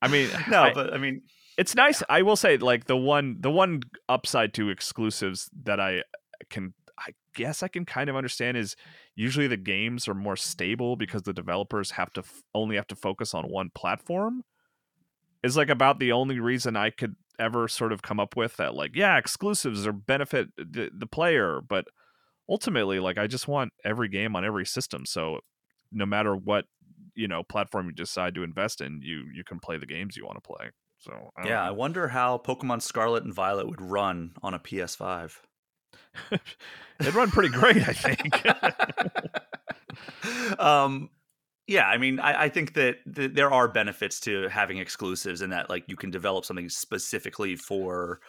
I 0.00 0.08
mean, 0.08 0.28
no, 0.50 0.62
I- 0.64 0.74
but 0.74 0.92
I 0.92 0.98
mean 0.98 1.22
it's 1.58 1.74
nice. 1.74 2.02
I 2.08 2.22
will 2.22 2.36
say, 2.36 2.56
like 2.56 2.86
the 2.86 2.96
one, 2.96 3.36
the 3.40 3.50
one 3.50 3.80
upside 4.08 4.54
to 4.54 4.70
exclusives 4.70 5.50
that 5.64 5.78
I 5.80 6.02
can, 6.48 6.72
I 6.98 7.10
guess 7.34 7.62
I 7.62 7.68
can 7.68 7.84
kind 7.84 8.08
of 8.08 8.16
understand 8.16 8.56
is 8.56 8.74
usually 9.16 9.48
the 9.48 9.58
games 9.58 10.08
are 10.08 10.14
more 10.14 10.34
stable 10.36 10.96
because 10.96 11.22
the 11.24 11.34
developers 11.34 11.90
have 11.90 12.10
to 12.14 12.20
f- 12.20 12.42
only 12.54 12.76
have 12.76 12.86
to 12.88 12.96
focus 12.96 13.34
on 13.34 13.44
one 13.44 13.68
platform. 13.74 14.44
Is 15.42 15.56
like 15.56 15.70
about 15.70 15.98
the 15.98 16.12
only 16.12 16.38
reason 16.38 16.76
I 16.76 16.90
could 16.90 17.16
ever 17.38 17.66
sort 17.66 17.92
of 17.92 18.02
come 18.02 18.20
up 18.20 18.36
with 18.36 18.56
that. 18.58 18.74
Like, 18.74 18.94
yeah, 18.94 19.18
exclusives 19.18 19.86
are 19.86 19.92
benefit 19.92 20.48
the, 20.56 20.90
the 20.96 21.06
player, 21.06 21.60
but 21.60 21.86
ultimately, 22.48 23.00
like, 23.00 23.18
I 23.18 23.26
just 23.26 23.48
want 23.48 23.72
every 23.84 24.08
game 24.08 24.36
on 24.36 24.44
every 24.44 24.66
system. 24.66 25.04
So 25.04 25.40
no 25.90 26.06
matter 26.06 26.34
what 26.34 26.66
you 27.14 27.28
know 27.28 27.42
platform 27.42 27.86
you 27.86 27.92
decide 27.92 28.34
to 28.34 28.42
invest 28.42 28.80
in, 28.80 29.00
you 29.02 29.24
you 29.34 29.44
can 29.44 29.58
play 29.58 29.76
the 29.78 29.86
games 29.86 30.16
you 30.16 30.24
want 30.24 30.42
to 30.42 30.46
play. 30.46 30.70
So 30.98 31.30
I 31.36 31.48
yeah, 31.48 31.62
I 31.62 31.70
wonder 31.70 32.08
how 32.08 32.38
Pokemon 32.38 32.82
Scarlet 32.82 33.24
and 33.24 33.34
Violet 33.34 33.66
would 33.66 33.80
run 33.80 34.32
on 34.42 34.54
a 34.54 34.58
PS5. 34.58 35.36
It'd 37.00 37.14
run 37.14 37.30
pretty 37.30 37.48
great, 37.48 37.88
I 37.88 37.92
think. 37.92 38.46
um 40.60 41.10
yeah 41.72 41.86
i 41.88 41.96
mean 41.98 42.20
i, 42.20 42.44
I 42.44 42.48
think 42.48 42.74
that 42.74 42.96
th- 43.14 43.32
there 43.34 43.50
are 43.50 43.66
benefits 43.68 44.20
to 44.20 44.48
having 44.48 44.78
exclusives 44.78 45.40
in 45.42 45.50
that 45.50 45.70
like 45.70 45.84
you 45.88 45.96
can 45.96 46.10
develop 46.10 46.44
something 46.44 46.68
specifically 46.68 47.56
for 47.56 48.20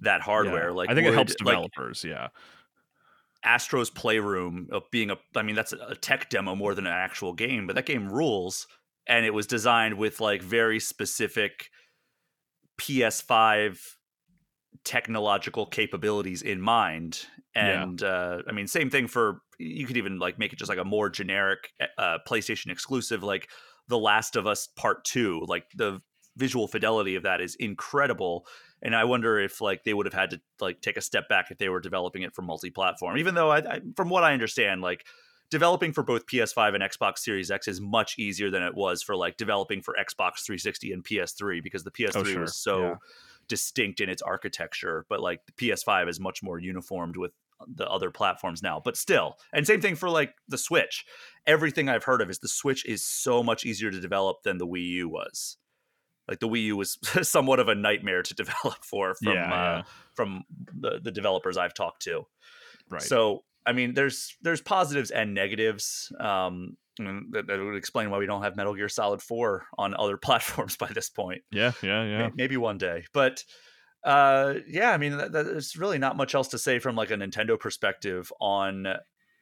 that 0.00 0.20
hardware 0.20 0.68
Yeah. 0.68 0.74
like 0.74 0.90
I 0.90 0.94
think 0.94 1.06
it 1.06 1.10
would, 1.10 1.14
helps 1.16 1.32
like, 1.40 1.46
developers. 1.54 2.04
yeah, 2.04 2.28
astro's 3.44 3.90
playroom 3.90 4.68
of 4.70 4.82
being 4.90 5.10
a 5.10 5.16
i 5.36 5.42
mean 5.42 5.54
that's 5.56 5.72
a 5.72 5.94
tech 5.94 6.28
demo 6.30 6.54
more 6.54 6.74
than 6.74 6.86
an 6.86 6.92
actual 6.92 7.32
game 7.32 7.66
but 7.66 7.76
that 7.76 7.86
game 7.86 8.08
rules 8.10 8.66
and 9.06 9.24
it 9.26 9.34
was 9.34 9.46
designed 9.46 9.96
with 9.98 10.20
like 10.20 10.42
very 10.42 10.80
specific 10.80 11.70
ps5 12.80 13.78
technological 14.84 15.66
capabilities 15.66 16.42
in 16.42 16.60
mind 16.60 17.26
Yeah. 17.56 17.82
and 17.84 18.02
uh, 18.02 18.42
i 18.48 18.52
mean 18.52 18.66
same 18.66 18.90
thing 18.90 19.06
for 19.08 19.40
you 19.58 19.86
could 19.86 19.96
even 19.96 20.18
like 20.18 20.38
make 20.38 20.52
it 20.52 20.58
just 20.58 20.68
like 20.68 20.78
a 20.78 20.84
more 20.84 21.08
generic 21.08 21.70
uh, 21.98 22.18
playstation 22.28 22.70
exclusive 22.70 23.22
like 23.22 23.48
the 23.88 23.98
last 23.98 24.36
of 24.36 24.46
us 24.46 24.68
part 24.76 25.04
2 25.04 25.44
like 25.46 25.64
the 25.74 26.00
visual 26.36 26.66
fidelity 26.68 27.14
of 27.14 27.22
that 27.22 27.40
is 27.40 27.54
incredible 27.56 28.46
and 28.82 28.94
i 28.94 29.04
wonder 29.04 29.38
if 29.38 29.60
like 29.60 29.84
they 29.84 29.94
would 29.94 30.06
have 30.06 30.12
had 30.14 30.30
to 30.30 30.40
like 30.60 30.80
take 30.80 30.96
a 30.96 31.00
step 31.00 31.28
back 31.28 31.50
if 31.50 31.58
they 31.58 31.68
were 31.68 31.80
developing 31.80 32.22
it 32.22 32.34
for 32.34 32.42
multi-platform 32.42 33.16
even 33.16 33.34
though 33.34 33.50
I, 33.50 33.58
I 33.58 33.80
from 33.96 34.08
what 34.10 34.24
i 34.24 34.32
understand 34.32 34.80
like 34.82 35.06
developing 35.50 35.92
for 35.92 36.02
both 36.02 36.26
ps5 36.26 36.74
and 36.74 36.82
xbox 36.82 37.18
series 37.18 37.50
x 37.50 37.68
is 37.68 37.80
much 37.80 38.18
easier 38.18 38.50
than 38.50 38.62
it 38.62 38.74
was 38.74 39.02
for 39.02 39.14
like 39.14 39.36
developing 39.36 39.80
for 39.80 39.94
xbox 39.94 40.44
360 40.44 40.92
and 40.92 41.04
ps3 41.04 41.62
because 41.62 41.84
the 41.84 41.90
ps3 41.92 42.16
Oh, 42.16 42.24
sure. 42.24 42.40
was 42.40 42.56
so 42.56 42.80
Yeah. 42.82 42.94
Distinct 43.48 44.00
in 44.00 44.08
its 44.08 44.22
architecture 44.22 45.06
but 45.08 45.20
like 45.20 45.40
the 45.46 45.52
ps5 45.52 46.08
is 46.08 46.20
much 46.20 46.42
more 46.42 46.58
uniformed 46.58 47.16
with 47.16 47.32
the 47.66 47.88
other 47.88 48.10
platforms 48.10 48.62
now 48.62 48.80
but 48.84 48.96
still 48.96 49.36
and 49.52 49.66
same 49.66 49.80
thing 49.80 49.94
for 49.94 50.10
like 50.10 50.34
the 50.48 50.58
switch 50.58 51.04
everything 51.46 51.88
i've 51.88 52.04
heard 52.04 52.20
of 52.20 52.28
is 52.28 52.40
the 52.40 52.48
switch 52.48 52.84
is 52.84 53.04
so 53.04 53.42
much 53.42 53.64
easier 53.64 53.90
to 53.90 54.00
develop 54.00 54.42
than 54.42 54.58
the 54.58 54.66
wii 54.66 54.86
u 54.86 55.08
was 55.08 55.56
like 56.28 56.40
the 56.40 56.48
wii 56.48 56.64
u 56.64 56.76
was 56.76 56.98
somewhat 57.22 57.60
of 57.60 57.68
a 57.68 57.74
nightmare 57.74 58.22
to 58.22 58.34
develop 58.42 58.84
for 58.84 59.14
from 59.14 59.34
Yeah, 59.34 59.44
uh, 59.44 59.76
yeah. 59.76 59.82
from 60.14 60.44
the, 60.74 61.00
the 61.02 61.12
developers 61.12 61.56
i've 61.56 61.74
talked 61.74 62.02
to 62.02 62.26
right. 62.90 63.02
so 63.02 63.44
I 63.66 63.72
mean, 63.72 63.94
there's 63.94 64.36
there's 64.42 64.60
positives 64.60 65.10
and 65.10 65.34
negatives. 65.34 66.12
Um, 66.20 66.76
and 66.98 67.32
that, 67.32 67.46
that 67.46 67.58
would 67.58 67.76
explain 67.76 68.10
why 68.10 68.18
we 68.18 68.26
don't 68.26 68.42
have 68.42 68.56
Metal 68.56 68.74
Gear 68.74 68.88
Solid 68.88 69.20
Four 69.22 69.66
on 69.78 69.94
other 69.98 70.16
platforms 70.22 70.76
by 70.76 70.88
this 70.92 71.08
point. 71.10 71.42
yeah, 71.50 71.72
yeah, 71.82 72.04
yeah. 72.04 72.18
May- 72.28 72.32
Maybe 72.36 72.56
one 72.56 72.78
day, 72.78 73.04
but 73.12 73.42
uh, 74.04 74.54
yeah, 74.68 74.90
I 74.92 74.98
mean, 74.98 75.16
that, 75.16 75.32
that, 75.32 75.46
there's 75.46 75.76
really 75.76 75.98
not 75.98 76.16
much 76.16 76.34
else 76.34 76.48
to 76.48 76.58
say 76.58 76.78
from 76.78 76.94
like 76.96 77.10
a 77.10 77.14
Nintendo 77.14 77.58
perspective 77.58 78.30
on 78.40 78.86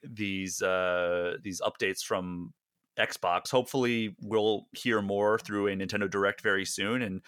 these 0.03 0.61
uh, 0.61 1.33
these 1.43 1.61
updates 1.61 2.01
from 2.01 2.53
Xbox. 2.97 3.51
Hopefully, 3.51 4.15
we'll 4.21 4.67
hear 4.71 5.01
more 5.01 5.37
through 5.39 5.67
a 5.67 5.75
Nintendo 5.75 6.09
Direct 6.09 6.41
very 6.41 6.65
soon, 6.65 7.01
and 7.01 7.21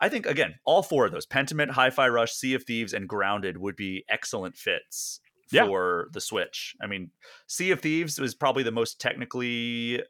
I 0.00 0.08
think 0.08 0.26
again, 0.26 0.54
all 0.64 0.82
four 0.82 1.06
of 1.06 1.12
those 1.12 1.26
Pentiment, 1.26 1.70
Hi-Fi 1.70 2.08
Rush, 2.08 2.32
Sea 2.32 2.54
of 2.54 2.64
Thieves, 2.64 2.92
and 2.92 3.08
Grounded 3.08 3.56
would 3.56 3.76
be 3.76 4.04
excellent 4.08 4.56
fits 4.56 5.20
Yeah. 5.50 5.66
for 5.66 6.08
the 6.12 6.20
Switch. 6.20 6.74
I 6.82 6.86
mean, 6.86 7.10
Sea 7.46 7.70
of 7.70 7.80
Thieves 7.80 8.18
was 8.20 8.34
probably 8.34 8.62
the 8.62 8.72
most 8.72 9.00
technically 9.00 10.02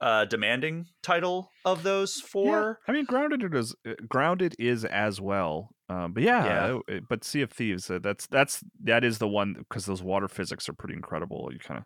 uh, 0.00 0.26
demanding 0.26 0.86
title 1.02 1.50
of 1.64 1.82
those 1.82 2.20
Yeah, 2.22 2.28
four. 2.28 2.80
I 2.86 2.92
mean, 2.92 3.06
grounded 3.06 3.42
it 3.42 3.54
is 3.54 3.74
uh, 3.88 3.94
grounded 4.08 4.54
is 4.58 4.84
as 4.84 5.20
well. 5.20 5.70
Um, 5.88 6.12
but 6.12 6.22
yeah, 6.22 6.44
Yeah. 6.88 6.96
uh, 6.96 7.00
but 7.08 7.24
Sea 7.24 7.42
of 7.42 7.50
Thieves, 7.52 7.88
uh, 7.90 7.98
that's 8.02 8.26
that's 8.26 8.62
that 8.84 9.04
is 9.04 9.18
the 9.18 9.28
one 9.28 9.54
because 9.54 9.86
those 9.86 10.02
water 10.02 10.28
physics 10.28 10.68
are 10.68 10.72
pretty 10.74 10.94
incredible. 10.94 11.48
You 11.52 11.58
kind 11.58 11.78
of 11.78 11.84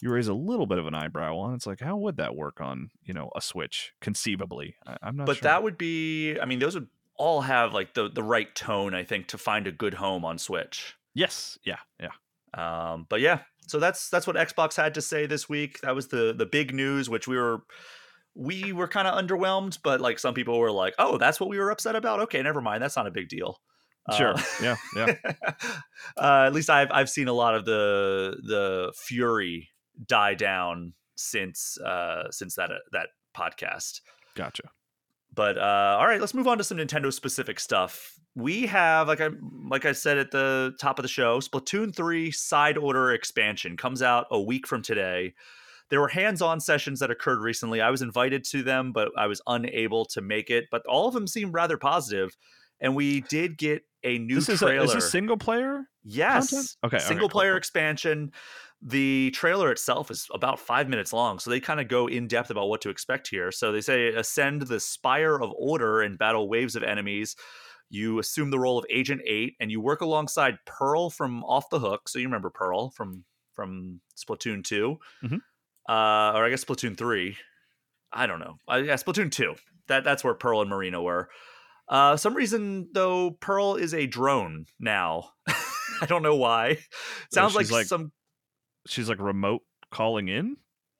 you 0.00 0.10
raise 0.10 0.28
a 0.28 0.34
little 0.34 0.64
bit 0.66 0.78
of 0.78 0.86
an 0.86 0.94
eyebrow 0.94 1.36
on. 1.36 1.54
It's 1.54 1.66
like, 1.66 1.80
how 1.80 1.96
would 1.98 2.16
that 2.16 2.34
work 2.34 2.60
on 2.60 2.90
you 3.04 3.12
know 3.12 3.30
a 3.36 3.40
Switch 3.42 3.92
conceivably? 4.00 4.76
I, 4.86 4.96
I'm 5.02 5.16
not. 5.16 5.26
but 5.26 5.36
sure. 5.38 5.42
that 5.42 5.62
would 5.62 5.76
be 5.76 6.38
i 6.40 6.44
mean 6.46 6.58
those 6.58 6.74
would 6.74 6.88
all 7.16 7.42
have 7.42 7.74
like 7.74 7.92
the 7.94 8.08
the 8.08 8.22
right 8.22 8.54
tone 8.54 8.94
i 8.94 9.04
think 9.04 9.26
to 9.28 9.36
find 9.38 9.66
a 9.66 9.72
good 9.72 9.94
home 9.94 10.24
on 10.24 10.38
switch 10.38 10.94
yes, 11.14 11.58
yeah, 11.64 11.78
yeah. 12.00 12.10
um 12.92 13.06
but 13.08 13.20
yeah 13.20 13.40
so 13.68 13.78
that's 13.78 14.08
that's 14.10 14.26
what 14.26 14.36
xbox 14.36 14.76
had 14.76 14.94
to 14.94 15.00
say 15.02 15.26
this 15.26 15.48
week 15.48 15.80
that 15.80 15.94
was 15.94 16.08
the 16.08 16.34
the 16.36 16.46
big 16.46 16.74
news 16.74 17.08
which 17.08 17.28
we 17.28 17.36
were 17.36 17.62
we 18.34 18.72
were 18.72 18.88
kind 18.88 19.06
of 19.06 19.14
underwhelmed 19.14 19.78
but 19.84 20.00
like 20.00 20.18
some 20.18 20.34
people 20.34 20.58
were 20.58 20.72
like 20.72 20.94
oh 20.98 21.16
that's 21.18 21.38
what 21.38 21.48
we 21.48 21.58
were 21.58 21.70
upset 21.70 21.94
about 21.96 22.20
okay 22.20 22.42
never 22.42 22.60
mind 22.60 22.82
that's 22.82 22.96
not 22.96 23.06
a 23.06 23.10
big 23.10 23.28
deal 23.28 23.60
Sure, 24.16 24.34
Uh, 24.34 24.42
yeah, 24.60 24.76
yeah. 24.96 25.14
uh, 26.16 26.44
at 26.46 26.52
least 26.52 26.68
I've 26.68 26.90
I've 26.90 27.08
seen 27.08 27.28
a 27.28 27.32
lot 27.32 27.54
of 27.54 27.64
the 27.64 28.36
the 28.42 28.92
fury 28.96 29.70
die 30.08 30.34
down 30.34 30.94
since 31.14 31.78
uh 31.78 32.28
since 32.32 32.56
that 32.56 32.72
uh, 32.72 32.78
that 32.90 33.10
podcast. 33.36 34.00
Gotcha. 34.34 34.64
But 35.34 35.56
uh, 35.56 35.96
all 35.98 36.06
right, 36.06 36.20
let's 36.20 36.34
move 36.34 36.46
on 36.46 36.58
to 36.58 36.64
some 36.64 36.78
Nintendo 36.78 37.12
specific 37.12 37.58
stuff. 37.58 38.18
We 38.34 38.66
have, 38.66 39.08
like 39.08 39.20
I 39.20 39.30
like 39.68 39.84
I 39.84 39.92
said 39.92 40.18
at 40.18 40.30
the 40.30 40.74
top 40.80 40.98
of 40.98 41.02
the 41.02 41.08
show, 41.08 41.40
Splatoon 41.40 41.94
3 41.94 42.30
Side 42.30 42.76
Order 42.78 43.12
expansion 43.12 43.76
comes 43.76 44.02
out 44.02 44.26
a 44.30 44.40
week 44.40 44.66
from 44.66 44.82
today. 44.82 45.34
There 45.90 46.00
were 46.00 46.08
hands-on 46.08 46.60
sessions 46.60 47.00
that 47.00 47.10
occurred 47.10 47.40
recently. 47.40 47.82
I 47.82 47.90
was 47.90 48.00
invited 48.00 48.44
to 48.44 48.62
them, 48.62 48.92
but 48.92 49.10
I 49.18 49.26
was 49.26 49.42
unable 49.46 50.06
to 50.06 50.22
make 50.22 50.48
it. 50.48 50.64
But 50.70 50.86
all 50.86 51.06
of 51.06 51.12
them 51.14 51.26
seemed 51.26 51.52
rather 51.52 51.76
positive, 51.76 52.34
and 52.80 52.96
we 52.96 53.20
did 53.22 53.58
get 53.58 53.82
a 54.02 54.18
new 54.18 54.36
This 54.36 54.48
is, 54.48 54.58
trailer. 54.60 54.80
a, 54.80 54.84
is 54.84 54.94
this 54.94 55.10
single 55.10 55.36
player? 55.36 55.82
yes, 56.02 56.50
content? 56.50 56.76
Okay, 56.84 56.96
okay, 56.96 57.04
single 57.04 57.28
cool, 57.28 57.32
player 57.40 57.52
cool. 57.52 57.58
expansion. 57.58 58.32
The 58.84 59.30
trailer 59.32 59.70
itself 59.70 60.10
is 60.10 60.26
about 60.34 60.58
five 60.58 60.88
minutes 60.88 61.12
long, 61.12 61.38
so 61.38 61.50
they 61.50 61.60
kind 61.60 61.78
of 61.80 61.86
go 61.86 62.08
in 62.08 62.26
depth 62.26 62.50
about 62.50 62.66
what 62.68 62.80
to 62.80 62.90
expect 62.90 63.28
here. 63.28 63.52
So 63.52 63.70
they 63.70 63.80
say 63.80 64.08
ascend 64.08 64.62
the 64.62 64.80
spire 64.80 65.36
of 65.40 65.52
order 65.56 66.00
and 66.02 66.18
battle 66.18 66.48
waves 66.48 66.74
of 66.74 66.82
enemies. 66.82 67.36
You 67.90 68.18
assume 68.18 68.50
the 68.50 68.58
role 68.58 68.78
of 68.78 68.86
Agent 68.90 69.20
Eight, 69.26 69.54
and 69.60 69.70
you 69.70 69.80
work 69.80 70.00
alongside 70.00 70.56
Pearl 70.66 71.10
from 71.10 71.44
Off 71.44 71.70
the 71.70 71.78
Hook. 71.78 72.08
So 72.08 72.18
you 72.18 72.26
remember 72.26 72.50
Pearl 72.50 72.90
from 72.90 73.24
from 73.52 74.00
Splatoon 74.16 74.64
2 74.64 74.98
Mhm. 75.24 75.36
uh, 75.88 76.36
or 76.36 76.44
I 76.44 76.48
guess 76.50 76.64
Splatoon 76.64 76.96
three. 76.96 77.36
I 78.12 78.26
don't 78.26 78.40
know. 78.40 78.56
Uh, 78.70 78.76
yeah, 78.76 78.94
Splatoon 78.94 79.30
two. 79.30 79.54
That 79.88 80.02
that's 80.04 80.24
where 80.24 80.34
Pearl 80.34 80.60
and 80.62 80.70
Marina 80.70 81.00
were. 81.02 81.28
Uh, 81.88 82.16
some 82.16 82.34
reason 82.34 82.88
though, 82.94 83.32
Pearl 83.32 83.76
is 83.76 83.92
a 83.94 84.06
drone 84.06 84.64
now. 84.80 85.30
I 86.00 86.06
don't 86.06 86.22
know 86.22 86.34
why. 86.36 86.78
Sounds 87.30 87.54
like, 87.54 87.70
like- 87.70 87.86
some. 87.86 88.10
She's 88.86 89.08
like 89.08 89.20
remote 89.20 89.62
calling 89.90 90.28
in. 90.28 90.56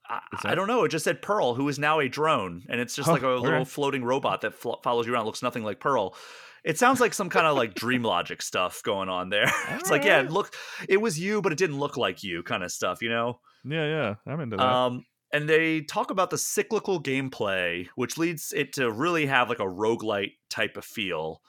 I, 0.09 0.21
I 0.45 0.55
don't 0.55 0.67
know. 0.67 0.85
It 0.85 0.91
just 0.91 1.05
said 1.05 1.23
Pearl, 1.23 1.55
who 1.55 1.69
is 1.69 1.79
now 1.79 2.01
a 2.01 2.09
drone, 2.09 2.65
and 2.69 2.81
it's 2.81 2.95
just 2.95 3.07
Huh, 3.07 3.15
like 3.15 3.23
a 3.23 3.29
little 3.29 3.65
floating 3.65 4.05
robot 4.05 4.41
that 4.43 4.55
flo- 4.55 4.81
follows 4.83 5.07
you 5.07 5.15
around. 5.15 5.27
Looks 5.27 5.43
nothing 5.43 5.65
like 5.65 5.81
Pearl. 5.81 6.15
It 6.65 6.79
sounds 6.79 7.01
like 7.01 7.13
some 7.15 7.29
kind 7.29 7.47
of 7.47 7.57
like 7.57 7.75
dream 7.75 8.03
logic 8.03 8.41
stuff 8.43 8.83
going 8.83 9.09
on 9.09 9.31
there. 9.31 9.51
it's 9.71 9.91
like, 9.91 10.05
yeah, 10.05 10.27
look, 10.29 10.55
it 10.89 11.01
was 11.01 11.19
you, 11.19 11.43
but 11.43 11.51
it 11.53 11.59
didn't 11.59 11.79
look 11.79 11.97
like 11.97 12.23
you, 12.23 12.43
kind 12.43 12.63
of 12.63 12.71
stuff, 12.71 13.03
you 13.03 13.09
know. 13.09 13.41
Yeah, 13.65 13.87
yeah, 13.87 14.15
I'm 14.27 14.41
into 14.41 14.57
that. 14.59 14.63
Um, 14.63 15.07
and 15.33 15.49
they 15.49 15.81
talk 15.81 16.11
about 16.11 16.31
the 16.31 16.39
cyclical 16.39 17.03
gameplay, 17.03 17.89
which 17.97 18.19
leads 18.19 18.53
it 18.53 18.75
to 18.75 18.91
really 18.93 19.27
have 19.27 19.49
like 19.49 19.61
a 19.61 19.65
roguelite 19.65 20.33
type 20.51 20.77
of 20.77 20.85
feel. 20.85 21.43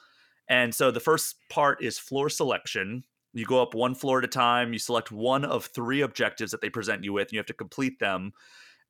And 0.50 0.74
so 0.74 0.89
the 0.89 1.00
first 1.00 1.36
part 1.50 1.84
is 1.84 2.00
floor 2.00 2.30
selection. 2.30 3.04
You 3.34 3.46
go 3.46 3.62
up 3.62 3.74
one 3.74 3.96
floor 3.96 4.19
at 4.19 4.26
a 4.26 4.28
time, 4.28 4.74
you 4.74 4.80
select 4.80 5.12
one 5.12 5.43
of 5.43 5.65
three 5.65 6.02
objectives 6.02 6.52
that 6.52 6.62
they 6.62 6.69
present 6.69 7.04
you 7.04 7.13
with, 7.13 7.28
and 7.28 7.34
you 7.34 7.39
have 7.39 7.46
to 7.48 7.54
complete 7.54 8.00
them. 8.00 8.34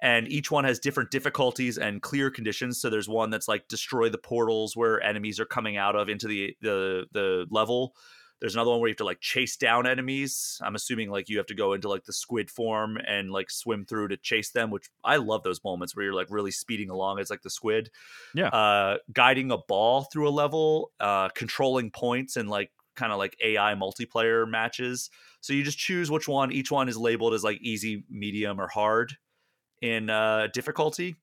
And 0.01 0.27
each 0.27 0.51
one 0.51 0.65
has 0.65 0.79
different 0.79 1.11
difficulties 1.11 1.77
and 1.77 2.01
clear 2.01 2.29
conditions. 2.29 2.81
So 2.81 2.89
there's 2.89 3.07
one 3.07 3.29
that's 3.29 3.47
like 3.47 3.69
destroy 3.69 4.09
the 4.09 4.17
portals 4.17 4.75
where 4.75 5.01
enemies 5.01 5.39
are 5.39 5.45
coming 5.45 5.77
out 5.77 5.95
of 5.95 6.09
into 6.09 6.27
the 6.27 6.55
the 6.61 7.05
the 7.13 7.45
level. 7.49 7.95
There's 8.41 8.55
another 8.55 8.71
one 8.71 8.81
where 8.81 8.89
you 8.89 8.91
have 8.91 8.97
to 8.97 9.05
like 9.05 9.21
chase 9.21 9.55
down 9.55 9.87
enemies. 9.87 10.59
I'm 10.61 10.75
assuming 10.75 11.09
like 11.09 11.29
you 11.29 11.37
have 11.37 11.45
to 11.45 11.55
go 11.55 11.71
into 11.71 11.87
like 11.87 12.03
the 12.03 12.11
squid 12.11 12.51
form 12.51 12.97
and 13.07 13.31
like 13.31 13.49
swim 13.49 13.85
through 13.85 14.09
to 14.09 14.17
chase 14.17 14.51
them, 14.51 14.69
which 14.69 14.89
I 15.05 15.15
love 15.15 15.43
those 15.43 15.63
moments 15.63 15.95
where 15.95 16.03
you're 16.03 16.13
like 16.13 16.27
really 16.29 16.51
speeding 16.51 16.89
along 16.89 17.19
as 17.19 17.29
like 17.29 17.41
the 17.41 17.49
squid. 17.49 17.89
Yeah. 18.35 18.49
Uh, 18.49 18.97
guiding 19.13 19.49
a 19.51 19.57
ball 19.57 20.09
through 20.11 20.27
a 20.27 20.31
level, 20.31 20.91
uh, 20.99 21.29
controlling 21.29 21.89
points 21.89 22.35
and 22.35 22.49
like 22.49 22.69
kind 22.95 23.11
of 23.11 23.17
like 23.17 23.35
AI 23.43 23.75
multiplayer 23.75 24.49
matches. 24.49 25.09
So 25.41 25.53
you 25.53 25.63
just 25.63 25.77
choose 25.77 26.09
which 26.09 26.27
one. 26.27 26.51
Each 26.51 26.71
one 26.71 26.89
is 26.89 26.97
labeled 26.97 27.33
as 27.33 27.43
like 27.43 27.61
easy, 27.61 28.05
medium, 28.09 28.59
or 28.59 28.67
hard 28.67 29.13
in 29.81 30.09
uh, 30.09 30.47
difficulty. 30.53 31.17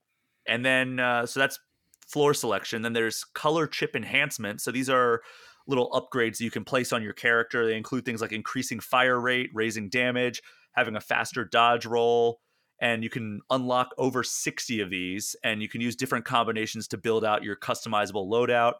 And 0.46 0.64
then 0.64 1.00
uh, 1.00 1.26
so 1.26 1.40
that's 1.40 1.58
floor 2.06 2.34
selection. 2.34 2.82
Then 2.82 2.92
there's 2.92 3.24
color 3.24 3.66
chip 3.66 3.94
enhancement. 3.94 4.60
So 4.60 4.70
these 4.70 4.90
are 4.90 5.22
little 5.66 5.90
upgrades 5.90 6.40
you 6.40 6.50
can 6.50 6.64
place 6.64 6.92
on 6.92 7.02
your 7.02 7.12
character. 7.12 7.66
They 7.66 7.76
include 7.76 8.04
things 8.04 8.20
like 8.20 8.32
increasing 8.32 8.80
fire 8.80 9.20
rate, 9.20 9.50
raising 9.54 9.88
damage, 9.88 10.42
having 10.72 10.96
a 10.96 11.00
faster 11.00 11.44
dodge 11.44 11.86
roll, 11.86 12.40
and 12.80 13.04
you 13.04 13.10
can 13.10 13.40
unlock 13.50 13.90
over 13.98 14.22
60 14.22 14.80
of 14.80 14.90
these 14.90 15.36
and 15.44 15.62
you 15.62 15.68
can 15.68 15.80
use 15.80 15.94
different 15.94 16.24
combinations 16.24 16.88
to 16.88 16.98
build 16.98 17.24
out 17.24 17.44
your 17.44 17.56
customizable 17.56 18.28
loadout 18.28 18.74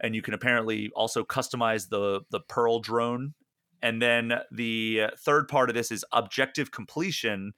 and 0.00 0.14
you 0.14 0.22
can 0.22 0.34
apparently 0.34 0.90
also 0.94 1.24
customize 1.24 1.88
the 1.88 2.20
the 2.30 2.40
pearl 2.40 2.80
drone. 2.80 3.34
And 3.82 4.00
then 4.00 4.34
the 4.52 5.08
third 5.18 5.48
part 5.48 5.68
of 5.68 5.74
this 5.74 5.90
is 5.90 6.04
objective 6.12 6.70
completion. 6.70 7.52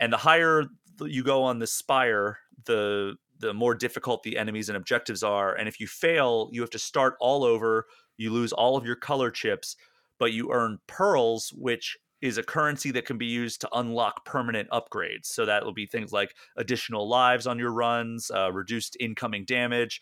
And 0.00 0.12
the 0.12 0.18
higher 0.18 0.64
you 1.00 1.22
go 1.22 1.42
on 1.42 1.58
the 1.58 1.66
spire 1.66 2.38
the 2.64 3.16
the 3.38 3.52
more 3.52 3.74
difficult 3.74 4.22
the 4.22 4.38
enemies 4.38 4.68
and 4.68 4.76
objectives 4.76 5.22
are. 5.22 5.54
And 5.54 5.68
if 5.68 5.80
you 5.80 5.86
fail 5.86 6.48
you 6.52 6.60
have 6.60 6.70
to 6.70 6.78
start 6.78 7.14
all 7.20 7.44
over. 7.44 7.86
You 8.18 8.32
lose 8.32 8.52
all 8.52 8.76
of 8.76 8.86
your 8.86 8.96
color 8.96 9.30
chips 9.30 9.76
but 10.18 10.32
you 10.32 10.50
earn 10.52 10.78
pearls 10.86 11.52
which 11.54 11.98
is 12.22 12.38
a 12.38 12.42
currency 12.42 12.90
that 12.90 13.04
can 13.04 13.18
be 13.18 13.26
used 13.26 13.60
to 13.60 13.68
unlock 13.74 14.24
permanent 14.24 14.68
upgrades. 14.70 15.26
So 15.26 15.44
that 15.44 15.64
will 15.64 15.74
be 15.74 15.86
things 15.86 16.12
like 16.12 16.34
additional 16.56 17.06
lives 17.08 17.46
on 17.46 17.58
your 17.58 17.72
runs 17.72 18.30
uh, 18.34 18.50
reduced 18.52 18.96
incoming 18.98 19.44
damage 19.44 20.00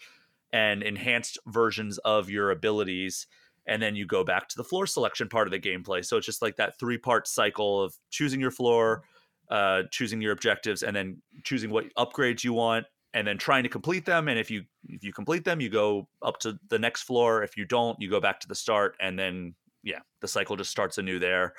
and 0.54 0.84
enhanced 0.84 1.36
versions 1.48 1.98
of 1.98 2.30
your 2.30 2.52
abilities 2.52 3.26
and 3.66 3.82
then 3.82 3.96
you 3.96 4.06
go 4.06 4.22
back 4.22 4.46
to 4.48 4.56
the 4.56 4.64
floor 4.64 4.86
selection 4.86 5.28
part 5.28 5.48
of 5.48 5.50
the 5.50 5.58
gameplay. 5.58 6.04
So 6.04 6.16
it's 6.16 6.26
just 6.26 6.42
like 6.42 6.56
that 6.56 6.78
three 6.78 6.98
part 6.98 7.26
cycle 7.26 7.82
of 7.82 7.94
choosing 8.10 8.40
your 8.40 8.52
floor 8.52 9.02
uh, 9.50 9.82
choosing 9.90 10.22
your 10.22 10.32
objectives 10.32 10.82
and 10.82 10.96
then 10.96 11.20
choosing 11.42 11.70
what 11.70 11.84
upgrades 11.98 12.44
you 12.44 12.52
want 12.52 12.86
and 13.12 13.26
then 13.26 13.36
trying 13.36 13.62
to 13.62 13.68
complete 13.68 14.06
them. 14.06 14.28
And 14.28 14.38
if 14.38 14.50
you 14.50 14.62
if 14.88 15.02
you 15.02 15.12
complete 15.12 15.44
them 15.44 15.60
you 15.60 15.68
go 15.68 16.08
up 16.22 16.38
to 16.40 16.58
the 16.70 16.78
next 16.78 17.02
floor. 17.02 17.42
If 17.42 17.56
you 17.56 17.64
don't 17.64 18.00
you 18.00 18.08
go 18.08 18.20
back 18.20 18.40
to 18.40 18.48
the 18.48 18.54
start 18.54 18.96
and 19.00 19.18
then 19.18 19.54
yeah 19.82 20.00
the 20.20 20.28
cycle 20.28 20.56
just 20.56 20.70
starts 20.70 20.98
anew 20.98 21.18
there. 21.18 21.54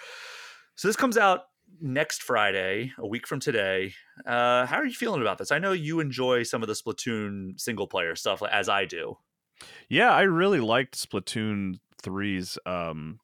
So 0.76 0.88
this 0.88 0.96
comes 0.96 1.18
out 1.18 1.42
next 1.82 2.22
friday 2.24 2.92
a 2.98 3.08
week 3.08 3.28
from 3.28 3.40
today 3.40 3.94
uh 4.26 4.66
how 4.66 4.78
are 4.78 4.86
you 4.86 4.94
feeling 4.94 5.22
about 5.22 5.38
this 5.38 5.52
i 5.52 5.60
know 5.60 5.72
you 5.72 6.00
enjoy 6.00 6.44
some 6.44 6.62
of 6.62 6.68
the 6.68 6.74
splatoon 6.74 7.60
single 7.60 7.88
player 7.88 8.16
stuff 8.16 8.42
as 8.52 8.70
i 8.70 8.86
do 8.86 9.18
Yeah, 9.90 10.12
I 10.12 10.24
really 10.24 10.60
liked 10.60 10.98
Splatoon 10.98 11.80
3's 12.04 12.58
um 12.66 13.20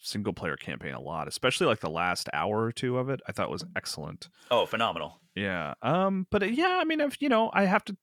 single 0.00 0.32
player 0.32 0.56
campaign 0.56 0.94
a 0.94 1.00
lot, 1.00 1.26
especially 1.26 1.66
like 1.66 1.80
the 1.80 1.90
last 1.90 2.28
hour 2.32 2.62
or 2.62 2.70
two 2.72 2.96
of 2.98 3.08
it. 3.10 3.20
I 3.26 3.32
thought 3.32 3.50
was 3.50 3.64
excellent. 3.74 4.28
oh 4.50 4.64
phenomenal 4.66 5.20
Yeah. 5.34 5.74
Um 5.82 6.26
but 6.30 6.42
uh, 6.42 6.46
yeah, 6.46 6.78
I 6.80 6.84
mean 6.84 7.00
if 7.00 7.20
you 7.20 7.28
know, 7.28 7.50
I 7.52 7.64
have 7.64 7.84
to 7.86 7.96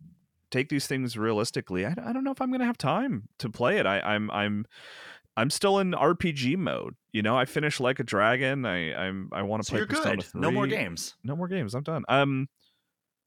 take 0.51 0.69
these 0.69 0.88
things 0.88 1.17
realistically. 1.17 1.85
I, 1.85 1.91
I 1.91 2.11
don't 2.13 2.23
know 2.23 2.31
if 2.31 2.41
I'm 2.41 2.49
going 2.49 2.59
to 2.59 2.65
have 2.67 2.77
time 2.77 3.29
to 3.39 3.49
play 3.49 3.77
it. 3.77 3.85
I 3.85 3.99
I'm 4.01 4.29
I'm 4.31 4.65
I'm 5.38 5.50
still 5.50 5.80
in 5.80 5.91
RPG 5.91 6.58
mode. 6.58 6.95
You 7.12 7.21
know, 7.21 7.38
I 7.38 7.45
finished 7.45 7.80
like 7.80 8.00
a 8.00 8.04
dragon. 8.04 8.65
I 8.65 8.93
I'm 8.93 9.30
I 9.34 9.41
want 9.43 9.63
to 9.63 9.67
so 9.67 9.71
play 9.71 9.80
you're 9.80 9.88
Persona 9.88 10.15
good 10.17 10.26
3. 10.26 10.41
no 10.41 10.52
more 10.52 10.67
games 10.67 11.15
No 11.24 11.36
more 11.36 11.48
games. 11.48 11.74
I'm 11.76 11.84
done. 11.84 12.04
Um 12.08 12.48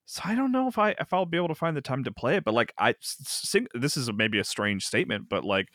so 0.07 0.23
I 0.25 0.35
don't 0.35 0.53
know 0.53 0.69
if 0.69 0.79
I 0.79 0.91
if 0.99 1.13
I'll 1.13 1.27
be 1.27 1.37
able 1.37 1.49
to 1.49 1.55
find 1.55 1.77
the 1.77 1.83
time 1.83 2.05
to 2.05 2.13
play 2.13 2.37
it, 2.37 2.45
but 2.45 2.55
like 2.55 2.73
I 2.79 2.95
sing, 3.01 3.67
this 3.75 3.97
is 3.97 4.11
maybe 4.13 4.39
a 4.39 4.45
strange 4.45 4.87
statement, 4.87 5.29
but 5.29 5.45
like 5.45 5.69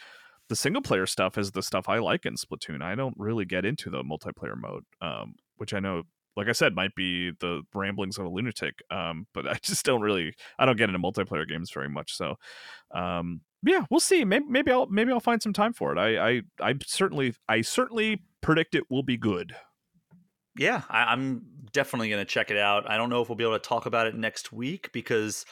the 0.50 0.56
single 0.56 0.82
player 0.82 1.06
stuff 1.06 1.38
is 1.38 1.52
the 1.52 1.62
stuff 1.62 1.88
I 1.88 2.00
like 2.00 2.26
in 2.26 2.34
Splatoon. 2.36 2.82
I 2.82 2.96
don't 2.96 3.16
really 3.18 3.46
get 3.46 3.64
into 3.64 3.90
the 3.92 4.04
multiplayer 4.04 4.56
mode, 4.58 4.84
um, 5.02 5.36
which 5.58 5.74
I 5.74 5.80
know, 5.80 6.04
like 6.36 6.48
I 6.48 6.52
said, 6.54 6.74
might 6.76 6.96
be 6.96 7.32
the 7.40 7.62
ramblings 7.74 8.18
of 8.18 8.26
a 8.26 8.30
lunatic. 8.30 8.82
Um, 8.90 9.28
but 9.34 9.48
I 9.54 9.58
just 9.62 9.86
don't 9.86 10.02
really, 10.02 10.34
I 10.60 10.66
don't 10.66 10.78
get 10.78 10.90
into 10.90 11.00
multiplayer 11.00 11.48
games 11.48 11.72
very 11.72 11.90
much. 11.90 12.16
So, 12.16 12.36
um, 12.94 13.42
yeah, 13.66 13.86
we'll 13.90 14.00
see. 14.00 14.26
Maybe, 14.26 14.46
maybe 14.50 14.72
I'll 14.72 14.88
maybe 14.88 15.12
I'll 15.12 15.20
find 15.22 15.42
some 15.42 15.54
time 15.54 15.74
for 15.74 15.96
it. 15.96 16.00
I 16.00 16.30
I 16.30 16.42
I 16.60 16.76
certainly 16.86 17.34
I 17.48 17.62
certainly 17.62 18.24
predict 18.42 18.76
it 18.76 18.84
will 18.90 19.04
be 19.04 19.16
good. 19.18 19.56
yeah 20.60 20.82
I, 20.90 21.04
i'm 21.14 21.46
definitely 21.72 22.10
going 22.10 22.20
to 22.22 22.26
check 22.32 22.52
it 22.52 22.58
out 22.58 22.88
i 22.90 22.98
don't 22.98 23.10
know 23.10 23.22
if 23.22 23.30
we'll 23.30 23.38
be 23.38 23.44
able 23.46 23.54
to 23.58 23.60
talk 23.68 23.86
about 23.88 24.06
it 24.06 24.16
next 24.16 24.52
week 24.54 24.92
because 24.94 25.46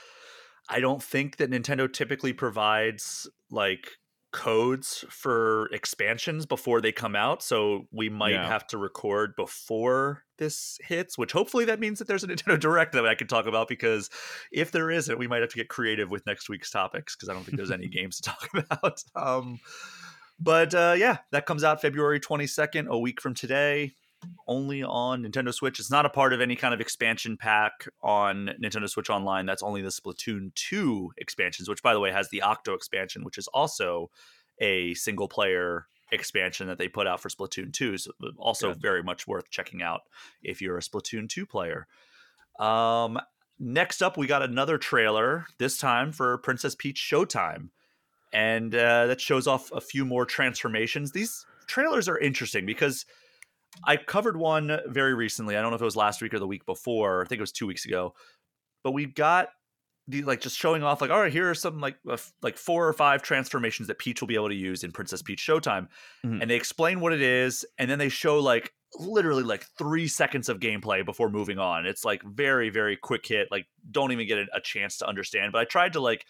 i 0.70 0.80
don't 0.80 1.02
think 1.02 1.38
that 1.38 1.50
nintendo 1.50 1.92
typically 1.92 2.34
provides 2.34 3.28
like 3.50 3.92
codes 4.32 5.04
for 5.10 5.68
expansions 5.74 6.46
before 6.46 6.82
they 6.82 6.92
come 6.92 7.16
out 7.16 7.42
so 7.42 7.88
we 7.92 8.10
might 8.10 8.32
Yeah. 8.34 8.48
have 8.48 8.68
to 8.68 8.78
record 8.78 9.36
before 9.36 10.24
this 10.42 10.80
hits 10.84 11.20
which 11.20 11.32
hopefully 11.32 11.66
that 11.66 11.80
means 11.80 12.00
that 12.00 12.08
there's 12.08 12.24
a 12.24 12.28
nintendo 12.28 12.60
direct 12.60 12.94
that 12.94 13.06
i 13.06 13.14
can 13.14 13.28
talk 13.28 13.46
about 13.46 13.68
because 13.68 14.10
if 14.52 14.72
there 14.72 14.90
isn't 14.90 15.20
we 15.20 15.28
might 15.28 15.42
have 15.42 15.52
to 15.52 15.56
get 15.56 15.70
creative 15.70 16.10
with 16.10 16.26
next 16.26 16.50
week's 16.50 16.72
topics 16.72 17.16
because 17.16 17.30
i 17.30 17.34
don't 17.34 17.44
think 17.44 17.58
there's 17.58 17.72
any 17.72 17.88
games 18.00 18.20
to 18.20 18.24
talk 18.24 18.50
about 18.72 19.04
um 19.16 19.60
but 20.40 20.74
uh 20.74 20.96
yeah 20.98 21.18
that 21.32 21.46
comes 21.46 21.64
out 21.64 21.80
february 21.80 22.20
22nd 22.20 22.88
a 22.88 22.98
week 22.98 23.22
from 23.22 23.36
today 23.36 23.94
only 24.48 24.84
on 24.84 25.24
Nintendo 25.24 25.52
Switch. 25.52 25.80
It's 25.80 25.90
not 25.90 26.06
a 26.06 26.10
part 26.10 26.32
of 26.32 26.42
any 26.42 26.56
kind 26.56 26.76
of 26.76 26.80
expansion 26.80 27.38
pack 27.38 27.88
on 28.04 28.52
Nintendo 28.64 28.88
Switch 28.88 29.10
Online. 29.10 29.48
That's 29.48 29.64
only 29.64 29.82
the 29.82 29.90
Splatoon 29.90 30.54
2 30.54 31.14
expansions, 31.18 31.68
which, 31.68 31.82
by 31.82 31.94
the 31.94 32.00
way, 32.00 32.12
has 32.12 32.30
the 32.30 32.44
Octo 32.44 32.76
expansion, 32.76 33.24
which 33.24 33.40
is 33.40 33.48
also 33.48 34.12
a 34.60 34.94
single 34.94 35.28
player 35.28 35.88
expansion 36.12 36.68
that 36.68 36.78
they 36.78 36.88
put 36.88 37.08
out 37.08 37.22
for 37.22 37.30
Splatoon 37.30 37.74
2. 37.74 37.98
So, 37.98 38.12
also 38.38 38.70
Gotcha. 38.70 38.80
very 38.80 39.04
much 39.04 39.28
worth 39.28 39.50
checking 39.50 39.82
out 39.82 40.02
if 40.44 40.62
you're 40.62 40.78
a 40.78 40.82
Splatoon 40.82 41.30
2 41.30 41.46
player. 41.46 41.88
Um, 42.60 43.20
next 43.60 44.02
up, 44.02 44.18
we 44.18 44.28
got 44.28 44.42
another 44.42 44.78
trailer, 44.78 45.46
this 45.58 45.78
time 45.78 46.12
for 46.12 46.38
Princess 46.40 46.76
Peach 46.76 47.00
Showtime. 47.00 47.70
And 48.34 48.74
uh, 48.74 49.08
that 49.08 49.20
shows 49.20 49.48
off 49.48 49.72
a 49.72 49.82
few 49.82 50.06
more 50.06 50.26
transformations. 50.26 51.12
These 51.12 51.46
trailers 51.68 52.08
are 52.08 52.18
interesting 52.18 52.66
because 52.66 53.06
I 53.86 53.98
covered 53.98 54.38
one 54.38 54.80
very 54.88 55.14
recently. 55.14 55.58
I 55.58 55.62
don't 55.62 55.72
know 55.72 55.76
if 55.76 55.82
it 55.82 55.86
was 55.86 55.96
last 55.96 56.22
week 56.22 56.34
or 56.34 56.40
the 56.40 56.48
week 56.48 56.66
before. 56.66 57.24
I 57.24 57.28
think 57.28 57.40
it 57.40 57.42
was 57.44 57.52
two 57.52 57.68
weeks 57.68 57.86
ago. 57.86 58.14
But 58.84 58.92
we 58.92 59.06
got 59.06 59.50
the 60.08 60.24
like 60.24 60.42
just 60.42 60.58
showing 60.58 60.84
off 60.84 61.00
like 61.02 61.12
all 61.12 61.20
right 61.22 61.32
here 61.32 61.50
are 61.50 61.56
some 61.56 61.80
like 61.80 61.98
uh, 62.10 62.18
like 62.42 62.58
four 62.58 62.88
or 62.88 62.94
five 62.94 63.22
transformations 63.22 63.88
that 63.88 64.00
peach 64.00 64.20
will 64.22 64.28
be 64.28 64.36
able 64.36 64.50
to 64.50 64.56
use 64.56 64.84
in 64.84 64.92
princess 64.92 65.22
peach 65.22 65.46
showtime 65.46 65.88
Mhm. 66.26 66.42
and 66.42 66.50
they 66.50 66.56
explain 66.56 67.00
what 67.00 67.14
it 67.14 67.22
is 67.22 67.66
and 67.78 67.90
then 67.90 68.00
they 68.00 68.10
show 68.10 68.40
like 68.40 68.74
literally 68.96 69.44
like 69.44 69.66
three 69.78 70.08
seconds 70.08 70.50
of 70.50 70.60
gameplay 70.60 71.06
before 71.06 71.30
moving 71.30 71.60
on 71.60 71.86
it's 71.86 72.04
like 72.04 72.22
very 72.24 72.70
very 72.70 72.98
quick 72.98 73.26
hit 73.26 73.48
like 73.52 73.68
don't 73.92 74.12
even 74.12 74.28
get 74.28 74.40
a, 74.40 74.48
a 74.56 74.60
chance 74.62 74.98
to 74.98 75.08
understand 75.08 75.52
but 75.52 75.60
i 75.62 75.66
tried 75.66 75.94
to 75.94 76.02
like 76.02 76.26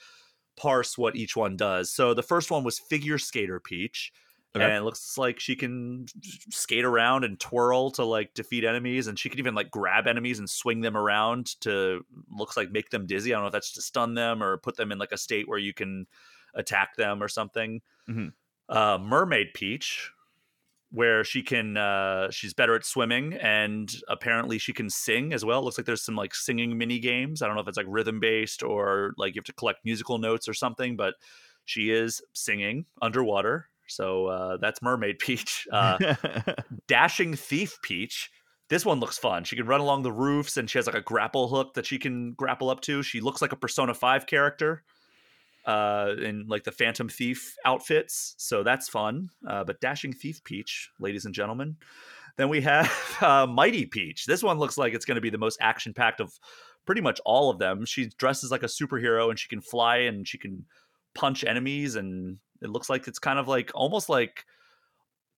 parse 0.58 0.98
what 0.98 1.16
each 1.16 1.36
one 1.36 1.56
does 1.56 1.92
so 1.92 2.14
the 2.14 2.22
first 2.22 2.52
one 2.52 2.64
was 2.64 2.78
figure 2.78 3.18
skater 3.18 3.60
peach 3.60 4.12
Okay. 4.56 4.66
and 4.66 4.74
it 4.74 4.82
looks 4.84 5.18
like 5.18 5.40
she 5.40 5.56
can 5.56 6.06
skate 6.52 6.84
around 6.86 7.24
and 7.24 7.40
twirl 7.40 7.92
to 7.92 8.04
like 8.04 8.34
defeat 8.34 8.66
enemies 8.66 9.08
and 9.08 9.18
she 9.18 9.30
can 9.30 9.40
even 9.40 9.56
like 9.56 9.72
grab 9.72 10.08
enemies 10.08 10.40
and 10.40 10.50
swing 10.50 10.82
them 10.82 10.98
around 10.98 11.60
to 11.62 12.06
looks 12.30 12.58
like 12.58 12.72
make 12.72 12.90
them 12.90 13.06
dizzy. 13.08 13.34
I 13.34 13.36
don't 13.38 13.44
know 13.44 13.48
if 13.48 13.54
that's 13.54 13.72
to 13.74 13.82
stun 13.82 14.14
them 14.16 14.44
or 14.44 14.58
put 14.58 14.76
them 14.78 14.92
in 14.92 14.98
like 15.00 15.14
a 15.14 15.18
state 15.18 15.48
where 15.48 15.60
you 15.60 15.74
can 15.74 16.06
attack 16.54 16.96
them 16.98 17.24
or 17.24 17.30
something. 17.30 17.82
Mhm. 18.08 18.32
uh 18.70 18.98
mermaid 19.00 19.50
peach 19.56 20.12
where 20.92 21.24
she 21.24 21.44
can 21.44 21.78
uh 21.78 22.30
she's 22.32 22.54
better 22.54 22.76
at 22.76 22.86
swimming 22.86 23.34
and 23.36 23.96
apparently 24.10 24.60
she 24.60 24.74
can 24.74 24.90
sing 24.90 25.34
as 25.34 25.46
well. 25.46 25.62
It 25.62 25.64
looks 25.66 25.80
like 25.80 25.88
there's 25.88 26.04
some 26.04 26.18
like 26.18 26.36
singing 26.36 26.78
mini 26.78 27.00
games. 27.00 27.42
I 27.42 27.48
don't 27.48 27.56
know 27.56 27.64
if 27.64 27.70
it's 27.70 27.78
like 27.78 27.88
rhythm 27.90 28.20
based 28.20 28.64
or 28.64 29.14
like 29.18 29.36
you 29.36 29.40
have 29.40 29.46
to 29.46 29.54
collect 29.54 29.86
musical 29.86 30.20
notes 30.20 30.50
or 30.50 30.54
something 30.56 30.98
but 30.98 31.16
she 31.66 31.92
is 31.92 32.22
singing 32.34 32.88
underwater 33.02 33.71
so 33.91 34.27
uh 34.27 34.58
that's 34.58 34.82
mermaid 34.82 35.19
peach. 35.19 35.67
Uh 35.71 35.97
dashing 36.88 37.36
thief 37.36 37.77
peach. 37.84 38.30
This 38.69 38.86
one 38.86 38.99
looks 38.99 39.17
fun. 39.17 39.43
She 39.43 39.56
can 39.56 39.65
run 39.65 39.82
along 39.82 40.04
the 40.04 40.12
roofs 40.12 40.56
and 40.58 40.69
she 40.69 40.77
has 40.77 40.88
like 40.88 40.95
a 40.95 41.01
grapple 41.01 41.49
hook 41.49 41.73
that 41.73 41.86
she 41.86 41.99
can 41.99 42.34
grapple 42.34 42.69
up 42.69 42.82
to. 42.82 43.04
She 43.04 43.19
looks 43.19 43.41
like 43.41 43.51
a 43.51 43.58
persona 43.58 43.93
5 43.93 44.25
character 44.27 44.84
uh 45.65 46.15
in 46.17 46.45
like 46.47 46.63
the 46.63 46.71
phantom 46.71 47.10
thief 47.10 47.56
outfits. 47.65 48.36
So 48.38 48.63
that's 48.63 48.89
fun. 48.89 49.30
Uh 49.47 49.63
but 49.63 49.82
dashing 49.82 50.13
thief 50.13 50.43
peach 50.43 50.89
ladies 50.99 51.25
and 51.25 51.36
gentlemen. 51.36 51.77
Then 52.38 52.49
we 52.49 52.62
have 52.62 52.89
uh 53.21 53.45
mighty 53.45 53.86
peach. 53.86 54.25
This 54.25 54.41
one 54.43 54.58
looks 54.58 54.77
like 54.77 54.93
it's 54.93 55.06
going 55.06 55.15
to 55.15 55.21
be 55.21 55.30
the 55.30 55.38
most 55.38 55.58
action 55.62 55.93
packed 55.93 56.21
of 56.21 56.32
pretty 56.86 57.01
much 57.01 57.19
all 57.25 57.49
of 57.49 57.60
them. 57.60 57.86
She 57.86 58.10
dresses 58.17 58.51
like 58.51 58.63
a 58.63 58.67
superhero 58.67 59.30
and 59.30 59.38
she 59.38 59.49
can 59.49 59.62
fly 59.62 59.97
and 59.97 60.27
she 60.27 60.38
can 60.38 60.65
punch 61.13 61.43
enemies 61.43 61.95
and 61.95 62.38
it 62.62 62.69
looks 62.69 62.89
like 62.89 63.08
it's 63.08 63.19
kind 63.19 63.39
of 63.39 63.47
like 63.47 63.71
almost 63.74 64.10
like 64.10 64.45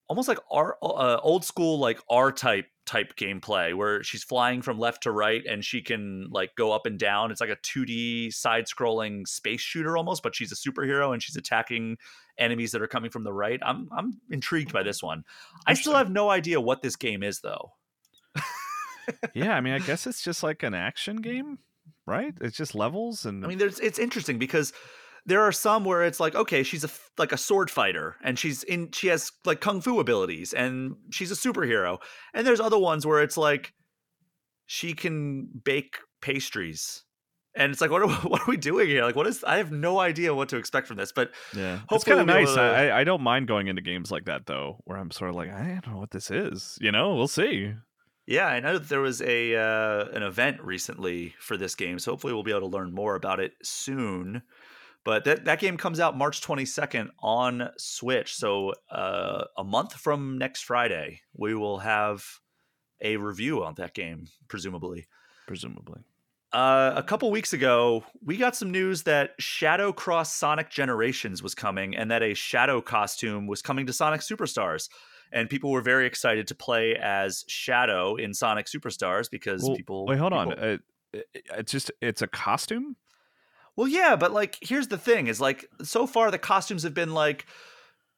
almost 0.07 0.27
like 0.27 0.39
our 0.51 0.77
uh, 0.81 1.17
old 1.21 1.45
school 1.45 1.79
like 1.79 1.99
R 2.09 2.31
type 2.31 2.65
type 2.85 3.15
gameplay 3.15 3.73
where 3.73 4.03
she's 4.03 4.23
flying 4.23 4.61
from 4.61 4.77
left 4.77 5.03
to 5.03 5.11
right 5.11 5.43
and 5.45 5.63
she 5.63 5.81
can 5.81 6.27
like 6.29 6.53
go 6.55 6.71
up 6.71 6.85
and 6.85 6.99
down. 6.99 7.31
It's 7.31 7.39
like 7.39 7.49
a 7.49 7.55
2D 7.55 8.33
side 8.33 8.65
scrolling 8.65 9.27
space 9.27 9.61
shooter 9.61 9.97
almost, 9.97 10.21
but 10.21 10.35
she's 10.35 10.51
a 10.51 10.55
superhero 10.55 11.13
and 11.13 11.23
she's 11.23 11.37
attacking 11.37 11.97
enemies 12.37 12.71
that 12.71 12.81
are 12.81 12.87
coming 12.87 13.09
from 13.09 13.23
the 13.23 13.33
right. 13.33 13.59
I'm 13.65 13.87
I'm 13.95 14.19
intrigued 14.29 14.73
by 14.73 14.83
this 14.83 15.01
one. 15.01 15.23
I 15.65 15.73
still 15.73 15.95
have 15.95 16.11
no 16.11 16.29
idea 16.29 16.59
what 16.59 16.81
this 16.81 16.95
game 16.95 17.23
is 17.23 17.39
though. 17.39 17.71
yeah, 19.33 19.55
I 19.55 19.61
mean, 19.61 19.73
I 19.73 19.79
guess 19.79 20.05
it's 20.05 20.21
just 20.21 20.43
like 20.43 20.63
an 20.63 20.73
action 20.73 21.17
game, 21.17 21.59
right? 22.05 22.33
It's 22.41 22.57
just 22.57 22.75
levels 22.75 23.25
and 23.25 23.45
I 23.45 23.47
mean, 23.47 23.57
there's 23.57 23.79
it's 23.79 23.99
interesting 23.99 24.37
because 24.37 24.73
there 25.25 25.41
are 25.41 25.51
some 25.51 25.85
where 25.85 26.03
it's 26.03 26.19
like, 26.19 26.35
okay, 26.35 26.63
she's 26.63 26.83
a 26.83 26.89
like 27.17 27.31
a 27.31 27.37
sword 27.37 27.71
fighter 27.71 28.15
and 28.23 28.37
she's 28.37 28.63
in 28.63 28.91
she 28.91 29.07
has 29.07 29.31
like 29.45 29.61
kung 29.61 29.79
fu 29.81 29.99
abilities 29.99 30.53
and 30.53 30.95
she's 31.11 31.31
a 31.31 31.35
superhero. 31.35 31.99
And 32.33 32.45
there's 32.45 32.59
other 32.59 32.79
ones 32.79 33.05
where 33.05 33.21
it's 33.21 33.37
like 33.37 33.73
she 34.65 34.93
can 34.93 35.47
bake 35.63 35.97
pastries. 36.21 37.03
And 37.55 37.71
it's 37.71 37.81
like, 37.81 37.91
what 37.91 38.01
are, 38.01 38.07
what 38.27 38.41
are 38.41 38.47
we 38.47 38.57
doing 38.57 38.87
here? 38.87 39.03
Like, 39.03 39.15
what 39.15 39.27
is? 39.27 39.43
I 39.43 39.57
have 39.57 39.71
no 39.71 39.99
idea 39.99 40.33
what 40.33 40.49
to 40.49 40.57
expect 40.57 40.87
from 40.87 40.97
this. 40.97 41.11
But 41.11 41.31
yeah, 41.55 41.81
it's 41.91 42.03
kind 42.03 42.19
of 42.19 42.25
nice. 42.25 42.53
to- 42.55 42.59
I 42.61 43.01
I 43.01 43.03
don't 43.03 43.21
mind 43.21 43.47
going 43.47 43.67
into 43.67 43.81
games 43.81 44.09
like 44.11 44.25
that 44.25 44.45
though, 44.47 44.77
where 44.85 44.97
I'm 44.97 45.11
sort 45.11 45.29
of 45.29 45.35
like, 45.35 45.51
I 45.51 45.79
don't 45.83 45.93
know 45.93 45.99
what 45.99 46.11
this 46.11 46.31
is. 46.31 46.77
You 46.81 46.91
know, 46.91 47.15
we'll 47.15 47.27
see. 47.27 47.73
yeah, 48.25 48.47
I 48.47 48.59
know 48.59 48.77
that 48.79 48.89
there 48.89 49.01
was 49.01 49.21
a 49.21 49.55
uh, 49.55 50.05
an 50.13 50.23
event 50.23 50.61
recently 50.61 51.35
for 51.39 51.55
this 51.55 51.75
game, 51.75 51.99
so 51.99 52.11
hopefully 52.11 52.33
we'll 52.33 52.41
be 52.43 52.51
able 52.51 52.69
to 52.71 52.75
learn 52.77 52.91
more 52.93 53.15
about 53.15 53.39
it 53.39 53.53
soon. 53.61 54.41
But 55.05 55.25
that 55.25 55.45
that 55.45 55.59
game 55.59 55.77
comes 55.77 55.99
out 55.99 56.17
March 56.17 56.41
22nd 56.41 57.09
on 57.19 57.69
Switch, 57.77 58.35
so 58.35 58.73
uh, 58.89 59.45
a 59.57 59.63
month 59.63 59.93
from 59.93 60.37
next 60.37 60.63
Friday, 60.63 61.21
we 61.35 61.53
will 61.55 61.79
have 61.79 62.23
a 63.01 63.17
review 63.17 63.63
on 63.63 63.73
that 63.75 63.93
game, 63.93 64.27
presumably. 64.47 65.07
Presumably. 65.45 66.01
Uh, 66.53 66.93
a 66.95 67.03
couple 67.03 67.31
weeks 67.31 67.51
ago, 67.51 68.03
we 68.23 68.37
got 68.37 68.55
some 68.55 68.71
news 68.71 69.03
that 69.03 69.31
Shadow 69.39 69.91
Cross 69.91 70.35
Sonic 70.35 70.69
Generations 70.69 71.41
was 71.41 71.55
coming, 71.55 71.95
and 71.95 72.11
that 72.11 72.21
a 72.21 72.33
Shadow 72.33 72.79
costume 72.79 73.47
was 73.47 73.61
coming 73.61 73.87
to 73.87 73.93
Sonic 73.93 74.21
Superstars. 74.21 74.87
And 75.31 75.49
people 75.49 75.71
were 75.71 75.81
very 75.81 76.05
excited 76.05 76.47
to 76.49 76.55
play 76.55 76.95
as 76.95 77.43
Shadow 77.47 78.15
in 78.15 78.35
Sonic 78.35 78.67
Superstars 78.67 79.31
because 79.31 79.63
Well, 79.63 79.75
people. 79.75 80.05
Wait, 80.05 80.19
hold 80.19 80.31
on. 80.31 80.53
Uh, 80.53 80.77
it's 81.57 81.71
just 81.71 81.91
it's 82.01 82.21
a 82.21 82.27
costume. 82.27 82.97
Well, 83.75 83.87
yeah, 83.87 84.15
but 84.15 84.31
like, 84.31 84.57
here's 84.61 84.87
the 84.87 84.97
thing: 84.97 85.27
is 85.27 85.41
like, 85.41 85.67
so 85.81 86.05
far 86.07 86.31
the 86.31 86.37
costumes 86.37 86.83
have 86.83 86.93
been 86.93 87.13
like, 87.13 87.45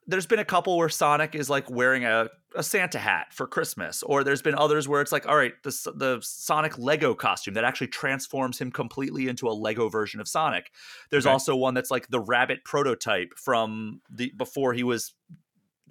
there's 0.08 0.28
been 0.28 0.40
a 0.40 0.46
couple 0.46 0.78
where 0.78 0.90
Sonic 0.90 1.34
is 1.34 1.50
like 1.50 1.70
wearing 1.70 2.06
a, 2.06 2.30
a 2.56 2.62
Santa 2.62 3.00
hat 3.00 3.34
for 3.34 3.48
Christmas, 3.48 4.04
or 4.04 4.24
there's 4.24 4.42
been 4.42 4.56
others 4.56 4.88
where 4.88 5.02
it's 5.02 5.12
like, 5.12 5.28
all 5.28 5.36
right, 5.36 5.54
the 5.64 5.70
the 5.96 6.20
Sonic 6.22 6.78
Lego 6.78 7.16
costume 7.16 7.54
that 7.56 7.64
actually 7.64 7.88
transforms 7.88 8.60
him 8.60 8.72
completely 8.72 9.28
into 9.28 9.48
a 9.48 9.52
Lego 9.54 9.90
version 9.90 10.20
of 10.20 10.28
Sonic. 10.28 10.72
There's 11.10 11.26
Okay. 11.26 11.32
also 11.32 11.56
one 11.56 11.74
that's 11.74 11.90
like 11.92 12.08
the 12.10 12.20
rabbit 12.20 12.64
prototype 12.66 13.34
from 13.38 14.02
the 14.10 14.32
before 14.38 14.74
he 14.74 14.84
was 14.84 15.14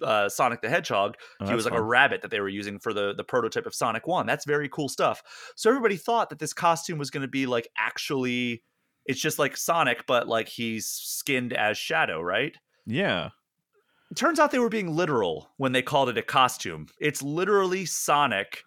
uh, 0.01 0.29
Sonic 0.29 0.61
the 0.61 0.69
Hedgehog. 0.69 1.15
Oh, 1.39 1.47
he 1.47 1.53
was 1.55 1.65
like 1.65 1.73
a 1.73 1.81
rabbit 1.81 2.21
that 2.21 2.31
they 2.31 2.39
were 2.39 2.49
using 2.49 2.79
for 2.79 2.93
the 2.93 3.13
the 3.13 3.23
prototype 3.23 3.65
of 3.65 3.73
Sonic 3.75 4.07
One. 4.07 4.25
That's 4.25 4.45
very 4.45 4.69
cool 4.69 4.89
stuff. 4.89 5.23
So 5.55 5.69
everybody 5.69 5.97
thought 5.97 6.29
that 6.29 6.39
this 6.39 6.53
costume 6.53 6.97
was 6.99 7.09
going 7.09 7.21
to 7.21 7.27
be 7.27 7.45
like 7.45 7.67
actually, 7.77 8.63
it's 9.05 9.19
just 9.19 9.39
like 9.39 9.55
Sonic, 9.57 10.05
but 10.07 10.27
like 10.27 10.47
he's 10.47 10.87
skinned 10.87 11.53
as 11.53 11.77
Shadow, 11.77 12.21
right? 12.21 12.55
yeah. 12.85 13.29
It 14.11 14.17
turns 14.17 14.39
out 14.39 14.51
they 14.51 14.59
were 14.59 14.69
being 14.69 14.95
literal 14.95 15.49
when 15.57 15.71
they 15.71 15.81
called 15.81 16.09
it 16.09 16.17
a 16.17 16.21
costume. 16.21 16.87
It's 16.99 17.23
literally 17.23 17.85
Sonic 17.85 18.63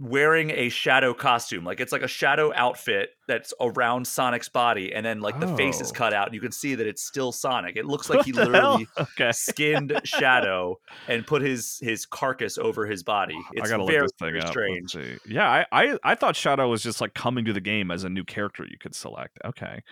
wearing 0.00 0.50
a 0.50 0.68
shadow 0.70 1.14
costume. 1.14 1.64
Like 1.64 1.78
it's 1.78 1.92
like 1.92 2.02
a 2.02 2.08
shadow 2.08 2.52
outfit 2.54 3.10
that's 3.28 3.54
around 3.60 4.06
Sonic's 4.06 4.48
body, 4.48 4.92
and 4.92 5.06
then 5.06 5.20
like 5.20 5.38
the 5.38 5.46
face 5.56 5.80
is 5.80 5.90
Oh. 5.90 5.94
cut 5.94 6.12
out. 6.12 6.26
And 6.26 6.34
you 6.34 6.40
can 6.40 6.50
see 6.52 6.74
that 6.74 6.86
it's 6.86 7.02
still 7.02 7.30
Sonic. 7.30 7.76
It 7.76 7.86
looks 7.86 8.08
like 8.10 8.18
What 8.18 8.26
he 8.26 8.32
literally 8.32 8.88
Okay. 8.98 9.30
skinned 9.32 10.00
Shadow 10.04 10.80
and 11.06 11.24
put 11.26 11.42
his 11.42 11.78
his 11.80 12.06
carcass 12.06 12.58
over 12.58 12.86
his 12.86 13.02
body. 13.04 13.36
Ah, 13.38 13.48
it's 13.52 13.68
I 13.68 13.70
gotta 13.76 13.84
very, 13.86 14.00
look 14.00 14.10
this 14.10 14.18
thing 14.18 14.28
very 14.32 14.40
up. 14.40 14.48
strange. 14.48 14.96
Yeah, 15.26 15.48
I, 15.48 15.66
I 15.70 15.98
I 16.02 16.14
thought 16.16 16.34
Shadow 16.34 16.68
was 16.68 16.82
just 16.82 17.00
like 17.00 17.14
coming 17.14 17.44
to 17.44 17.52
the 17.52 17.60
game 17.60 17.90
as 17.92 18.02
a 18.02 18.08
new 18.08 18.24
character 18.24 18.64
you 18.68 18.78
could 18.78 18.94
select. 18.96 19.38
Okay, 19.44 19.82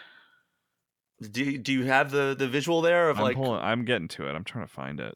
Do 1.31 1.45
you, 1.45 1.59
do 1.59 1.73
you 1.73 1.85
have 1.85 2.11
the 2.11 2.35
the 2.37 2.49
visual 2.49 2.83
there 2.83 3.09
of 3.09 3.19
I'm 3.19 3.23
like? 3.23 3.37
pulling, 3.37 3.61
I'm 3.63 3.85
getting 3.85 4.09
to 4.09 4.29
it. 4.29 4.35
I'm 4.35 4.43
trying 4.45 4.67
to 4.67 4.73
find 4.73 4.99
it. 4.99 5.15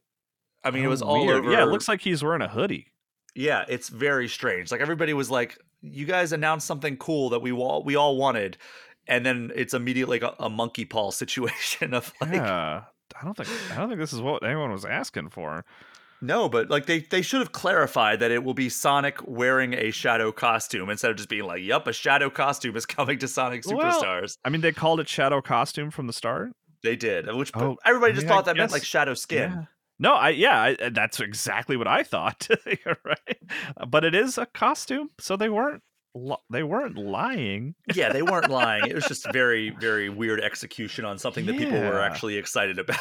I 0.62 0.70
mean, 0.70 0.84
it 0.84 0.86
Oh, 0.86 0.90
was 0.90 1.02
all 1.02 1.26
weird. 1.26 1.38
over. 1.44 1.50
Yeah, 1.52 1.62
it 1.64 1.66
looks 1.66 1.88
like 1.88 2.00
he's 2.02 2.22
wearing 2.22 2.42
a 2.42 2.48
hoodie. 2.48 2.92
Yeah, 3.36 3.64
it's 3.68 3.88
very 3.88 4.28
strange. 4.28 4.72
Like 4.72 4.80
everybody 4.80 5.12
was 5.12 5.30
like, 5.30 5.58
"You 5.82 6.06
guys 6.06 6.32
announced 6.32 6.66
something 6.66 6.96
cool 6.96 7.28
that 7.30 7.40
we 7.40 7.52
all 7.52 7.84
we 7.84 7.94
all 7.96 8.16
wanted," 8.16 8.56
and 9.06 9.24
then 9.24 9.52
it's 9.54 9.74
immediately 9.74 10.18
like 10.18 10.34
a, 10.40 10.44
a 10.44 10.50
monkey 10.50 10.84
paw 10.84 11.10
situation 11.22 11.94
of 11.94 12.12
like, 12.20 12.32
yeah, 12.32 12.82
I 13.20 13.24
don't 13.24 13.36
think 13.36 13.48
I 13.72 13.76
don't 13.76 13.88
think 13.88 14.00
this 14.00 14.12
is 14.12 14.20
what 14.20 14.42
anyone 14.42 14.72
was 14.72 14.84
asking 14.84 15.28
for. 15.30 15.64
no, 16.22 16.48
but 16.48 16.70
like 16.70 16.86
they 16.86 17.00
they 17.00 17.20
should 17.22 17.40
have 17.40 17.52
clarified 17.52 18.20
that 18.20 18.30
it 18.30 18.42
will 18.42 18.54
be 18.54 18.68
Sonic 18.70 19.18
wearing 19.26 19.74
a 19.74 19.90
shadow 19.90 20.32
costume 20.32 20.88
instead 20.88 21.10
of 21.10 21.16
just 21.18 21.28
being 21.28 21.44
like, 21.44 21.62
"Yep, 21.62 21.86
a 21.88 21.92
shadow 21.92 22.30
costume 22.30 22.74
is 22.74 22.86
coming 22.86 23.18
to 23.18 23.28
Sonic 23.28 23.64
Well, 23.66 23.78
Superstars." 23.78 24.38
I 24.44 24.48
mean, 24.48 24.62
they 24.62 24.72
called 24.72 24.98
it 25.00 25.08
Shadow 25.08 25.42
costume 25.42 25.90
from 25.90 26.06
the 26.06 26.12
start. 26.14 26.52
they 26.82 26.96
did, 26.96 27.32
which 27.34 27.50
Oh, 27.54 27.76
everybody 27.84 28.14
just 28.14 28.26
I 28.26 28.28
thought 28.30 28.44
that 28.46 28.56
meant 28.56 28.72
like 28.72 28.84
shadow 28.84 29.14
skin. 29.14 29.50
Yeah. 29.50 29.64
No, 29.98 30.12
I 30.12 30.30
yeah, 30.30 30.60
I, 30.60 30.74
uh, 30.74 30.90
that's 30.92 31.20
exactly 31.20 31.76
what 31.76 31.88
I 31.88 32.02
thought. 32.02 32.48
Right, 33.04 33.38
but 33.88 34.04
it 34.04 34.14
is 34.14 34.38
a 34.38 34.46
costume, 34.46 35.10
so 35.18 35.36
they 35.36 35.48
weren't 35.48 35.82
they 36.50 36.62
weren't 36.62 36.96
lying. 36.96 37.74
yeah, 37.94 38.12
they 38.12 38.22
weren't 38.22 38.50
lying. 38.50 38.86
It 38.86 38.94
was 38.94 39.04
just 39.04 39.26
very, 39.32 39.70
very 39.70 40.08
weird 40.08 40.40
execution 40.40 41.04
on 41.04 41.18
something 41.18 41.46
that 41.46 41.56
people 41.58 41.78
were 41.78 42.00
actually 42.00 42.36
excited 42.36 42.78
about. 42.78 42.98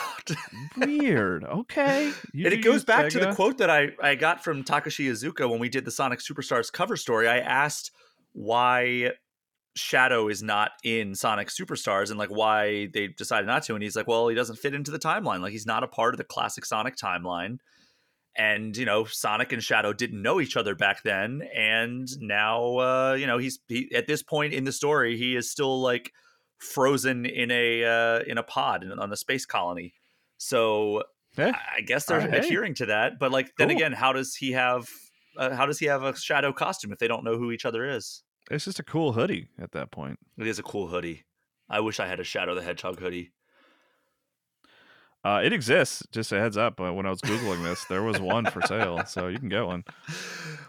Weird. 0.78 1.44
Okay, 1.44 2.12
You 2.34 2.46
and 2.46 2.54
it 2.54 2.58
goes 2.58 2.84
back 2.84 3.10
to 3.12 3.20
the 3.20 3.34
quote 3.34 3.58
that 3.60 3.70
I, 3.70 3.90
I 4.02 4.16
got 4.16 4.44
from 4.44 4.64
Takashi 4.64 5.10
Iizuka 5.10 5.50
when 5.50 5.60
we 5.60 5.70
did 5.70 5.86
the 5.86 5.92
Sonic 5.92 6.20
Superstars 6.20 6.72
cover 6.72 6.98
story. 6.98 7.28
I 7.28 7.40
asked 7.40 7.92
why 8.34 9.12
Shadow 9.76 10.28
is 10.30 10.42
not 10.42 10.72
in 10.84 11.16
Sonic 11.16 11.50
Superstars 11.50 12.10
and 12.10 12.18
like 12.18 12.30
why 12.30 12.88
they 12.94 13.08
decided 13.08 13.46
not 13.48 13.64
to. 13.64 13.74
And 13.74 13.84
he's 13.84 13.96
like, 13.96 14.08
well, 14.08 14.28
he 14.30 14.36
doesn't 14.36 14.56
fit 14.58 14.74
into 14.74 14.92
the 14.92 15.00
timeline. 15.00 15.42
Like 15.42 15.52
he's 15.52 15.66
not 15.66 15.84
a 15.84 15.88
part 15.88 16.14
of 16.14 16.18
the 16.18 16.24
classic 16.24 16.66
Sonic 16.66 16.96
timeline. 16.96 17.58
And 18.38 18.76
you 18.76 18.86
know, 18.86 19.06
Sonic 19.06 19.52
and 19.54 19.64
Shadow 19.64 19.94
didn't 19.94 20.22
know 20.22 20.42
each 20.42 20.58
other 20.58 20.76
back 20.76 21.04
then, 21.04 21.42
and 21.56 22.06
now 22.20 22.78
uh, 22.78 23.14
you 23.18 23.28
know 23.28 23.38
he's 23.38 23.60
he, 23.70 23.90
at 23.96 24.08
this 24.08 24.22
point 24.24 24.54
in 24.54 24.66
the 24.66 24.74
story 24.74 25.16
he 25.18 25.38
is 25.38 25.50
still 25.50 25.82
like 25.82 26.12
frozen 26.58 27.26
in 27.26 27.50
a 27.50 27.84
uh, 27.86 28.20
in 28.28 28.38
a 28.38 28.44
pod 28.44 28.84
in, 28.84 28.92
on 29.00 29.10
the 29.10 29.16
space 29.18 29.46
colony. 29.46 29.94
So 30.38 31.04
Eh, 31.38 31.52
I 31.78 31.82
guess 31.82 32.06
they're 32.06 32.20
all 32.20 32.28
right, 32.28 32.34
hey. 32.34 32.40
adhering 32.48 32.74
to 32.76 32.86
that. 32.88 33.20
But 33.20 33.32
like 33.32 33.52
then 33.58 33.70
Cool. 33.70 33.78
again, 33.78 33.94
how 33.94 34.12
does 34.14 34.36
he 34.36 34.52
have 34.52 34.88
uh, 35.38 35.56
how 35.56 35.66
does 35.66 35.80
he 35.80 35.86
have 35.86 36.04
a 36.04 36.14
Shadow 36.16 36.52
costume 36.52 36.92
if 36.92 37.00
they 37.00 37.08
don't 37.08 37.24
know 37.24 37.38
who 37.38 37.52
each 37.52 37.64
other 37.66 37.86
is? 37.90 38.22
It's 38.52 38.66
just 38.66 38.80
a 38.80 38.84
cool 38.84 39.14
hoodie 39.14 39.50
at 39.60 39.72
that 39.72 39.92
point. 39.92 40.20
It 40.38 40.48
is 40.48 40.60
a 40.60 40.64
cool 40.64 40.88
hoodie. 40.88 41.24
I 41.70 41.80
wish 41.80 42.00
I 42.00 42.08
had 42.08 42.20
a 42.20 42.24
Shadow 42.24 42.54
the 42.54 42.62
Hedgehog 42.62 43.00
hoodie. 43.00 43.32
Uh, 45.26 45.42
it 45.44 45.52
exists. 45.52 46.04
Just 46.12 46.32
a 46.32 46.40
heads 46.40 46.56
up. 46.56 46.80
Uh, 46.80 46.94
when 46.94 47.08
I 47.08 47.10
was 47.10 47.20
googling 47.20 47.64
this, 47.64 47.84
there 47.86 48.04
was 48.04 48.20
one 48.20 48.46
for 48.46 48.62
sale, 48.62 49.04
so 49.08 49.28
you 49.28 49.40
can 49.40 49.50
get 49.50 49.66
one. 49.66 49.84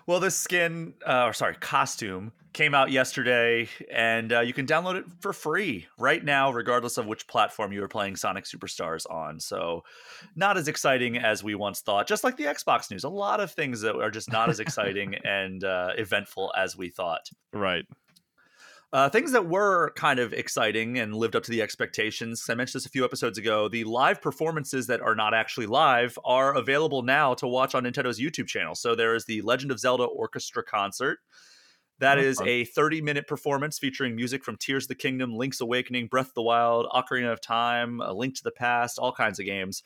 Well, 0.09 0.21
this 0.21 0.37
skin, 0.37 0.95
uh, 1.05 1.25
or 1.25 1.33
sorry, 1.33 1.57
costume 1.57 2.31
came 2.53 2.77
out 2.77 2.93
yesterday, 2.93 3.69
and 3.93 4.33
uh, 4.33 4.39
you 4.39 4.53
can 4.53 4.65
download 4.65 4.95
it 4.95 5.05
for 5.19 5.33
free 5.33 5.89
right 5.99 6.25
now, 6.25 6.53
regardless 6.53 6.97
of 6.97 7.07
which 7.07 7.27
platform 7.27 7.73
you 7.73 7.83
are 7.83 7.89
playing 7.89 8.15
Sonic 8.15 8.45
Superstars 8.45 9.05
on. 9.11 9.41
So, 9.41 9.83
not 10.37 10.57
as 10.57 10.69
exciting 10.69 11.19
as 11.19 11.43
we 11.43 11.57
once 11.57 11.81
thought. 11.81 12.07
Just 12.07 12.23
like 12.23 12.37
the 12.37 12.45
Xbox 12.45 12.89
news, 12.89 13.03
a 13.03 13.09
lot 13.09 13.41
of 13.41 13.51
things 13.51 13.81
that 13.81 13.97
are 13.97 14.13
just 14.13 14.31
not 14.31 14.49
as 14.49 14.61
exciting 14.61 15.17
and 15.25 15.65
uh, 15.65 15.89
eventful 15.99 16.55
as 16.57 16.77
we 16.77 16.89
thought. 16.89 17.29
Right. 17.53 17.85
Uh, 18.93 19.09
things 19.09 19.33
that 19.33 19.47
were 19.47 19.91
kind 19.97 20.19
of 20.21 20.33
exciting 20.33 20.99
and 20.99 21.15
lived 21.15 21.35
up 21.35 21.43
to 21.43 21.51
the 21.51 21.61
expectations. 21.61 22.47
I 22.49 22.55
mentioned 22.55 22.81
this 22.81 22.87
a 22.87 22.91
few 22.91 23.05
episodes 23.05 23.37
ago. 23.37 23.69
The 23.69 23.85
live 23.85 24.23
performances 24.23 24.87
that 24.87 25.01
are 25.01 25.15
not 25.15 25.35
actually 25.35 25.67
live 25.67 26.19
are 26.25 26.55
available 26.57 27.03
now 27.03 27.35
to 27.35 27.47
watch 27.49 27.75
on 27.75 27.83
Nintendo's 27.85 28.21
YouTube 28.21 28.47
channel. 28.47 28.75
So 28.75 28.95
there 28.95 29.15
is 29.15 29.25
the 29.25 29.43
Legend 29.43 29.73
of 29.73 29.81
Zelda 29.81 30.05
Orchestra 30.05 30.63
concert. 30.63 31.19
That 31.99 32.19
Oh, 32.19 32.23
is 32.23 32.41
a 32.43 32.65
30 32.65 33.01
minute 33.03 33.27
performance 33.27 33.79
featuring 33.79 34.15
music 34.15 34.45
from 34.45 34.57
Tears 34.57 34.85
of 34.85 34.89
the 34.89 34.95
Kingdom, 34.95 35.35
Link's 35.35 35.61
Awakening, 35.61 36.07
Breath 36.07 36.29
of 36.29 36.35
the 36.35 36.43
Wild, 36.43 36.87
Ocarina 36.95 37.33
of 37.33 37.41
Time, 37.41 38.01
A 38.01 38.13
Link 38.13 38.37
to 38.37 38.43
the 38.45 38.51
Past, 38.51 38.99
all 38.99 39.13
kinds 39.13 39.41
of 39.41 39.47
games. 39.47 39.83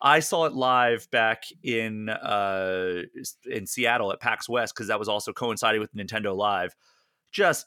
I 0.00 0.20
saw 0.20 0.44
it 0.46 0.52
live 0.52 1.10
back 1.10 1.42
in 1.64 2.08
uh, 2.08 3.02
in 3.44 3.66
Seattle 3.66 4.12
at 4.12 4.20
PAX 4.20 4.48
West 4.48 4.74
because 4.74 4.86
that 4.86 5.00
was 5.00 5.08
also 5.08 5.32
coinciding 5.32 5.80
with 5.80 5.92
Nintendo 5.94 6.36
Live. 6.36 6.74
Just 7.30 7.66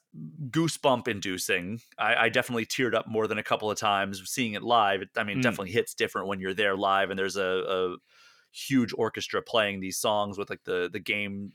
goosebump 0.50 1.08
inducing. 1.08 1.82
I, 1.98 2.16
I 2.16 2.30
definitely 2.30 2.66
teared 2.66 2.96
up 2.96 3.08
more 3.08 3.28
than 3.28 3.38
a 3.38 3.44
couple 3.44 3.70
of 3.70 3.78
times 3.78 4.22
seeing 4.30 4.54
it 4.54 4.64
live. 4.64 5.04
I 5.16 5.24
mean, 5.24 5.38
it 5.38 5.42
Mm. 5.42 5.44
definitely 5.44 5.72
hits 5.72 5.94
different 5.94 6.28
when 6.28 6.40
you're 6.40 6.54
there 6.54 6.76
live 6.76 7.10
and 7.10 7.20
there's 7.20 7.38
a, 7.38 7.64
a 7.68 7.96
huge 8.52 8.94
orchestra 8.98 9.42
playing 9.42 9.80
these 9.80 9.98
songs 9.98 10.38
with 10.38 10.50
like 10.50 10.64
the 10.66 10.90
the 10.92 11.00
game 11.00 11.52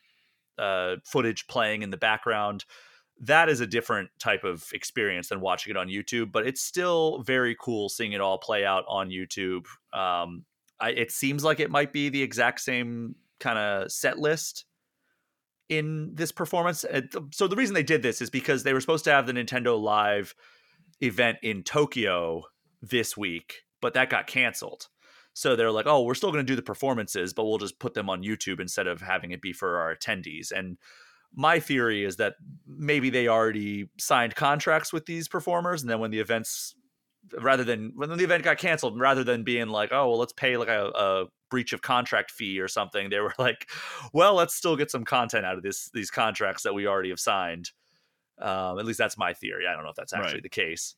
uh, 0.59 0.97
footage 1.05 1.47
playing 1.49 1.83
in 1.83 1.91
the 1.91 1.97
background. 1.97 2.65
That 3.21 3.49
is 3.49 3.61
a 3.61 3.67
different 3.67 4.11
type 4.19 4.45
of 4.45 4.65
experience 4.73 5.29
than 5.29 5.41
watching 5.41 5.71
it 5.71 5.77
on 5.77 5.89
YouTube, 5.89 6.33
but 6.33 6.47
it's 6.47 6.63
still 6.63 7.23
very 7.23 7.57
cool 7.61 7.89
seeing 7.89 8.13
it 8.13 8.21
all 8.21 8.39
play 8.39 8.65
out 8.65 8.85
on 8.89 9.09
YouTube. 9.11 9.67
Um, 9.93 10.45
I, 10.81 10.91
it 10.91 11.11
seems 11.11 11.43
like 11.43 11.59
it 11.61 11.71
might 11.71 11.93
be 11.93 12.09
the 12.11 12.23
exact 12.23 12.61
same 12.61 13.17
kind 13.41 13.59
of 13.59 13.91
set 13.91 14.19
list 14.19 14.65
in 15.69 16.15
this 16.15 16.33
performance. 16.33 16.85
Uh, 16.85 17.03
So 17.31 17.49
the 17.49 17.57
reason 17.57 17.75
they 17.75 17.83
did 17.83 18.03
this 18.03 18.21
is 18.21 18.31
because 18.31 18.63
they 18.63 18.73
were 18.73 18.81
supposed 18.81 19.05
to 19.05 19.13
have 19.13 19.27
the 19.27 19.33
Nintendo 19.33 19.81
Live 19.81 20.35
event 21.01 21.39
in 21.43 21.63
Tokyo 21.63 22.45
this 22.83 23.17
week, 23.17 23.63
but 23.81 23.95
that 23.95 24.11
got 24.11 24.27
canceled. 24.27 24.89
So 25.33 25.55
they're 25.55 25.71
like, 25.71 25.87
"Oh, 25.87 26.03
we're 26.03 26.15
still 26.15 26.33
going 26.33 26.45
to 26.47 26.51
do 26.51 26.57
the 26.57 26.63
performances, 26.63 27.35
but 27.35 27.45
we'll 27.45 27.59
just 27.59 27.79
put 27.79 27.95
them 27.95 28.09
on 28.09 28.23
YouTube 28.23 28.61
instead 28.61 28.87
of 28.87 29.03
having 29.03 29.33
it 29.33 29.43
be 29.43 29.53
for 29.53 29.79
our 29.79 29.95
attendees." 29.95 30.51
And 30.51 30.79
my 31.35 31.61
theory 31.61 32.05
is 32.05 32.17
that 32.17 32.37
maybe 32.67 33.11
they 33.11 33.29
already 33.29 33.91
signed 33.99 34.35
contracts 34.35 34.93
with 34.93 35.05
these 35.07 35.29
performers, 35.29 35.83
and 35.83 35.91
then 35.91 36.01
when 36.01 36.11
the 36.11 36.21
events, 36.21 36.75
rather 37.39 37.65
than 37.65 37.93
when 37.97 38.09
the 38.17 38.25
event 38.25 38.45
got 38.45 38.57
canceled, 38.59 38.99
rather 38.99 39.25
than 39.25 39.45
being 39.45 39.69
like, 39.69 39.91
"Oh, 39.93 40.09
well, 40.09 40.19
let's 40.19 40.33
pay 40.33 40.57
like 40.57 40.69
a, 40.69 40.87
a 40.89 41.27
breach 41.51 41.73
of 41.73 41.83
contract 41.83 42.31
fee 42.31 42.61
or 42.61 42.69
something," 42.69 43.11
they 43.11 43.21
were 43.21 43.35
like, 43.39 43.69
"Well, 44.13 44.35
let's 44.35 44.55
still 44.55 44.77
get 44.77 44.91
some 44.91 45.05
content 45.05 45.45
out 45.47 45.57
of 45.57 45.63
this 45.63 45.91
these 45.95 46.11
contracts 46.11 46.63
that 46.65 46.75
we 46.75 46.87
already 46.87 47.11
have 47.11 47.21
signed." 47.21 47.71
Um, 48.39 48.79
at 48.79 48.85
least 48.85 48.99
that's 48.99 49.17
my 49.17 49.33
theory. 49.33 49.67
I 49.67 49.73
don't 49.75 49.83
know 49.85 49.91
if 49.91 49.97
that's 49.97 50.13
actually 50.13 50.35
Right. 50.35 50.43
the 50.43 50.49
case. 50.51 50.95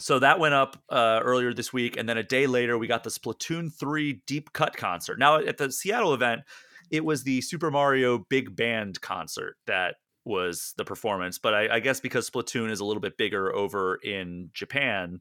So 0.00 0.18
that 0.20 0.38
went 0.38 0.54
up 0.54 0.82
uh, 0.90 1.20
earlier 1.24 1.52
this 1.52 1.72
week, 1.72 1.96
and 1.96 2.08
then 2.08 2.18
a 2.18 2.22
day 2.22 2.46
later, 2.46 2.78
we 2.78 2.86
got 2.86 3.02
the 3.04 3.10
Splatoon 3.10 3.72
3 3.72 4.22
Deep 4.26 4.52
Cut 4.52 4.76
concert. 4.76 5.18
Now, 5.18 5.38
at 5.38 5.58
the 5.58 5.72
Seattle 5.72 6.14
event, 6.14 6.42
it 6.90 7.04
was 7.04 7.24
the 7.24 7.40
Super 7.40 7.70
Mario 7.70 8.18
Big 8.28 8.54
Band 8.54 9.00
concert 9.00 9.56
that 9.66 9.96
was 10.24 10.74
the 10.76 10.84
performance. 10.84 11.38
But 11.38 11.54
I, 11.54 11.76
I 11.76 11.80
guess 11.80 12.00
because 12.00 12.30
Splatoon 12.30 12.70
is 12.70 12.80
a 12.80 12.84
little 12.84 13.00
bit 13.00 13.16
bigger 13.16 13.52
over 13.54 13.96
in 13.96 14.50
Japan, 14.52 15.20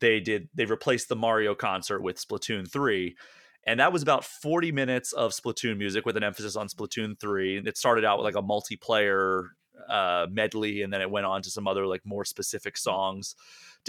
they 0.00 0.20
did 0.20 0.48
they 0.54 0.66
replaced 0.66 1.08
the 1.08 1.16
Mario 1.16 1.54
concert 1.54 2.02
with 2.02 2.16
Splatoon 2.20 2.70
3. 2.70 3.16
And 3.66 3.80
that 3.80 3.92
was 3.92 4.02
about 4.02 4.24
40 4.24 4.72
minutes 4.72 5.12
of 5.12 5.32
Splatoon 5.32 5.76
music 5.76 6.06
with 6.06 6.16
an 6.16 6.22
emphasis 6.22 6.56
on 6.56 6.68
Splatoon 6.68 7.20
3. 7.20 7.58
And 7.58 7.68
it 7.68 7.76
started 7.76 8.04
out 8.04 8.18
with 8.18 8.24
like 8.24 8.42
a 8.42 8.46
multiplayer 8.46 9.48
uh, 9.88 10.26
medley, 10.30 10.82
and 10.82 10.92
then 10.92 11.00
it 11.00 11.10
went 11.10 11.26
on 11.26 11.42
to 11.42 11.50
some 11.50 11.68
other 11.68 11.86
like 11.86 12.02
more 12.04 12.24
specific 12.24 12.76
songs 12.76 13.34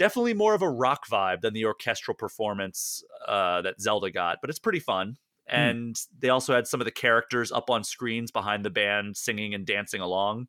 definitely 0.00 0.32
more 0.32 0.54
of 0.54 0.62
a 0.62 0.70
rock 0.70 1.06
vibe 1.08 1.42
than 1.42 1.52
the 1.52 1.66
orchestral 1.66 2.14
performance 2.14 3.04
uh, 3.28 3.60
that 3.60 3.80
Zelda 3.80 4.10
got, 4.10 4.38
but 4.40 4.48
it's 4.48 4.58
pretty 4.58 4.80
fun. 4.80 5.16
And 5.46 5.94
they 6.18 6.30
also 6.30 6.54
had 6.54 6.66
some 6.66 6.80
of 6.80 6.84
the 6.86 6.90
characters 6.90 7.52
up 7.52 7.68
on 7.68 7.84
screens 7.84 8.30
behind 8.30 8.64
the 8.64 8.70
band 8.70 9.16
singing 9.16 9.52
and 9.52 9.66
dancing 9.66 10.00
along. 10.00 10.46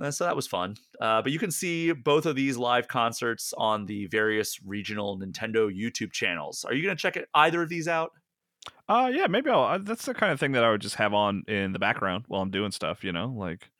Uh, 0.00 0.10
so 0.10 0.24
that 0.24 0.36
was 0.36 0.46
fun. 0.46 0.74
Uh, 1.00 1.22
but 1.22 1.32
you 1.32 1.38
can 1.38 1.50
see 1.50 1.92
both 1.92 2.26
of 2.26 2.36
these 2.36 2.58
live 2.58 2.88
concerts 2.88 3.54
on 3.56 3.86
the 3.86 4.06
various 4.08 4.58
regional 4.64 5.18
Nintendo 5.18 5.74
YouTube 5.74 6.12
channels. 6.12 6.64
Are 6.64 6.74
you 6.74 6.82
going 6.82 6.96
to 6.96 7.00
check 7.00 7.16
it, 7.16 7.28
either 7.34 7.62
of 7.62 7.68
these 7.70 7.88
out? 7.88 8.10
Uh, 8.88 9.10
yeah, 9.12 9.26
maybe 9.26 9.50
I'll. 9.50 9.78
That's 9.78 10.06
the 10.06 10.14
kind 10.14 10.32
of 10.32 10.40
thing 10.40 10.52
that 10.52 10.64
I 10.64 10.70
would 10.70 10.80
just 10.80 10.96
have 10.96 11.12
on 11.12 11.44
in 11.46 11.72
the 11.72 11.78
background 11.78 12.24
while 12.28 12.42
I'm 12.42 12.50
doing 12.50 12.70
stuff. 12.70 13.04
You 13.04 13.12
know, 13.12 13.28
like 13.28 13.70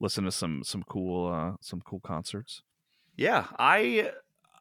listen 0.00 0.24
to 0.24 0.32
some 0.32 0.62
some 0.64 0.82
cool 0.82 1.32
uh 1.32 1.56
some 1.60 1.80
cool 1.82 2.00
concerts. 2.00 2.62
Yeah, 3.16 3.46
I, 3.58 4.12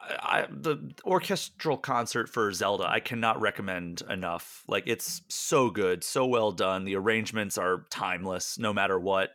I 0.02 0.48
the 0.50 0.92
orchestral 1.06 1.78
concert 1.78 2.30
for 2.30 2.52
Zelda 2.52 2.90
I 2.90 3.00
cannot 3.00 3.40
recommend 3.40 4.02
enough. 4.10 4.64
Like 4.68 4.84
it's 4.86 5.22
so 5.30 5.70
good, 5.70 6.04
so 6.04 6.26
well 6.26 6.52
done. 6.52 6.84
The 6.84 6.96
arrangements 6.96 7.58
are 7.58 7.86
timeless, 7.90 8.60
no 8.60 8.74
matter 8.74 9.00
what 9.00 9.32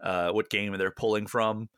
uh, 0.00 0.30
what 0.32 0.50
game 0.50 0.76
they're 0.78 0.90
pulling 0.90 1.26
from, 1.26 1.68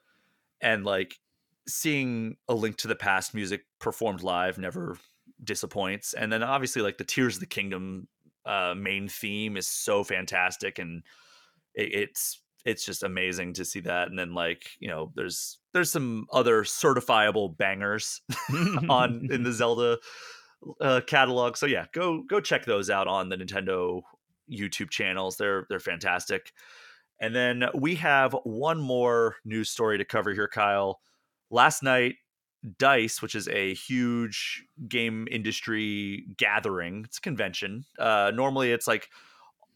and 0.60 0.84
like 0.84 1.18
seeing 1.66 2.36
a 2.48 2.54
Link 2.54 2.76
to 2.78 2.88
the 2.88 2.94
Past 2.94 3.34
music 3.34 3.62
performed 3.80 4.22
live 4.22 4.58
never 4.58 4.98
disappoints. 5.42 6.14
And 6.14 6.32
then 6.32 6.42
obviously 6.42 6.82
like 6.82 6.98
the 6.98 7.04
Tears 7.04 7.36
of 7.36 7.40
the 7.40 7.46
Kingdom 7.46 8.08
uh, 8.46 8.74
main 8.76 9.08
theme 9.08 9.56
is 9.56 9.66
so 9.66 10.04
fantastic, 10.04 10.78
and 10.78 11.02
it, 11.74 11.94
it's 11.94 12.40
it's 12.64 12.84
just 12.84 13.02
amazing 13.02 13.52
to 13.52 13.64
see 13.64 13.80
that 13.80 14.08
and 14.08 14.18
then 14.18 14.32
like 14.32 14.70
you 14.78 14.88
know 14.88 15.12
there's 15.14 15.58
there's 15.72 15.92
some 15.92 16.26
other 16.32 16.62
certifiable 16.62 17.56
bangers 17.56 18.22
on 18.88 19.28
in 19.30 19.42
the 19.42 19.52
zelda 19.52 19.98
uh, 20.80 21.00
catalog 21.06 21.56
so 21.56 21.66
yeah 21.66 21.84
go 21.92 22.22
go 22.22 22.40
check 22.40 22.64
those 22.64 22.88
out 22.88 23.06
on 23.06 23.28
the 23.28 23.36
nintendo 23.36 24.00
youtube 24.50 24.90
channels 24.90 25.36
they're 25.36 25.66
they're 25.68 25.80
fantastic 25.80 26.52
and 27.20 27.34
then 27.34 27.64
we 27.74 27.94
have 27.94 28.34
one 28.44 28.80
more 28.80 29.36
news 29.44 29.70
story 29.70 29.98
to 29.98 30.04
cover 30.04 30.32
here 30.32 30.48
kyle 30.48 31.00
last 31.50 31.82
night 31.82 32.14
dice 32.78 33.20
which 33.20 33.34
is 33.34 33.46
a 33.48 33.74
huge 33.74 34.64
game 34.88 35.28
industry 35.30 36.24
gathering 36.36 37.04
it's 37.04 37.18
a 37.18 37.20
convention 37.20 37.84
uh 37.98 38.32
normally 38.34 38.72
it's 38.72 38.86
like 38.86 39.10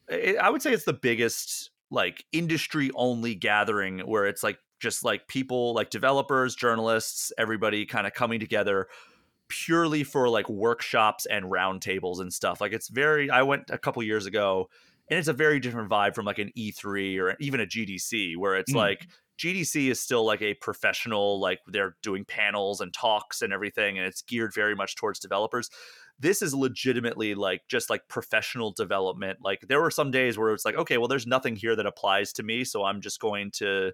it, 0.09 0.37
i 0.39 0.49
would 0.49 0.63
say 0.63 0.73
it's 0.73 0.85
the 0.85 0.93
biggest 0.93 1.71
like 1.91 2.25
industry 2.33 2.91
only 2.95 3.35
gathering 3.35 3.99
where 4.01 4.27
it's 4.27 4.43
like 4.43 4.59
just 4.81 5.05
like 5.05 5.27
people 5.29 5.75
like 5.75 5.91
developers 5.91 6.55
journalists 6.55 7.33
everybody 7.37 7.85
kind 7.85 8.07
of 8.07 8.15
coming 8.15 8.41
together 8.41 8.87
purely 9.49 10.05
for 10.05 10.29
like 10.29 10.49
workshops 10.49 11.27
and 11.27 11.47
roundtables 11.47 12.21
and 12.21 12.33
stuff 12.33 12.61
like 12.61 12.73
it's 12.73 12.89
very 12.89 13.31
i 13.31 13.43
went 13.43 13.65
a 13.71 13.79
couple 13.79 14.03
years 14.03 14.27
ago 14.27 14.69
and 15.11 15.19
it's 15.19 15.29
a 15.29 15.33
very 15.33 15.59
different 15.59 15.91
vibe 15.91 16.15
from 16.15 16.27
like 16.27 16.39
an 16.39 16.51
e3 16.57 17.19
or 17.19 17.35
even 17.41 17.61
a 17.61 17.67
gdc 17.67 18.37
where 18.37 18.57
it's 18.57 18.73
Mm. 18.73 18.77
like 18.77 19.09
gdc 19.39 19.91
is 19.91 20.01
still 20.01 20.25
like 20.25 20.43
a 20.43 20.55
professional 20.55 21.41
like 21.41 21.61
they're 21.69 21.97
doing 22.03 22.25
panels 22.25 22.81
and 22.81 22.93
talks 22.93 23.43
and 23.43 23.53
everything 23.53 23.97
and 23.99 24.07
it's 24.07 24.23
geared 24.23 24.53
very 24.55 24.75
much 24.75 24.97
towards 24.97 25.19
developers. 25.19 25.71
This 26.21 26.43
is 26.43 26.53
legitimately 26.53 27.37
like 27.37 27.63
just 27.69 27.91
like 27.91 28.09
professional 28.09 28.73
development. 28.73 29.39
Like 29.41 29.61
there 29.69 29.81
were 29.81 29.93
some 29.93 30.11
days 30.11 30.37
where 30.37 30.53
it's 30.53 30.65
like 30.65 30.77
okay 30.77 30.99
well 30.99 31.09
there's 31.09 31.27
nothing 31.27 31.57
here 31.57 31.77
that 31.77 31.87
applies 31.87 32.33
to 32.35 32.43
me 32.43 32.65
so 32.65 32.85
i'm 32.85 33.01
just 33.01 33.21
going 33.21 33.51
to 33.53 33.93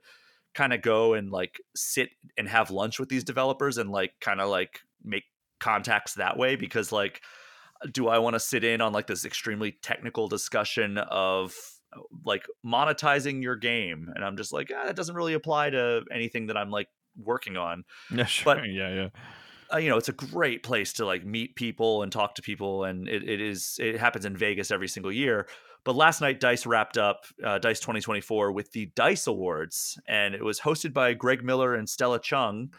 kind 0.54 0.72
of 0.72 0.80
go 0.80 1.14
and 1.14 1.30
like 1.30 1.60
sit 1.74 2.10
and 2.38 2.48
have 2.48 2.70
lunch 2.70 2.98
with 2.98 3.08
these 3.08 3.24
developers 3.24 3.76
and 3.76 3.90
like 3.90 4.12
kind 4.20 4.40
of 4.40 4.48
like 4.48 4.80
make 5.02 5.24
contacts 5.58 6.14
that 6.14 6.36
way 6.36 6.56
because 6.56 6.92
like 6.92 7.20
do 7.92 8.08
I 8.08 8.18
want 8.18 8.34
to 8.34 8.40
sit 8.40 8.64
in 8.64 8.80
on 8.80 8.92
like 8.92 9.06
this 9.06 9.24
extremely 9.24 9.72
technical 9.82 10.28
discussion 10.28 10.98
of 10.98 11.54
like 12.24 12.46
monetizing 12.64 13.42
your 13.42 13.56
game 13.56 14.10
and 14.14 14.24
I'm 14.24 14.36
just 14.36 14.52
like 14.52 14.70
ah, 14.74 14.86
that 14.86 14.96
doesn't 14.96 15.14
really 15.14 15.34
apply 15.34 15.70
to 15.70 16.02
anything 16.12 16.46
that 16.46 16.56
I'm 16.56 16.70
like 16.70 16.88
working 17.16 17.56
on. 17.56 17.84
Yeah, 18.10 18.24
sure. 18.26 18.56
But- 18.56 18.68
yeah, 18.68 18.94
yeah. 18.94 19.08
Uh, 19.72 19.78
you 19.78 19.88
know, 19.88 19.96
it's 19.96 20.10
a 20.10 20.12
great 20.12 20.62
place 20.62 20.92
to 20.92 21.06
like 21.06 21.24
meet 21.24 21.56
people 21.56 22.02
and 22.02 22.12
talk 22.12 22.34
to 22.34 22.42
people, 22.42 22.84
and 22.84 23.08
it, 23.08 23.26
it 23.26 23.40
is 23.40 23.76
it 23.80 23.98
happens 23.98 24.26
in 24.26 24.36
Vegas 24.36 24.70
every 24.70 24.88
single 24.88 25.10
year. 25.10 25.46
But 25.84 25.96
last 25.96 26.20
night, 26.20 26.40
Dice 26.40 26.66
wrapped 26.66 26.98
up 26.98 27.24
uh, 27.44 27.58
Dice 27.58 27.80
2024 27.80 28.52
with 28.52 28.72
the 28.72 28.90
Dice 28.94 29.26
Awards, 29.26 29.98
and 30.06 30.34
it 30.34 30.44
was 30.44 30.60
hosted 30.60 30.92
by 30.92 31.14
Greg 31.14 31.42
Miller 31.42 31.74
and 31.74 31.88
Stella 31.88 32.20
Chung. 32.20 32.70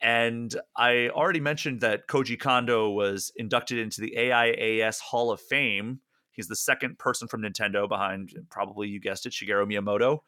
And 0.00 0.54
I 0.76 1.08
already 1.10 1.40
mentioned 1.40 1.80
that 1.80 2.08
Koji 2.08 2.38
Kondo 2.38 2.90
was 2.90 3.32
inducted 3.36 3.78
into 3.78 4.00
the 4.02 4.14
AIAS 4.18 5.00
Hall 5.00 5.30
of 5.30 5.40
Fame. 5.40 6.00
He's 6.34 6.48
the 6.48 6.56
second 6.56 6.98
person 6.98 7.28
from 7.28 7.42
Nintendo 7.42 7.88
behind, 7.88 8.34
probably 8.50 8.88
you 8.88 9.00
guessed 9.00 9.26
it, 9.26 9.32
Shigeru 9.32 9.66
Miyamoto. 9.66 10.20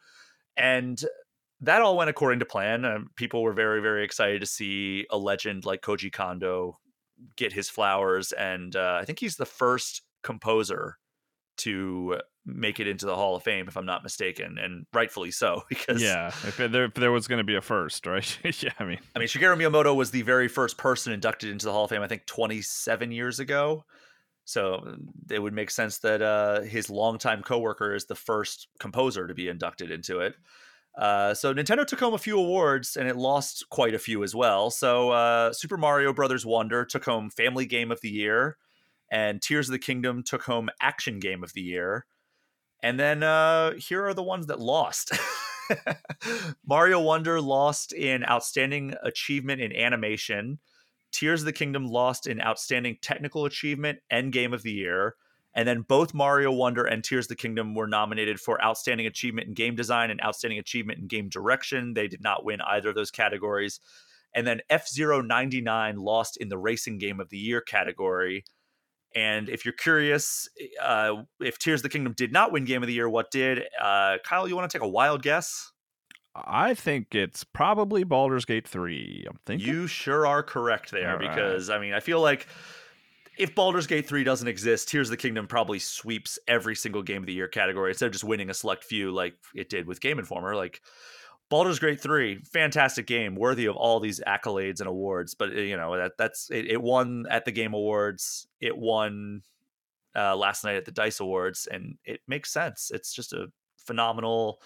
And 0.57 1.02
that 1.61 1.82
all 1.82 1.96
went 1.96 2.11
according 2.11 2.40
to 2.40 2.44
plan. 2.44 2.84
Um, 2.84 3.11
people 3.16 3.42
were 3.42 3.52
very, 3.52 3.80
very 3.80 4.04
excited 4.04 4.40
to 4.40 4.46
see 4.46 5.07
a 5.11 5.18
legend 5.18 5.64
like 5.64 5.82
Koji 5.82 6.12
Kondo 6.12 6.78
get 7.36 7.52
his 7.52 7.68
flowers. 7.68 8.32
And 8.32 8.76
uh, 8.76 8.98
I 9.00 9.04
think 9.04 9.18
he's 9.18 9.36
the 9.36 9.46
first 9.46 10.02
composer 10.22 10.98
to 11.59 12.20
make 12.44 12.78
it 12.78 12.86
into 12.86 13.07
the 13.07 13.16
Hall 13.16 13.34
of 13.34 13.42
Fame, 13.42 13.66
if 13.66 13.76
I'm 13.76 13.86
not 13.86 14.02
mistaken, 14.02 14.59
and 14.59 14.86
rightfully 14.92 15.30
so. 15.30 15.62
Because 15.68 16.02
Yeah, 16.02 16.28
if 16.28 16.57
there, 16.57 16.84
if 16.84 16.94
there 16.94 17.11
was 17.12 17.26
going 17.26 17.38
to 17.38 17.44
be 17.44 17.57
a 17.57 17.61
first, 17.61 18.07
right? 18.07 18.38
yeah, 18.62 18.72
I 18.78 18.84
mean, 18.84 18.98
I 19.14 19.18
mean, 19.18 19.28
Shigeru 19.28 19.57
Miyamoto 19.57 19.94
was 19.94 20.11
the 20.11 20.22
very 20.22 20.48
first 20.48 20.76
person 20.76 21.12
inducted 21.12 21.50
into 21.50 21.66
the 21.66 21.72
Hall 21.72 21.84
of 21.84 21.90
Fame, 21.90 22.02
I 22.02 22.09
think 22.09 22.26
27 22.26 23.11
years 23.11 23.40
ago. 23.40 23.84
So 24.47 24.82
mm, 24.86 24.97
it 25.30 25.40
would 25.40 25.53
make 25.53 25.70
sense 25.70 25.99
that 25.99 26.22
uh, 26.22 26.62
his 26.62 26.88
longtime 26.88 27.42
coworker 27.42 27.94
is 27.94 28.07
the 28.07 28.14
first 28.14 28.68
composer 28.80 29.26
to 29.26 29.34
be 29.34 29.49
inducted 29.49 29.90
into 29.90 30.20
it. 30.20 30.34
Uh, 30.97 31.34
so 31.34 31.53
Nintendo 31.53 31.86
took 31.86 32.01
home 32.01 32.14
a 32.14 32.18
few 32.18 32.38
awards, 32.38 32.97
and 32.97 33.07
it 33.07 33.16
lost 33.16 33.68
quite 33.68 33.94
a 33.94 33.99
few 33.99 34.24
as 34.24 34.34
well. 34.34 34.70
So 34.70 35.11
uh, 35.11 35.53
Super 35.53 35.76
Mario 35.76 36.14
Brothers 36.14 36.47
Wonder 36.47 36.86
took 36.86 37.05
home 37.05 37.28
Family 37.28 37.66
Game 37.66 37.92
of 37.92 38.01
the 38.01 38.09
Year, 38.09 38.57
and 39.11 39.42
Tears 39.42 39.68
of 39.68 39.72
the 39.72 39.78
Kingdom 39.78 40.22
took 40.22 40.44
home 40.44 40.70
Action 40.80 41.20
Game 41.20 41.44
of 41.44 41.53
the 41.53 41.61
Year. 41.61 42.07
And 42.82 42.99
then 42.99 43.22
uh, 43.22 43.72
here 43.72 44.07
are 44.07 44.14
the 44.14 44.22
ones 44.22 44.47
that 44.47 44.61
lost. 44.61 45.12
Mario 46.66 47.01
Wonder 47.01 47.40
lost 47.40 47.92
in 47.92 48.24
Outstanding 48.24 48.94
Achievement 49.03 49.61
in 49.61 49.74
Animation. 49.74 50.61
Tears 51.12 51.42
of 51.42 51.46
the 51.46 51.52
Kingdom 51.52 51.86
lost 51.86 52.26
in 52.26 52.40
Outstanding 52.40 52.98
Technical 53.00 53.44
Achievement 53.44 53.98
and 54.11 54.32
Game 54.32 54.52
of 54.52 54.62
the 54.62 54.72
Year. 54.72 55.14
And 55.54 55.66
then 55.66 55.80
both 55.80 56.12
Mario 56.12 56.52
Wonder 56.52 56.84
and 56.84 57.02
Tears 57.02 57.24
of 57.24 57.30
the 57.30 57.36
Kingdom 57.36 57.74
were 57.74 57.86
nominated 57.86 58.38
for 58.38 58.62
Outstanding 58.62 59.07
Achievement 59.07 59.48
in 59.48 59.54
Game 59.54 59.74
Design 59.74 60.11
and 60.11 60.20
Outstanding 60.22 60.59
Achievement 60.59 60.98
in 60.98 61.07
Game 61.07 61.30
Direction. 61.30 61.94
They 61.94 62.09
did 62.09 62.22
not 62.22 62.44
win 62.44 62.61
either 62.61 62.90
of 62.90 62.94
those 62.94 63.11
categories. 63.11 63.80
And 64.34 64.46
then 64.46 64.61
F 64.68 64.86
Zero 64.86 65.22
99 65.22 65.96
lost 65.96 66.36
in 66.36 66.50
the 66.50 66.59
Racing 66.59 66.98
Game 66.98 67.20
of 67.20 67.30
the 67.30 67.38
Year 67.38 67.62
category. 67.62 68.44
And 69.14 69.48
if 69.48 69.64
you're 69.64 69.72
curious, 69.72 70.46
uh, 70.82 71.22
if 71.40 71.59
Tears 71.59 71.80
of 71.80 71.84
the 71.84 71.88
Kingdom 71.88 72.12
did 72.12 72.32
not 72.32 72.52
win 72.52 72.66
Game 72.66 72.82
of 72.82 72.86
the 72.86 72.92
Year, 72.92 73.09
what 73.09 73.30
did? 73.30 73.62
Uh, 73.80 74.18
Kyle, 74.26 74.46
you 74.46 74.54
want 74.54 74.70
to 74.70 74.78
take 74.78 74.84
a 74.84 74.88
wild 74.88 75.22
guess? 75.22 75.72
I 76.45 76.74
think 76.74 77.14
it's 77.14 77.45
probably 77.45 78.05
Baldur's 78.05 78.45
Gate 78.45 78.68
3. 78.68 79.26
I'm 79.28 79.39
thinking. 79.47 79.66
You 79.66 79.87
sure 79.87 80.26
are 80.26 80.43
correct 80.43 80.91
there 80.91 81.12
All 81.12 81.18
right. 81.18 81.34
because 81.34 81.70
I 81.70 81.78
mean 81.78 81.95
I 81.95 82.01
feel 82.01 82.20
like 82.20 82.47
if 83.39 83.55
Baldur's 83.55 83.87
Gate 83.87 84.07
3 84.07 84.24
doesn't 84.24 84.49
exist, 84.49 84.89
Tears 84.89 85.09
of 85.09 85.11
the 85.12 85.16
Kingdom 85.16 85.47
probably 85.47 85.78
sweeps 85.78 86.39
every 86.49 86.74
single 86.74 87.03
game 87.03 87.22
of 87.22 87.26
the 87.26 87.34
year 87.34 87.49
category 87.49 87.91
instead 87.91 88.07
of 88.07 88.12
just 88.12 88.24
winning 88.24 88.51
a 88.51 88.55
select 88.55 88.84
few 88.84 89.11
like 89.11 89.34
it 89.55 89.68
did 89.68 89.87
with 89.87 90.01
Game 90.01 90.18
Informer. 90.18 90.55
Like 90.57 90.80
Baldur's 91.49 91.78
Gate 91.78 92.01
3, 92.01 92.43
fantastic 92.45 93.07
game, 93.07 93.37
worthy 93.37 93.66
of 93.66 93.76
all 93.76 94.01
these 94.01 94.20
accolades 94.26 94.80
and 94.80 94.89
awards. 94.89 95.34
But 95.34 95.51
uh, 95.51 95.61
you 95.61 95.76
know, 95.76 95.97
that 95.97 96.12
that's 96.18 96.51
it, 96.51 96.66
it 96.66 96.82
won 96.82 97.26
at 97.30 97.45
the 97.45 97.53
Game 97.53 97.74
Awards, 97.74 98.49
it 98.61 98.76
won 98.76 99.43
uh, 100.16 100.34
last 100.34 100.64
night 100.64 100.76
at 100.76 100.84
the 100.87 100.93
Dice 100.93 101.20
Awards, 101.20 101.68
and 101.70 101.99
it 102.05 102.20
makes 102.26 102.53
sense. 102.53 102.91
It's 102.93 103.12
just 103.12 103.32
a 103.32 103.47
phenomenal 103.76 104.61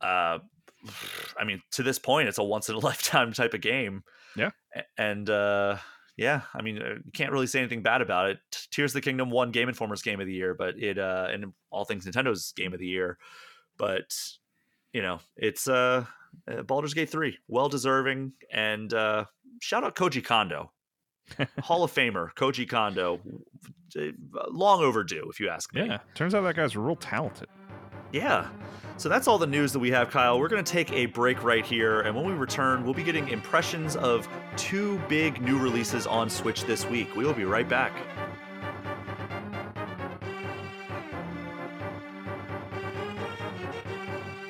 uh 0.00 0.38
I 1.38 1.44
mean, 1.44 1.62
to 1.72 1.82
this 1.82 1.98
point, 1.98 2.28
it's 2.28 2.38
a 2.38 2.44
once 2.44 2.68
in 2.68 2.74
a 2.74 2.78
lifetime 2.90 3.32
type 3.32 3.54
of 3.54 3.60
game. 3.60 4.02
Yeah. 4.36 4.50
And 4.96 5.28
uh, 5.28 5.78
yeah, 6.16 6.42
I 6.54 6.62
mean, 6.62 6.78
uh, 6.78 6.94
you 7.04 7.12
can't 7.12 7.32
really 7.32 7.46
say 7.46 7.60
anything 7.60 7.82
bad 7.82 8.02
about 8.02 8.30
it. 8.30 8.38
Tears 8.70 8.90
of 8.90 8.94
the 8.94 9.00
Kingdom 9.00 9.30
won 9.30 9.50
Game 9.50 9.68
Informer's 9.68 10.02
Game 10.02 10.20
of 10.20 10.26
the 10.26 10.34
Year, 10.34 10.54
but 10.54 10.78
it 10.78 10.98
uh, 10.98 11.28
and 11.30 11.52
all 11.70 11.84
things 11.84 12.06
Nintendo's 12.06 12.52
Game 12.52 12.72
of 12.72 12.78
the 12.78 12.86
Year. 12.86 13.18
But 13.78 14.14
you 14.92 15.02
know, 15.02 15.20
it's 15.36 15.66
uh, 15.66 16.04
uh 16.46 16.62
Baldur's 16.62 16.94
Gate 16.94 17.10
three, 17.10 17.38
well 17.48 17.68
deserving, 17.68 18.32
and 18.52 18.92
uh, 18.92 19.24
shout 19.60 19.82
out 19.82 19.96
Koji 19.96 20.24
Kondo, 20.24 20.72
Hall 21.60 21.84
of 21.84 21.92
Famer 21.92 22.28
Koji 22.36 22.68
Kondo, 22.68 23.20
long 24.50 24.82
overdue 24.82 25.28
if 25.30 25.40
you 25.40 25.48
ask 25.48 25.74
me. 25.74 25.86
Yeah, 25.86 25.98
turns 26.14 26.34
out 26.34 26.42
that 26.42 26.54
guy's 26.54 26.76
real 26.76 26.96
talented. 26.96 27.48
Yeah. 28.12 28.48
So 28.96 29.08
that's 29.08 29.26
all 29.28 29.38
the 29.38 29.46
news 29.46 29.72
that 29.72 29.78
we 29.78 29.90
have, 29.92 30.10
Kyle. 30.10 30.38
We're 30.38 30.48
going 30.48 30.62
to 30.62 30.72
take 30.72 30.92
a 30.92 31.06
break 31.06 31.42
right 31.42 31.64
here. 31.64 32.00
And 32.02 32.14
when 32.14 32.26
we 32.26 32.32
return, 32.32 32.84
we'll 32.84 32.92
be 32.92 33.02
getting 33.02 33.28
impressions 33.28 33.96
of 33.96 34.28
two 34.56 34.98
big 35.08 35.40
new 35.40 35.58
releases 35.58 36.06
on 36.06 36.28
Switch 36.28 36.64
this 36.64 36.84
week. 36.84 37.16
We 37.16 37.24
will 37.24 37.32
be 37.32 37.44
right 37.44 37.68
back. 37.68 37.92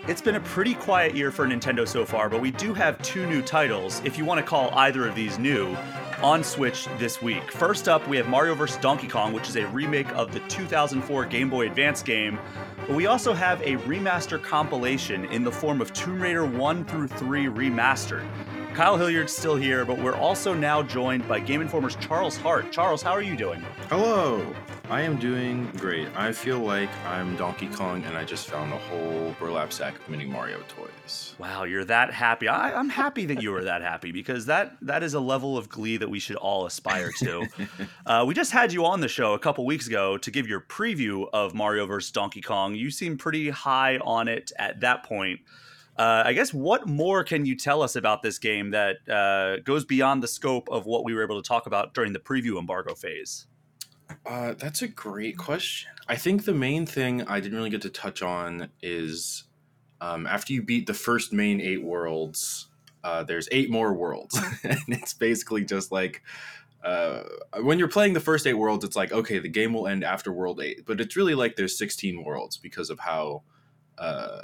It's 0.08 0.20
been 0.20 0.34
a 0.34 0.40
pretty 0.40 0.74
quiet 0.74 1.14
year 1.14 1.30
for 1.30 1.46
Nintendo 1.46 1.86
so 1.86 2.04
far, 2.04 2.28
but 2.28 2.40
we 2.40 2.50
do 2.50 2.74
have 2.74 3.00
two 3.00 3.28
new 3.28 3.40
titles, 3.40 4.02
if 4.04 4.18
you 4.18 4.24
want 4.24 4.40
to 4.40 4.44
call 4.44 4.70
either 4.74 5.06
of 5.06 5.14
these 5.14 5.38
new, 5.38 5.76
on 6.22 6.44
Switch 6.44 6.86
this 6.98 7.22
week. 7.22 7.50
First 7.50 7.88
up, 7.88 8.06
we 8.08 8.16
have 8.16 8.28
Mario 8.28 8.54
vs. 8.54 8.80
Donkey 8.80 9.08
Kong, 9.08 9.32
which 9.32 9.48
is 9.48 9.56
a 9.56 9.66
remake 9.68 10.10
of 10.14 10.32
the 10.32 10.40
2004 10.48 11.24
Game 11.26 11.48
Boy 11.48 11.66
Advance 11.66 12.02
game. 12.02 12.38
But 12.86 12.96
we 12.96 13.06
also 13.06 13.32
have 13.32 13.60
a 13.62 13.76
remaster 13.78 14.42
compilation 14.42 15.24
in 15.26 15.44
the 15.44 15.52
form 15.52 15.80
of 15.80 15.92
Tomb 15.92 16.20
Raider 16.20 16.44
1 16.44 16.84
through 16.84 17.08
3 17.08 17.46
remastered. 17.46 18.26
Kyle 18.80 18.96
Hilliard's 18.96 19.36
still 19.36 19.56
here, 19.56 19.84
but 19.84 19.98
we're 19.98 20.16
also 20.16 20.54
now 20.54 20.82
joined 20.82 21.28
by 21.28 21.38
Game 21.38 21.60
Informer's 21.60 21.96
Charles 21.96 22.38
Hart. 22.38 22.72
Charles, 22.72 23.02
how 23.02 23.10
are 23.10 23.20
you 23.20 23.36
doing? 23.36 23.60
Hello. 23.90 24.54
I 24.88 25.02
am 25.02 25.18
doing 25.18 25.70
great. 25.76 26.08
I 26.16 26.32
feel 26.32 26.60
like 26.60 26.88
I'm 27.04 27.36
Donkey 27.36 27.66
Kong 27.66 28.02
and 28.04 28.16
I 28.16 28.24
just 28.24 28.48
found 28.48 28.72
a 28.72 28.78
whole 28.78 29.36
burlap 29.38 29.70
sack 29.74 29.96
of 29.96 30.08
mini 30.08 30.24
Mario 30.24 30.62
toys. 30.66 31.34
Wow, 31.38 31.64
you're 31.64 31.84
that 31.84 32.10
happy. 32.10 32.48
I, 32.48 32.72
I'm 32.72 32.88
happy 32.88 33.26
that 33.26 33.42
you 33.42 33.52
were 33.52 33.64
that 33.64 33.82
happy 33.82 34.12
because 34.12 34.46
that 34.46 34.78
that 34.80 35.02
is 35.02 35.12
a 35.12 35.20
level 35.20 35.58
of 35.58 35.68
glee 35.68 35.98
that 35.98 36.08
we 36.08 36.18
should 36.18 36.36
all 36.36 36.64
aspire 36.64 37.10
to. 37.18 37.46
uh, 38.06 38.24
we 38.26 38.32
just 38.32 38.50
had 38.50 38.72
you 38.72 38.86
on 38.86 39.02
the 39.02 39.08
show 39.08 39.34
a 39.34 39.38
couple 39.38 39.66
weeks 39.66 39.88
ago 39.88 40.16
to 40.16 40.30
give 40.30 40.48
your 40.48 40.62
preview 40.62 41.28
of 41.34 41.52
Mario 41.52 41.84
vs. 41.84 42.12
Donkey 42.12 42.40
Kong. 42.40 42.74
You 42.74 42.90
seemed 42.90 43.18
pretty 43.18 43.50
high 43.50 43.98
on 43.98 44.26
it 44.26 44.52
at 44.58 44.80
that 44.80 45.02
point. 45.02 45.40
Uh, 45.96 46.22
I 46.24 46.32
guess 46.32 46.54
what 46.54 46.86
more 46.86 47.24
can 47.24 47.44
you 47.44 47.56
tell 47.56 47.82
us 47.82 47.94
about 47.94 48.22
this 48.22 48.38
game 48.38 48.70
that 48.70 48.96
uh, 49.08 49.62
goes 49.64 49.84
beyond 49.84 50.22
the 50.22 50.28
scope 50.28 50.68
of 50.70 50.86
what 50.86 51.04
we 51.04 51.14
were 51.14 51.22
able 51.22 51.40
to 51.42 51.46
talk 51.46 51.66
about 51.66 51.92
during 51.94 52.12
the 52.12 52.18
preview 52.18 52.58
embargo 52.58 52.94
phase? 52.94 53.46
Uh, 54.26 54.54
that's 54.54 54.82
a 54.82 54.88
great 54.88 55.36
question. 55.36 55.90
I 56.08 56.16
think 56.16 56.44
the 56.44 56.54
main 56.54 56.86
thing 56.86 57.22
I 57.26 57.40
didn't 57.40 57.56
really 57.56 57.70
get 57.70 57.82
to 57.82 57.90
touch 57.90 58.22
on 58.22 58.70
is 58.82 59.44
um, 60.00 60.26
after 60.26 60.52
you 60.52 60.62
beat 60.62 60.86
the 60.86 60.94
first 60.94 61.32
main 61.32 61.60
eight 61.60 61.82
worlds, 61.82 62.68
uh, 63.04 63.22
there's 63.22 63.48
eight 63.52 63.70
more 63.70 63.92
worlds. 63.92 64.38
and 64.64 64.80
it's 64.88 65.14
basically 65.14 65.64
just 65.64 65.92
like 65.92 66.22
uh, 66.82 67.22
when 67.62 67.78
you're 67.78 67.88
playing 67.88 68.14
the 68.14 68.20
first 68.20 68.46
eight 68.46 68.54
worlds, 68.54 68.84
it's 68.84 68.96
like, 68.96 69.12
okay, 69.12 69.38
the 69.38 69.48
game 69.48 69.72
will 69.72 69.86
end 69.86 70.02
after 70.02 70.32
world 70.32 70.60
eight. 70.60 70.86
But 70.86 71.00
it's 71.00 71.16
really 71.16 71.34
like 71.34 71.56
there's 71.56 71.76
16 71.76 72.24
worlds 72.24 72.56
because 72.56 72.90
of 72.90 73.00
how. 73.00 73.42
Uh, 73.98 74.40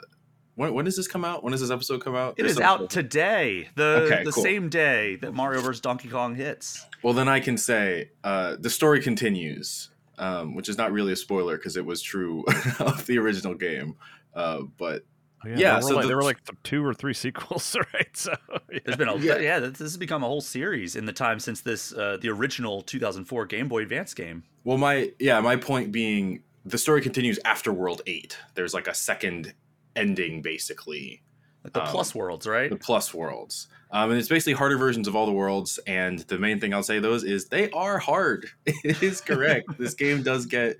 when, 0.57 0.75
when 0.75 0.85
does 0.85 0.97
this 0.97 1.07
come 1.09 1.25
out? 1.25 1.45
When 1.45 1.53
does 1.53 1.61
this 1.61 1.71
episode 1.71 2.03
come 2.03 2.17
out? 2.17 2.35
It 2.37 2.43
There's 2.43 2.53
is 2.53 2.61
out 2.61 2.79
sort 2.79 2.83
of- 2.83 2.89
today, 3.03 3.69
the 3.77 3.85
Okay, 4.11 4.25
the 4.25 4.33
cool. 4.33 4.43
same 4.43 4.69
day 4.69 5.17
that 5.17 5.33
Mario 5.33 5.61
vs. 5.61 5.81
Donkey 5.81 6.09
Kong 6.09 6.35
hits. 6.35 6.85
Well, 7.03 7.15
then 7.15 7.29
I 7.29 7.39
can 7.41 7.57
say 7.57 8.11
uh, 8.25 8.57
the 8.59 8.71
story 8.71 9.01
continues, 9.01 9.91
um, 10.19 10.55
which 10.55 10.69
is 10.69 10.77
not 10.77 10.93
really 10.93 11.13
a 11.13 11.17
spoiler 11.17 11.57
because 11.57 11.77
it 11.77 11.85
was 11.87 12.03
true 12.03 12.45
of 12.81 13.07
the 13.07 13.19
original 13.19 13.55
game. 13.55 13.95
Uh, 14.35 14.63
but 14.77 15.05
Oh, 15.45 15.51
Yeah, 15.51 15.57
there 15.57 15.75
were 15.77 15.83
so 15.83 15.89
like, 15.95 16.03
the- 16.03 16.09
there 16.09 16.17
were 16.17 16.23
like 16.25 16.45
th- 16.45 16.59
two 16.65 16.83
or 16.85 16.95
three 16.95 17.13
sequels, 17.25 17.77
right? 17.95 18.17
So 18.17 18.35
yeah. 18.73 18.79
There's 18.85 18.97
been 18.97 19.09
a 19.09 19.17
Yeah. 19.19 19.37
yeah. 19.37 19.59
this 19.61 19.79
has 19.81 19.97
become 19.99 20.25
a 20.25 20.27
whole 20.27 20.41
series 20.41 20.97
in 20.97 21.05
the 21.05 21.13
time 21.13 21.39
since 21.39 21.61
this 21.61 21.93
uh, 21.93 22.17
the 22.21 22.31
original 22.31 22.81
2004 22.83 23.45
Game 23.47 23.69
Boy 23.69 23.83
Advance 23.83 24.15
game. 24.15 24.43
well, 24.65 24.79
my 24.79 25.13
yeah, 25.19 25.39
my 25.41 25.57
point 25.57 25.93
being 25.93 26.43
the 26.65 26.79
story 26.79 27.03
continues 27.03 27.39
after 27.45 27.71
World 27.73 28.01
Eight. 28.07 28.39
There's 28.55 28.73
like 28.75 28.89
a 28.89 28.95
second 28.95 29.53
ending, 29.97 30.43
basically. 30.43 31.23
The 31.65 31.83
Um, 31.83 31.89
plus 31.89 32.15
worlds, 32.15 32.47
right? 32.47 32.71
the 32.71 32.77
plus 32.77 33.13
worlds. 33.13 33.67
Um, 33.91 34.11
and 34.11 34.19
it's 34.21 34.29
basically 34.29 34.53
harder 34.53 34.77
versions 34.79 35.09
of 35.09 35.17
all 35.17 35.27
the 35.27 35.33
worlds. 35.33 35.81
And 35.87 36.21
the 36.21 36.39
main 36.39 36.61
thing 36.61 36.73
I'll 36.73 36.83
say 36.85 37.01
those 37.01 37.25
is 37.25 37.49
they 37.49 37.71
are 37.71 37.99
hard. 37.99 38.47
it 38.67 39.03
is 39.03 39.21
correct. 39.21 39.67
this 39.79 39.95
game 40.05 40.23
does 40.23 40.47
get 40.47 40.77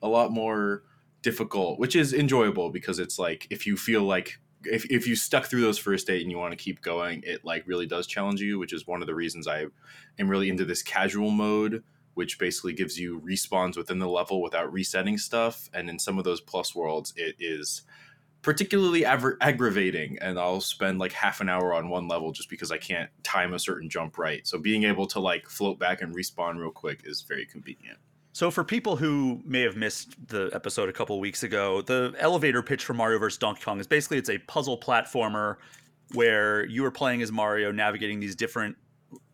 a 0.00 0.08
lot 0.08 0.30
more 0.32 0.84
difficult, 1.20 1.78
which 1.78 1.94
is 1.96 2.12
enjoyable 2.14 2.70
because 2.70 2.98
it's 2.98 3.18
like 3.18 3.46
if 3.50 3.66
you 3.66 3.76
feel 3.76 4.02
like 4.04 4.38
if, 4.64 4.84
if 4.86 5.06
you 5.06 5.16
stuck 5.16 5.46
through 5.46 5.60
those 5.60 5.78
first 5.78 6.08
eight 6.08 6.22
and 6.22 6.30
you 6.30 6.38
want 6.38 6.52
to 6.52 6.56
keep 6.56 6.80
going, 6.82 7.22
it 7.26 7.44
like 7.44 7.64
really 7.66 7.86
does 7.86 8.06
challenge 8.06 8.40
you, 8.40 8.58
which 8.58 8.72
is 8.72 8.86
one 8.86 9.00
of 9.02 9.06
the 9.06 9.14
reasons 9.14 9.46
I 9.48 9.66
am 10.18 10.28
really 10.28 10.48
into 10.48 10.64
this 10.64 10.82
casual 10.82 11.30
mode, 11.30 11.82
which 12.14 12.38
basically 12.38 12.72
gives 12.72 12.98
you 12.98 13.20
respawns 13.20 13.76
within 13.76 13.98
the 13.98 14.08
level 14.08 14.40
without 14.40 14.72
resetting 14.72 15.18
stuff. 15.18 15.68
And 15.74 15.90
in 15.90 15.98
some 15.98 16.16
of 16.16 16.24
those 16.24 16.40
plus 16.40 16.74
worlds, 16.74 17.12
it 17.16 17.34
is 17.38 17.82
particularly 18.42 19.02
aggra- 19.02 19.36
aggravating 19.40 20.18
and 20.20 20.38
i'll 20.38 20.60
spend 20.60 20.98
like 20.98 21.12
half 21.12 21.40
an 21.40 21.48
hour 21.48 21.72
on 21.72 21.88
one 21.88 22.08
level 22.08 22.32
just 22.32 22.50
because 22.50 22.70
i 22.70 22.76
can't 22.76 23.08
time 23.22 23.54
a 23.54 23.58
certain 23.58 23.88
jump 23.88 24.18
right 24.18 24.46
so 24.46 24.58
being 24.58 24.84
able 24.84 25.06
to 25.06 25.20
like 25.20 25.48
float 25.48 25.78
back 25.78 26.02
and 26.02 26.14
respawn 26.14 26.58
real 26.58 26.70
quick 26.70 27.00
is 27.04 27.22
very 27.22 27.46
convenient 27.46 27.98
So, 28.34 28.50
for 28.50 28.64
people 28.64 28.96
who 28.96 29.40
may 29.44 29.60
have 29.60 29.76
missed 29.76 30.16
the 30.28 30.50
episode 30.54 30.88
a 30.88 30.92
couple 30.92 31.20
weeks 31.20 31.42
ago, 31.42 31.82
the 31.82 32.14
elevator 32.18 32.62
pitch 32.62 32.82
for 32.82 32.94
Mario 32.94 33.18
vs. 33.18 33.38
Donkey 33.38 33.62
Kong 33.62 33.78
is 33.78 33.86
basically 33.86 34.16
it's 34.16 34.30
a 34.30 34.38
puzzle 34.38 34.78
platformer 34.78 35.56
where 36.14 36.64
you 36.64 36.82
are 36.86 36.90
playing 36.90 37.20
as 37.20 37.30
Mario, 37.30 37.70
navigating 37.72 38.20
these 38.20 38.34
different 38.34 38.76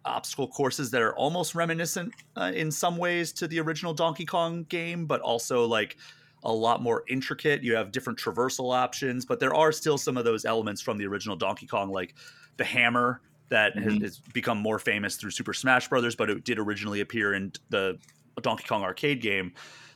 obstacle 0.04 0.48
courses 0.48 0.90
that 0.90 1.00
are 1.00 1.14
almost 1.14 1.54
reminiscent 1.54 2.12
uh, 2.36 2.50
in 2.54 2.72
some 2.72 2.96
ways 2.96 3.32
to 3.34 3.46
the 3.46 3.60
original 3.60 3.94
Donkey 3.94 4.24
Kong 4.26 4.64
game, 4.64 5.06
but 5.06 5.20
also 5.20 5.64
like 5.64 5.96
a 6.44 6.52
lot 6.52 6.82
more 6.82 7.04
intricate. 7.08 7.62
You 7.62 7.74
have 7.76 7.92
different 7.92 8.18
traversal 8.18 8.74
options, 8.74 9.24
but 9.24 9.40
there 9.40 9.54
are 9.54 9.72
still 9.72 9.98
some 9.98 10.16
of 10.16 10.24
those 10.24 10.44
elements 10.44 10.80
from 10.80 10.98
the 10.98 11.06
original 11.06 11.36
Donkey 11.36 11.66
Kong, 11.66 11.90
like 11.90 12.14
the 12.56 12.64
hammer 12.64 13.20
that 13.48 13.76
has, 13.78 13.94
Mhm. 13.94 14.02
has 14.02 14.18
become 14.32 14.58
more 14.58 14.78
famous 14.78 15.16
through 15.16 15.30
Super 15.30 15.54
Smash 15.54 15.88
Brothers, 15.88 16.14
but 16.14 16.28
it 16.30 16.44
did 16.44 16.58
originally 16.58 17.00
appear 17.00 17.34
in 17.34 17.52
the 17.70 17.98
Donkey 18.42 18.64
Kong 18.68 18.82
arcade 18.82 19.20
game. 19.20 19.52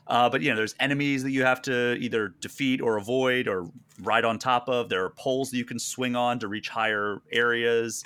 Uh, 0.09 0.28
but 0.28 0.43
you 0.43 0.51
know, 0.51 0.57
there's 0.57 0.74
enemies 0.80 1.22
that 1.22 1.30
you 1.30 1.45
have 1.45 1.62
to 1.62 1.97
either 2.01 2.28
defeat 2.40 2.80
or 2.80 2.97
avoid 2.97 3.47
or 3.47 3.70
ride 4.01 4.24
on 4.24 4.38
top 4.38 4.68
of. 4.68 4.88
There 4.88 5.05
are 5.05 5.11
poles 5.11 5.51
that 5.51 5.59
you 5.59 5.64
can 5.64 5.78
swing 5.78 6.16
on 6.16 6.40
to 6.40 6.49
reach 6.49 6.68
higher 6.68 7.22
areas. 7.30 8.03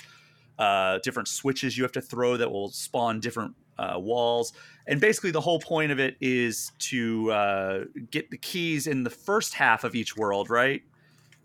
Uh, 0.59 0.99
different 1.03 1.27
switches 1.27 1.77
you 1.77 1.83
have 1.83 1.91
to 1.93 2.01
throw 2.01 2.37
that 2.37 2.51
will 2.51 2.69
spawn 2.69 3.19
different 3.19 3.55
uh, 3.79 3.99
walls. 3.99 4.53
And 4.87 5.01
basically, 5.01 5.31
the 5.31 5.41
whole 5.41 5.59
point 5.59 5.91
of 5.91 5.99
it 5.99 6.17
is 6.21 6.71
to 6.79 7.31
uh, 7.31 7.85
get 8.11 8.29
the 8.31 8.37
keys 8.37 8.87
in 8.87 9.03
the 9.03 9.09
first 9.09 9.53
half 9.53 9.83
of 9.83 9.95
each 9.95 10.15
world, 10.17 10.49
right? 10.49 10.81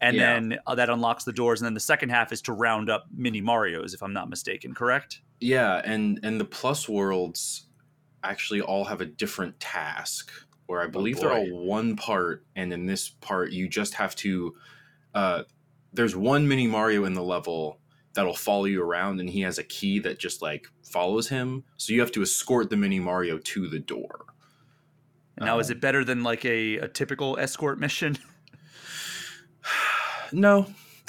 And 0.00 0.18
Yeah. 0.18 0.38
then 0.42 0.58
uh, 0.66 0.74
that 0.76 0.90
unlocks 0.90 1.24
the 1.24 1.32
doors. 1.32 1.60
And 1.60 1.66
then 1.66 1.74
the 1.74 1.80
second 1.80 2.10
half 2.10 2.32
is 2.32 2.42
to 2.42 2.52
round 2.52 2.90
up 2.90 3.06
mini 3.12 3.40
Mario's, 3.40 3.94
if 3.94 4.02
I'm 4.02 4.12
not 4.12 4.28
mistaken, 4.30 4.74
correct? 4.74 5.22
yeah 5.40 5.82
and 5.84 6.20
and 6.22 6.40
the 6.40 6.44
plus 6.44 6.88
worlds 6.88 7.68
actually 8.22 8.60
all 8.60 8.84
have 8.84 9.00
a 9.00 9.06
different 9.06 9.58
task 9.60 10.32
where 10.66 10.80
i 10.80 10.86
believe 10.86 11.20
they're 11.20 11.34
all 11.34 11.50
one 11.66 11.96
part 11.96 12.46
and 12.56 12.72
in 12.72 12.86
this 12.86 13.10
part 13.10 13.52
you 13.52 13.68
just 13.68 13.94
have 13.94 14.14
to 14.14 14.54
uh 15.14 15.44
there's 15.94 16.16
one 16.16 16.48
mini 16.48 16.68
mario 16.68 17.04
in 17.06 17.14
the 17.14 17.24
level 17.24 17.81
that'll 18.14 18.34
follow 18.34 18.64
you 18.64 18.82
around 18.82 19.20
and 19.20 19.30
he 19.30 19.40
has 19.40 19.58
a 19.58 19.64
key 19.64 19.98
that 19.98 20.18
just 20.18 20.42
like 20.42 20.66
follows 20.82 21.28
him 21.28 21.64
so 21.76 21.92
you 21.92 22.00
have 22.00 22.12
to 22.12 22.22
escort 22.22 22.70
the 22.70 22.76
mini 22.76 23.00
mario 23.00 23.38
to 23.38 23.68
the 23.68 23.78
door 23.78 24.26
Now, 25.38 25.58
is 25.58 25.70
Um, 25.70 25.76
it 25.76 25.80
better 25.80 26.04
than 26.04 26.22
like 26.22 26.44
a, 26.44 26.76
a 26.78 26.88
typical 26.88 27.38
escort 27.38 27.78
mission? 27.78 28.18
No. 30.32 30.66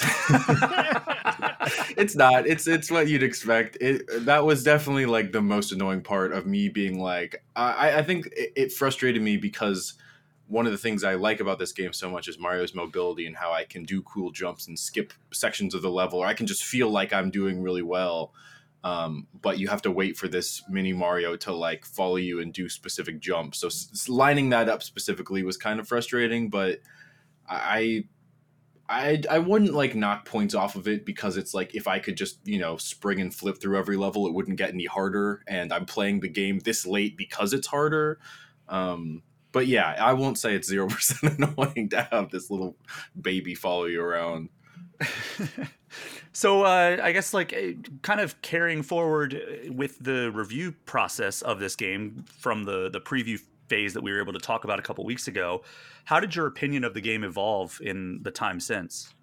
it's 1.96 2.14
not. 2.14 2.46
It's 2.46 2.66
it's 2.66 2.90
what 2.90 3.08
you'd 3.08 3.22
expect. 3.22 3.78
It 3.80 4.02
that 4.26 4.44
was 4.44 4.62
definitely 4.62 5.06
like 5.06 5.32
the 5.32 5.40
most 5.40 5.72
annoying 5.72 6.02
part 6.02 6.32
of 6.32 6.46
me 6.46 6.68
being 6.68 7.00
like 7.00 7.42
I 7.56 7.98
I 7.98 8.02
think 8.02 8.26
it, 8.36 8.52
it 8.56 8.72
frustrated 8.72 9.22
me 9.22 9.36
because 9.36 9.94
one 10.46 10.66
of 10.66 10.72
the 10.72 10.78
things 10.78 11.04
I 11.04 11.14
like 11.14 11.40
about 11.40 11.58
this 11.58 11.72
game 11.72 11.92
so 11.92 12.10
much 12.10 12.28
is 12.28 12.38
Mario's 12.38 12.74
mobility 12.74 13.26
and 13.26 13.36
how 13.36 13.52
I 13.52 13.64
can 13.64 13.84
do 13.84 14.02
cool 14.02 14.30
jumps 14.30 14.68
and 14.68 14.78
skip 14.78 15.12
sections 15.32 15.74
of 15.74 15.82
the 15.82 15.90
level, 15.90 16.18
or 16.18 16.26
I 16.26 16.34
can 16.34 16.46
just 16.46 16.64
feel 16.64 16.90
like 16.90 17.12
I'm 17.12 17.30
doing 17.30 17.62
really 17.62 17.82
well. 17.82 18.32
Um, 18.82 19.26
but 19.40 19.58
you 19.58 19.68
have 19.68 19.80
to 19.82 19.90
wait 19.90 20.18
for 20.18 20.28
this 20.28 20.62
mini 20.68 20.92
Mario 20.92 21.36
to 21.36 21.54
like 21.54 21.86
follow 21.86 22.16
you 22.16 22.40
and 22.40 22.52
do 22.52 22.68
specific 22.68 23.18
jumps. 23.18 23.58
So 23.58 23.68
s- 23.68 24.08
lining 24.10 24.50
that 24.50 24.68
up 24.68 24.82
specifically 24.82 25.42
was 25.42 25.56
kind 25.56 25.80
of 25.80 25.88
frustrating, 25.88 26.50
but 26.50 26.80
I 27.48 28.04
I 28.86 29.22
I 29.30 29.38
wouldn't 29.38 29.72
like 29.72 29.94
knock 29.94 30.26
points 30.26 30.54
off 30.54 30.76
of 30.76 30.86
it 30.86 31.06
because 31.06 31.38
it's 31.38 31.54
like 31.54 31.74
if 31.74 31.88
I 31.88 31.98
could 31.98 32.18
just 32.18 32.46
you 32.46 32.58
know 32.58 32.76
spring 32.76 33.22
and 33.22 33.34
flip 33.34 33.58
through 33.58 33.78
every 33.78 33.96
level, 33.96 34.26
it 34.26 34.34
wouldn't 34.34 34.58
get 34.58 34.74
any 34.74 34.84
harder. 34.84 35.42
And 35.46 35.72
I'm 35.72 35.86
playing 35.86 36.20
the 36.20 36.28
game 36.28 36.58
this 36.58 36.84
late 36.84 37.16
because 37.16 37.54
it's 37.54 37.66
harder. 37.66 38.18
Um, 38.68 39.22
but 39.54 39.68
yeah, 39.68 39.94
I 39.98 40.12
won't 40.12 40.36
say 40.36 40.54
it's 40.54 40.68
zero 40.68 40.86
percent 40.88 41.38
annoying 41.38 41.88
to 41.90 42.06
have 42.10 42.30
this 42.30 42.50
little 42.50 42.76
baby 43.18 43.54
follow 43.54 43.86
you 43.86 44.02
around. 44.02 44.50
so 46.32 46.64
uh, 46.64 46.98
I 47.02 47.12
guess 47.12 47.32
like 47.32 47.52
eh, 47.52 47.74
kind 48.02 48.20
of 48.20 48.42
carrying 48.42 48.82
forward 48.82 49.34
eh, 49.34 49.70
with 49.70 49.98
the 50.00 50.30
review 50.32 50.72
process 50.84 51.40
of 51.40 51.60
this 51.60 51.76
game 51.76 52.24
from 52.38 52.64
the 52.64 52.90
the 52.90 53.00
preview 53.00 53.40
phase 53.68 53.94
that 53.94 54.02
we 54.02 54.12
were 54.12 54.20
able 54.20 54.32
to 54.34 54.38
talk 54.38 54.64
about 54.64 54.78
a 54.78 54.82
couple 54.82 55.04
weeks 55.04 55.28
ago. 55.28 55.62
How 56.04 56.20
did 56.20 56.34
your 56.34 56.46
opinion 56.46 56.84
of 56.84 56.92
the 56.92 57.00
game 57.00 57.24
evolve 57.24 57.80
in 57.82 58.20
the 58.22 58.30
time 58.30 58.60
since? 58.60 59.14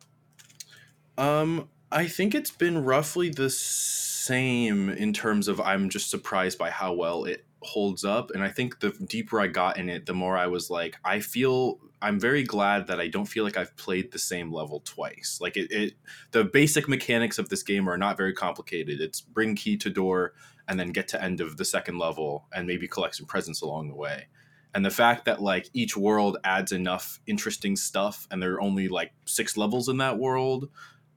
Um, 1.18 1.70
I 1.92 2.08
think 2.08 2.34
it's 2.34 2.52
been 2.52 2.84
roughly 2.84 3.30
the 3.30 3.50
same 3.50 4.90
in 4.90 5.14
terms 5.14 5.48
of 5.48 5.60
I'm 5.60 5.90
just 5.90 6.10
surprised 6.10 6.58
by 6.58 6.72
how 6.72 6.94
well 6.94 7.26
it 7.26 7.46
holds 7.62 8.04
up. 8.04 8.32
And 8.32 8.44
I 8.44 8.50
think 8.50 8.80
the 8.80 8.90
deeper 8.90 9.40
I 9.40 9.48
got 9.48 9.78
in 9.78 9.90
it, 9.90 10.06
the 10.06 10.14
more 10.14 10.38
I 10.38 10.48
was 10.48 10.70
like, 10.70 10.98
I 11.04 11.20
feel 11.20 11.80
I'm 12.02 12.20
very 12.20 12.44
glad 12.44 12.88
that 12.88 13.00
I 13.00 13.08
don't 13.08 13.26
feel 13.26 13.44
like 13.44 13.58
I've 13.58 13.76
played 13.78 14.12
the 14.12 14.20
same 14.20 14.52
level 14.52 14.82
twice. 14.86 15.40
Like 15.42 15.58
it, 15.58 15.72
it 15.72 15.94
the 16.32 16.44
basic 16.44 16.88
mechanics 16.88 17.38
of 17.38 17.50
this 17.50 17.64
game 17.64 17.88
are 17.88 17.98
not 17.98 18.18
very 18.18 18.34
complicated. 18.34 19.00
It's 19.00 19.22
bring 19.22 19.56
key 19.56 19.78
to 19.78 19.90
door 19.90 20.34
and 20.68 20.80
then 20.80 20.92
get 20.92 21.08
to 21.10 21.24
end 21.24 21.42
of 21.42 21.58
the 21.58 21.66
second 21.66 21.98
level 21.98 22.48
and 22.54 22.68
maybe 22.68 22.88
collect 22.88 23.16
some 23.16 23.26
presents 23.26 23.62
along 23.62 23.90
the 23.90 23.96
way 23.96 24.28
and 24.74 24.86
the 24.86 24.92
fact 24.92 25.26
that 25.26 25.42
like 25.42 25.70
each 25.74 25.98
world 25.98 26.38
adds 26.44 26.72
enough 26.72 27.20
interesting 27.28 27.76
stuff 27.76 28.28
and 28.32 28.42
there 28.42 28.54
are 28.54 28.62
only 28.62 28.88
like 28.88 29.12
six 29.26 29.58
levels 29.58 29.90
in 29.90 29.98
that 29.98 30.18
world 30.18 30.70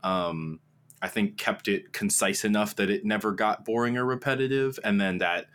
um 0.02 0.60
i 1.02 1.08
think 1.08 1.36
kept 1.36 1.68
it 1.68 1.92
concise 1.92 2.44
enough 2.44 2.76
that 2.76 2.90
it 2.90 3.04
never 3.04 3.32
got 3.32 3.64
boring 3.64 3.96
or 3.96 4.04
repetitive 4.04 4.78
and 4.84 5.00
then 5.00 5.18
that 5.18 5.46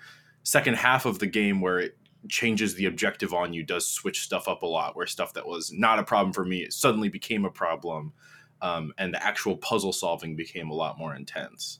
second 0.43 0.75
half 0.75 1.05
of 1.05 1.19
the 1.19 1.27
game 1.27 1.61
where 1.61 1.79
it 1.79 1.97
changes 2.27 2.75
the 2.75 2.85
objective 2.85 3.33
on 3.33 3.53
you 3.53 3.63
does 3.63 3.87
switch 3.87 4.21
stuff 4.21 4.47
up 4.47 4.61
a 4.61 4.65
lot 4.65 4.95
where 4.95 5.07
stuff 5.07 5.33
that 5.33 5.47
was 5.47 5.71
not 5.71 5.99
a 5.99 6.03
problem 6.03 6.33
for 6.33 6.43
me 6.43 6.67
suddenly 6.69 7.09
became 7.09 7.45
a 7.45 7.49
problem 7.49 8.13
um, 8.61 8.91
and 8.97 9.13
the 9.13 9.23
actual 9.25 9.55
puzzle 9.55 9.93
solving 9.93 10.35
became 10.35 10.69
a 10.69 10.73
lot 10.73 10.97
more 10.97 11.15
intense 11.15 11.79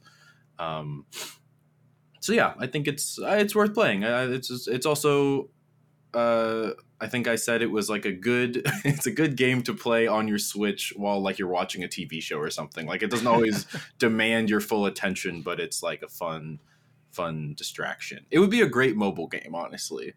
um, 0.57 1.05
so 2.21 2.31
yeah 2.31 2.53
i 2.59 2.65
think 2.65 2.87
it's 2.87 3.19
uh, 3.19 3.37
it's 3.39 3.53
worth 3.53 3.73
playing 3.73 4.03
uh, 4.03 4.27
it's 4.29 4.67
it's 4.67 4.85
also 4.85 5.49
uh 6.13 6.71
I 7.01 7.07
think 7.07 7.27
I 7.27 7.35
said 7.35 7.61
it 7.61 7.71
was 7.71 7.89
like 7.89 8.05
a 8.05 8.11
good 8.11 8.61
it's 8.83 9.05
a 9.05 9.11
good 9.11 9.35
game 9.35 9.61
to 9.63 9.73
play 9.73 10.07
on 10.07 10.27
your 10.27 10.37
Switch 10.37 10.93
while 10.95 11.21
like 11.21 11.39
you're 11.39 11.47
watching 11.47 11.83
a 11.83 11.87
TV 11.87 12.21
show 12.21 12.37
or 12.37 12.49
something. 12.49 12.85
Like 12.85 13.03
it 13.03 13.09
doesn't 13.09 13.27
always 13.27 13.65
demand 13.99 14.49
your 14.49 14.59
full 14.59 14.85
attention, 14.85 15.41
but 15.41 15.59
it's 15.59 15.81
like 15.81 16.01
a 16.01 16.09
fun 16.09 16.59
fun 17.11 17.53
distraction. 17.57 18.25
It 18.31 18.39
would 18.39 18.49
be 18.49 18.61
a 18.61 18.67
great 18.67 18.95
mobile 18.95 19.27
game, 19.27 19.53
honestly. 19.53 20.13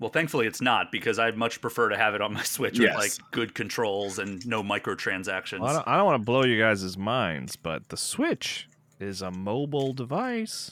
Well, 0.00 0.10
thankfully 0.10 0.46
it's 0.46 0.60
not 0.60 0.92
because 0.92 1.18
I'd 1.18 1.36
much 1.36 1.60
prefer 1.60 1.88
to 1.88 1.96
have 1.98 2.14
it 2.14 2.20
on 2.20 2.32
my 2.32 2.42
Switch 2.44 2.78
Yes. 2.78 2.94
with 2.94 3.02
like 3.02 3.30
good 3.32 3.54
controls 3.54 4.18
and 4.18 4.46
no 4.46 4.62
microtransactions. 4.62 5.62
I 5.66 5.72
don't, 5.72 5.88
I 5.88 5.96
don't 5.96 6.06
want 6.06 6.20
to 6.20 6.24
blow 6.24 6.44
you 6.44 6.58
guys' 6.60 6.96
minds, 6.96 7.56
but 7.56 7.88
the 7.88 7.96
Switch 7.96 8.68
is 9.00 9.22
a 9.22 9.30
mobile 9.30 9.92
device. 9.92 10.70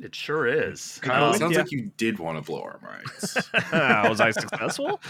It 0.00 0.14
sure 0.14 0.46
is. 0.46 0.98
Kyle, 1.02 1.26
Um, 1.26 1.34
it 1.34 1.38
sounds 1.38 1.52
yeah. 1.52 1.58
like 1.60 1.70
you 1.70 1.90
did 1.96 2.18
want 2.18 2.36
to 2.36 2.42
blow 2.42 2.62
our 2.62 2.80
minds. 2.82 3.36
Was 4.10 4.20
I 4.20 4.32
successful? 4.32 5.00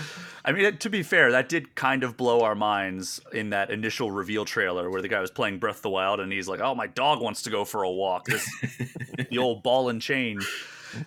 I 0.45 0.53
mean, 0.53 0.76
to 0.76 0.91
be 0.91 1.03
fair, 1.03 1.32
that 1.32 1.49
did 1.49 1.74
kind 1.74 2.05
of 2.05 2.16
blow 2.16 2.43
our 2.43 2.55
minds 2.55 3.20
in 3.32 3.51
that 3.51 3.70
initial 3.70 4.11
reveal 4.11 4.45
trailer 4.45 4.91
where 4.91 5.01
the 5.01 5.09
guy 5.09 5.20
was 5.20 5.30
playing 5.30 5.59
Breath 5.59 5.76
of 5.76 5.82
the 5.82 5.91
Wild 5.91 6.20
and 6.20 6.30
he's 6.30 6.49
like, 6.49 6.61
"Oh, 6.61 6.74
my 6.74 6.87
dog 6.87 7.22
wants 7.22 7.43
to 7.43 7.51
go 7.51 7.64
for 7.64 7.82
a 7.82 7.91
walk." 7.91 8.26
This 8.26 8.49
the 9.30 9.39
old 9.39 9.62
ball 9.62 9.89
and 9.89 10.03
chain, 10.03 10.41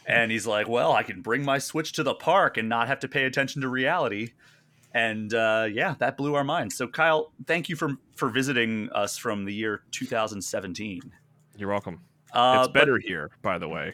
and 0.07 0.31
he's 0.31 0.47
like, 0.47 0.67
"Well, 0.67 0.91
I 0.91 1.03
can 1.03 1.21
bring 1.21 1.43
my 1.43 1.59
Switch 1.59 1.91
to 1.93 2.03
the 2.03 2.15
park 2.15 2.57
and 2.57 2.67
not 2.67 2.87
have 2.87 2.99
to 3.01 3.07
pay 3.07 3.25
attention 3.25 3.61
to 3.61 3.69
reality." 3.69 4.31
And 4.93 5.33
uh, 5.33 5.67
yeah, 5.71 5.95
that 5.99 6.17
blew 6.17 6.33
our 6.33 6.43
minds. 6.43 6.75
So, 6.75 6.87
Kyle, 6.87 7.31
thank 7.45 7.69
you 7.69 7.75
for 7.75 7.91
for 8.15 8.29
visiting 8.29 8.89
us 8.93 9.17
from 9.17 9.45
the 9.45 9.53
year 9.53 9.83
2017. 9.91 11.13
You're 11.57 11.69
welcome. 11.69 12.01
Uh, 12.33 12.63
it's 12.63 12.73
better 12.73 12.99
here, 12.99 13.31
by 13.41 13.57
the 13.57 13.67
way. 13.67 13.93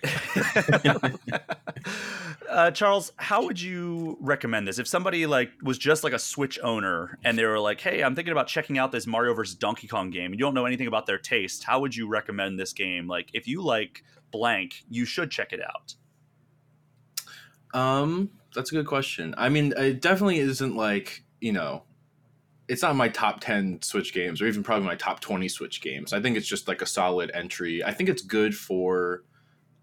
uh, 2.50 2.72
Charles, 2.72 3.12
how 3.18 3.44
would 3.46 3.62
you 3.62 4.18
recommend 4.20 4.68
this 4.68 4.80
if 4.80 4.88
somebody 4.88 5.26
like 5.26 5.52
was 5.62 5.78
just 5.78 6.04
like 6.04 6.14
a 6.14 6.20
Switch 6.20 6.60
owner 6.64 7.20
and 7.24 7.38
they 7.38 7.46
were 7.46 7.60
like, 7.60 7.80
"Hey, 7.80 8.02
I'm 8.02 8.16
thinking 8.16 8.32
about 8.32 8.48
checking 8.48 8.78
out 8.78 8.92
this 8.92 9.06
Mario 9.06 9.34
vs 9.34 9.56
Donkey 9.56 9.88
Kong 9.88 10.10
game," 10.10 10.32
and 10.32 10.40
you 10.40 10.46
don't 10.46 10.56
know 10.56 10.66
anything 10.66 10.88
about 10.88 11.06
their 11.06 11.20
taste? 11.20 11.64
How 11.64 11.80
would 11.80 11.96
you 11.96 12.08
recommend 12.08 12.60
this 12.60 12.74
game? 12.74 13.08
Like, 13.08 13.30
if 13.34 13.48
you 13.48 13.62
like 13.62 14.04
blank, 14.32 14.84
you 14.90 15.06
should 15.06 15.30
check 15.30 15.54
it 15.54 15.62
out. 15.62 15.96
Um, 17.74 18.32
that's 18.56 18.72
a 18.72 18.76
good 18.76 18.88
question. 18.88 19.36
I 19.38 19.50
mean, 19.50 19.74
it 19.78 20.02
definitely 20.02 20.40
isn't 20.40 20.76
like 20.76 21.24
you 21.40 21.52
know 21.52 21.84
it's 22.68 22.82
not 22.82 22.95
my 22.95 23.09
top 23.09 23.41
10 23.41 23.82
switch 23.82 24.14
games 24.14 24.41
or 24.41 24.47
even 24.47 24.64
probably 24.64 24.86
my 24.86 24.95
top 24.95 25.20
20 25.20 25.47
switch 25.49 25.82
games. 25.82 26.14
I 26.14 26.22
think 26.22 26.38
it's 26.38 26.47
just 26.47 26.68
like 26.68 26.82
a 26.82 26.86
solid 26.86 27.32
entry. 27.34 27.84
I 27.84 27.91
think 27.93 28.09
it's 28.09 28.22
good 28.22 28.55
for 28.55 29.24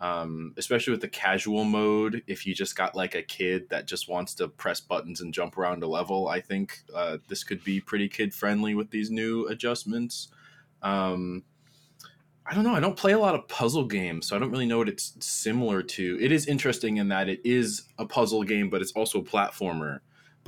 um, 0.01 0.55
especially 0.57 0.93
with 0.93 1.03
the 1.03 1.09
casual 1.09 1.65
mode 1.65 2.23
if 2.27 2.47
you 2.47 2.55
just 2.55 2.75
got 2.75 2.95
like 2.97 3.15
a 3.15 3.23
kid 3.23 3.69
that 3.69 3.87
just 3.87 4.09
wants 4.09 4.35
to 4.37 4.49
press 4.49 4.81
buttons 4.81 5.21
and 5.21 5.35
jump 5.35 5.59
around 5.59 5.83
a 5.83 5.87
level 5.87 6.29
i 6.29 6.41
think 6.41 6.79
uh, 6.95 7.19
this 7.29 7.45
could 7.45 7.63
be 7.65 7.81
pretty 7.81 8.09
kid 8.09 8.33
friendly 8.33 8.75
with 8.75 8.91
these 8.91 9.11
new 9.11 9.47
adjustments. 9.49 10.29
Um, 10.83 11.45
i 12.47 12.55
don't 12.55 12.65
know. 12.65 12.75
I 12.75 12.81
don't 12.81 12.97
play 12.97 13.13
a 13.13 13.19
lot 13.19 13.35
of 13.35 13.47
puzzle 13.49 13.85
games 13.85 14.27
so 14.27 14.35
i 14.35 14.39
don't 14.39 14.51
really 14.51 14.67
know 14.67 14.79
what 14.79 14.89
it's 14.89 15.15
similar 15.21 15.83
to. 15.83 16.19
It 16.21 16.33
is 16.33 16.47
interesting 16.47 16.97
in 16.97 17.09
that 17.09 17.29
it 17.29 17.41
is 17.45 17.83
a 17.99 18.07
puzzle 18.07 18.43
game 18.43 18.71
but 18.71 18.81
it's 18.81 18.93
also 18.93 19.19
a 19.19 19.25
platformer 19.25 20.01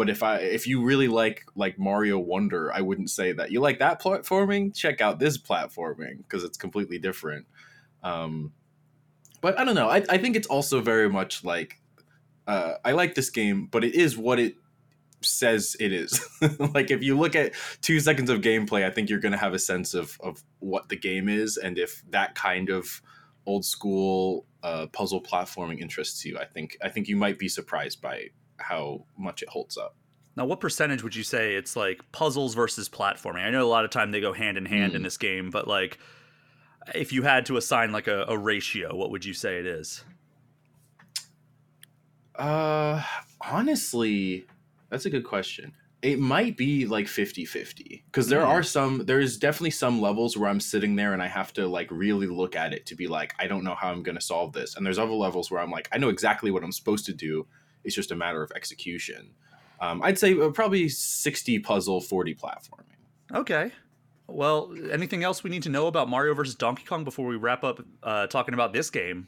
but 0.02 0.10
if 0.10 0.24
I 0.24 0.38
if 0.38 0.66
you 0.66 0.82
really 0.82 1.06
like 1.06 1.44
like 1.54 1.78
Mario 1.78 2.18
Wonder, 2.18 2.72
I 2.72 2.80
wouldn't 2.80 3.08
say 3.08 3.30
that. 3.34 3.52
You 3.52 3.60
like 3.60 3.78
that 3.78 4.02
platforming? 4.02 4.74
Check 4.74 5.00
out 5.00 5.20
this 5.20 5.38
platforming 5.38 6.16
because 6.18 6.42
it's 6.42 6.58
completely 6.58 6.98
different. 6.98 7.46
Um, 8.02 8.50
but 9.40 9.56
I 9.60 9.64
don't 9.64 9.76
know. 9.76 9.88
I, 9.88 10.02
I 10.08 10.18
think 10.18 10.34
it's 10.34 10.48
also 10.48 10.80
very 10.80 11.08
much 11.08 11.44
like 11.44 11.80
uh, 12.48 12.72
I 12.84 12.90
like 12.90 13.14
this 13.14 13.30
game, 13.30 13.68
but 13.70 13.84
it 13.84 13.94
is 13.94 14.18
what 14.18 14.40
it 14.40 14.56
says 15.20 15.76
it 15.78 15.92
is. 15.92 16.20
like 16.74 16.90
if 16.90 17.00
you 17.00 17.16
look 17.16 17.36
at 17.36 17.52
two 17.80 18.00
seconds 18.00 18.28
of 18.28 18.40
gameplay, 18.40 18.84
I 18.84 18.90
think 18.90 19.08
you're 19.08 19.20
going 19.20 19.30
to 19.30 19.38
have 19.38 19.54
a 19.54 19.58
sense 19.60 19.94
of 19.94 20.18
of 20.20 20.42
what 20.58 20.88
the 20.88 20.96
game 20.96 21.28
is, 21.28 21.56
and 21.58 21.78
if 21.78 22.02
that 22.10 22.34
kind 22.34 22.70
of 22.70 23.00
old 23.46 23.64
school 23.64 24.46
uh, 24.64 24.88
puzzle 24.88 25.22
platforming 25.22 25.78
interests 25.78 26.24
you, 26.24 26.38
I 26.40 26.46
think 26.46 26.76
I 26.82 26.88
think 26.88 27.06
you 27.06 27.14
might 27.14 27.38
be 27.38 27.48
surprised 27.48 28.02
by 28.02 28.30
how 28.62 29.06
much 29.16 29.42
it 29.42 29.48
holds 29.48 29.76
up. 29.76 29.96
Now, 30.36 30.46
what 30.46 30.60
percentage 30.60 31.02
would 31.02 31.14
you 31.14 31.22
say 31.22 31.56
it's 31.56 31.76
like 31.76 32.00
puzzles 32.10 32.54
versus 32.54 32.88
platforming? 32.88 33.44
I 33.44 33.50
know 33.50 33.64
a 33.64 33.68
lot 33.68 33.84
of 33.84 33.90
time 33.90 34.12
they 34.12 34.20
go 34.20 34.32
hand 34.32 34.56
in 34.56 34.64
hand 34.64 34.92
mm. 34.92 34.96
in 34.96 35.00
hmm. 35.02 35.04
this 35.04 35.18
game, 35.18 35.50
but 35.50 35.68
like 35.68 35.98
if 36.94 37.12
you 37.12 37.22
had 37.22 37.46
to 37.46 37.56
assign 37.56 37.92
like 37.92 38.08
a, 38.08 38.24
a 38.28 38.36
ratio, 38.36 38.94
what 38.94 39.10
would 39.10 39.24
you 39.24 39.34
say 39.34 39.58
it 39.58 39.66
is? 39.66 40.04
Uh, 42.34 43.02
honestly, 43.40 44.46
that's 44.88 45.04
a 45.04 45.10
good 45.10 45.24
question. 45.24 45.72
It 46.00 46.18
might 46.18 46.56
be 46.56 46.86
like 46.86 47.06
50 47.06 47.44
50 47.44 48.02
because 48.06 48.28
there 48.28 48.40
mm. 48.40 48.48
are 48.48 48.62
some, 48.62 49.04
there's 49.04 49.36
definitely 49.36 49.70
some 49.70 50.00
levels 50.00 50.36
where 50.36 50.48
I'm 50.48 50.58
sitting 50.58 50.96
there 50.96 51.12
and 51.12 51.22
I 51.22 51.28
have 51.28 51.52
to 51.52 51.68
like 51.68 51.88
really 51.90 52.26
look 52.26 52.56
at 52.56 52.72
it 52.72 52.86
to 52.86 52.96
be 52.96 53.06
like, 53.06 53.34
I 53.38 53.46
don't 53.46 53.62
know 53.62 53.76
how 53.76 53.90
I'm 53.90 54.02
going 54.02 54.16
to 54.16 54.20
solve 54.20 54.52
this. 54.52 54.76
And 54.76 54.84
there's 54.84 54.98
other 54.98 55.12
levels 55.12 55.50
where 55.50 55.60
I'm 55.60 55.70
like, 55.70 55.88
I 55.92 55.98
know 55.98 56.08
exactly 56.08 56.50
what 56.50 56.64
I'm 56.64 56.72
supposed 56.72 57.06
to 57.06 57.12
do 57.12 57.46
it's 57.84 57.94
just 57.94 58.10
a 58.10 58.16
matter 58.16 58.42
of 58.42 58.52
execution. 58.54 59.30
Um, 59.80 60.00
I'd 60.02 60.18
say 60.18 60.38
uh, 60.38 60.50
probably 60.50 60.88
60 60.88 61.58
puzzle, 61.60 62.00
40 62.00 62.34
platforming. 62.34 63.34
Okay. 63.34 63.72
Well, 64.28 64.72
anything 64.90 65.24
else 65.24 65.42
we 65.42 65.50
need 65.50 65.64
to 65.64 65.68
know 65.68 65.88
about 65.88 66.08
Mario 66.08 66.34
versus 66.34 66.54
Donkey 66.54 66.84
Kong 66.84 67.04
before 67.04 67.26
we 67.26 67.36
wrap 67.36 67.64
up 67.64 67.84
uh, 68.02 68.28
talking 68.28 68.54
about 68.54 68.72
this 68.72 68.90
game? 68.90 69.26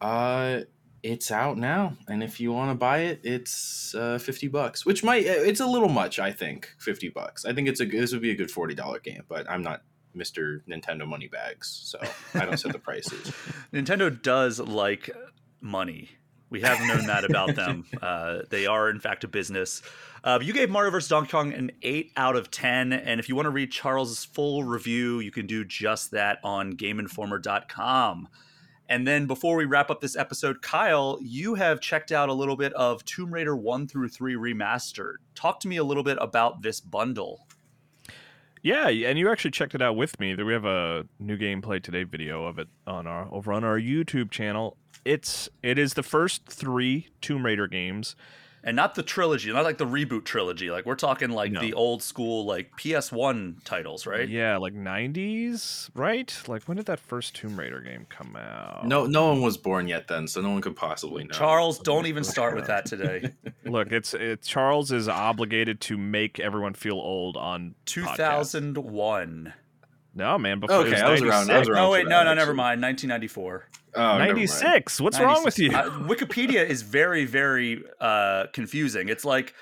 Uh, 0.00 0.60
it's 1.02 1.30
out 1.30 1.56
now, 1.56 1.96
and 2.08 2.22
if 2.22 2.40
you 2.40 2.52
want 2.52 2.70
to 2.70 2.74
buy 2.74 2.98
it, 2.98 3.20
it's 3.22 3.94
uh, 3.94 4.18
fifty 4.18 4.48
bucks, 4.48 4.84
which 4.84 5.04
might 5.04 5.24
uh, 5.26 5.30
it's 5.30 5.60
a 5.60 5.66
little 5.66 5.88
much. 5.88 6.18
I 6.18 6.32
think 6.32 6.74
fifty 6.78 7.08
bucks. 7.08 7.44
I 7.44 7.52
think 7.52 7.68
it's 7.68 7.80
a 7.80 7.86
this 7.86 8.12
would 8.12 8.22
be 8.22 8.32
a 8.32 8.34
good 8.34 8.50
forty 8.50 8.74
dollar 8.74 8.98
game, 8.98 9.22
but 9.28 9.48
I'm 9.48 9.62
not 9.62 9.82
Mr. 10.16 10.62
Nintendo 10.68 11.06
money 11.06 11.28
bags, 11.28 11.68
so 11.84 11.98
I 12.34 12.44
don't 12.44 12.58
set 12.58 12.72
the 12.72 12.78
prices. 12.78 13.32
Nintendo 13.72 14.20
does 14.20 14.58
like 14.58 15.10
money. 15.60 16.10
We 16.56 16.62
have 16.62 16.80
known 16.86 17.06
that 17.08 17.26
about 17.26 17.54
them. 17.54 17.84
Uh, 18.00 18.38
they 18.48 18.64
are, 18.64 18.88
in 18.88 18.98
fact, 18.98 19.24
a 19.24 19.28
business. 19.28 19.82
Uh, 20.24 20.38
you 20.40 20.54
gave 20.54 20.70
Mario 20.70 20.90
vs. 20.90 21.10
Donkey 21.10 21.30
Kong 21.30 21.52
an 21.52 21.70
8 21.82 22.12
out 22.16 22.34
of 22.34 22.50
10. 22.50 22.94
And 22.94 23.20
if 23.20 23.28
you 23.28 23.36
want 23.36 23.44
to 23.44 23.50
read 23.50 23.70
Charles's 23.70 24.24
full 24.24 24.64
review, 24.64 25.20
you 25.20 25.30
can 25.30 25.46
do 25.46 25.66
just 25.66 26.12
that 26.12 26.38
on 26.42 26.72
GameInformer.com. 26.72 28.28
And 28.88 29.06
then 29.06 29.26
before 29.26 29.56
we 29.56 29.66
wrap 29.66 29.90
up 29.90 30.00
this 30.00 30.16
episode, 30.16 30.62
Kyle, 30.62 31.18
you 31.20 31.56
have 31.56 31.78
checked 31.82 32.10
out 32.10 32.30
a 32.30 32.32
little 32.32 32.56
bit 32.56 32.72
of 32.72 33.04
Tomb 33.04 33.34
Raider 33.34 33.54
1 33.54 33.86
through 33.86 34.08
3 34.08 34.34
Remastered. 34.36 35.16
Talk 35.34 35.60
to 35.60 35.68
me 35.68 35.76
a 35.76 35.84
little 35.84 36.04
bit 36.04 36.16
about 36.22 36.62
this 36.62 36.80
bundle. 36.80 37.46
Yeah, 38.62 38.88
and 38.88 39.18
you 39.18 39.30
actually 39.30 39.50
checked 39.50 39.74
it 39.74 39.82
out 39.82 39.94
with 39.94 40.18
me. 40.18 40.34
We 40.34 40.54
have 40.54 40.64
a 40.64 41.04
new 41.20 41.36
gameplay 41.36 41.82
today 41.82 42.04
video 42.04 42.46
of 42.46 42.58
it 42.58 42.68
on 42.86 43.06
our 43.06 43.28
over 43.30 43.52
on 43.52 43.62
our 43.62 43.78
YouTube 43.78 44.30
channel 44.30 44.78
it's 45.06 45.48
it 45.62 45.78
is 45.78 45.94
the 45.94 46.02
first 46.02 46.46
three 46.46 47.08
Tomb 47.20 47.46
Raider 47.46 47.68
games, 47.68 48.16
and 48.64 48.74
not 48.74 48.96
the 48.96 49.02
trilogy, 49.04 49.52
not 49.52 49.62
like 49.62 49.78
the 49.78 49.86
reboot 49.86 50.24
trilogy. 50.24 50.70
Like 50.70 50.84
we're 50.84 50.96
talking 50.96 51.30
like 51.30 51.52
no. 51.52 51.60
the 51.60 51.72
old 51.72 52.02
school 52.02 52.44
like 52.44 52.72
PS1 52.76 53.62
titles, 53.64 54.06
right? 54.06 54.28
Yeah, 54.28 54.56
like 54.56 54.74
90s, 54.74 55.88
right? 55.94 56.36
Like 56.48 56.64
when 56.64 56.76
did 56.76 56.86
that 56.86 56.98
first 56.98 57.36
Tomb 57.36 57.56
Raider 57.56 57.80
game 57.80 58.06
come 58.08 58.34
out? 58.34 58.84
No, 58.84 59.06
no 59.06 59.28
one 59.28 59.40
was 59.40 59.56
born 59.56 59.86
yet 59.86 60.08
then, 60.08 60.26
so 60.26 60.40
no 60.40 60.50
one 60.50 60.60
could 60.60 60.74
possibly 60.74 61.22
know. 61.22 61.32
Charles, 61.32 61.78
don't 61.78 62.06
even 62.06 62.24
start 62.24 62.56
with 62.56 62.66
that 62.66 62.84
today. 62.84 63.30
Look, 63.64 63.92
it's 63.92 64.12
it, 64.12 64.42
Charles 64.42 64.90
is 64.90 65.08
obligated 65.08 65.80
to 65.82 65.96
make 65.96 66.40
everyone 66.40 66.74
feel 66.74 66.98
old 66.98 67.36
on 67.36 67.76
2001. 67.84 68.74
Podcast. 68.74 69.52
No, 70.16 70.38
man. 70.38 70.60
Before 70.60 70.76
okay, 70.78 71.00
I 71.00 71.10
was 71.10 71.22
around. 71.22 71.50
I 71.50 71.58
was 71.58 71.68
around. 71.68 71.84
Oh 71.84 71.90
wait, 71.92 72.08
no, 72.08 72.24
no, 72.24 72.34
never 72.34 72.54
mind. 72.54 72.82
1994. 72.82 73.68
Oh, 73.96 74.18
96. 74.18 75.00
What's 75.00 75.18
96. 75.18 75.20
wrong 75.26 75.44
with 75.44 75.58
you? 75.58 75.70
Uh, 75.72 76.06
Wikipedia 76.06 76.66
is 76.66 76.82
very, 76.82 77.24
very 77.24 77.82
uh, 78.00 78.46
confusing. 78.52 79.08
It's 79.08 79.24
like 79.24 79.54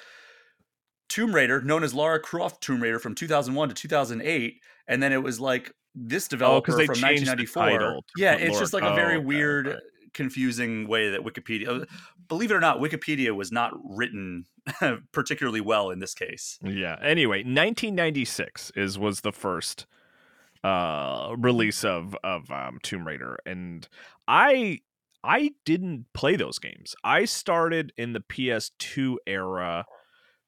Tomb 1.08 1.34
Raider, 1.34 1.60
known 1.60 1.84
as 1.84 1.94
Lara 1.94 2.20
Croft 2.20 2.60
Tomb 2.60 2.82
Raider 2.82 2.98
from 2.98 3.14
2001 3.14 3.68
to 3.68 3.74
2008, 3.74 4.60
and 4.88 5.02
then 5.02 5.12
it 5.12 5.22
was 5.22 5.38
like 5.40 5.72
this 5.94 6.26
oh, 6.26 6.30
developer 6.30 6.72
oh, 6.72 6.86
from 6.86 7.00
1994. 7.00 8.00
yeah, 8.16 8.34
it's 8.34 8.58
just 8.58 8.72
like 8.72 8.82
a 8.82 8.94
very 8.94 9.16
oh, 9.16 9.20
weird, 9.20 9.68
okay, 9.68 9.78
confusing 10.14 10.88
way 10.88 11.10
that 11.10 11.20
Wikipedia. 11.20 11.82
Uh, 11.82 11.84
believe 12.28 12.50
it 12.50 12.54
or 12.54 12.60
not, 12.60 12.78
Wikipedia 12.78 13.34
was 13.34 13.52
not 13.52 13.72
written 13.84 14.46
particularly 15.12 15.60
well 15.60 15.90
in 15.90 15.98
this 15.98 16.14
case. 16.14 16.58
Yeah. 16.62 16.96
Anyway, 17.02 17.38
1996 17.38 18.72
is 18.74 18.98
was 18.98 19.20
the 19.20 19.32
first 19.32 19.86
uh 20.64 21.34
release 21.38 21.84
of 21.84 22.16
of 22.24 22.50
um, 22.50 22.78
Tomb 22.82 23.06
Raider 23.06 23.38
and 23.44 23.86
I 24.26 24.80
I 25.24 25.52
didn't 25.64 26.06
play 26.12 26.36
those 26.36 26.58
games. 26.58 26.94
I 27.02 27.24
started 27.24 27.92
in 27.96 28.12
the 28.12 28.20
PS2 28.20 29.16
era 29.26 29.86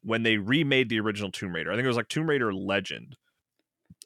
when 0.02 0.22
they 0.22 0.36
remade 0.36 0.90
the 0.90 1.00
original 1.00 1.32
Tomb 1.32 1.54
Raider. 1.54 1.72
I 1.72 1.74
think 1.74 1.84
it 1.84 1.88
was 1.88 1.96
like 1.96 2.08
Tomb 2.08 2.28
Raider 2.28 2.52
Legend. 2.52 3.16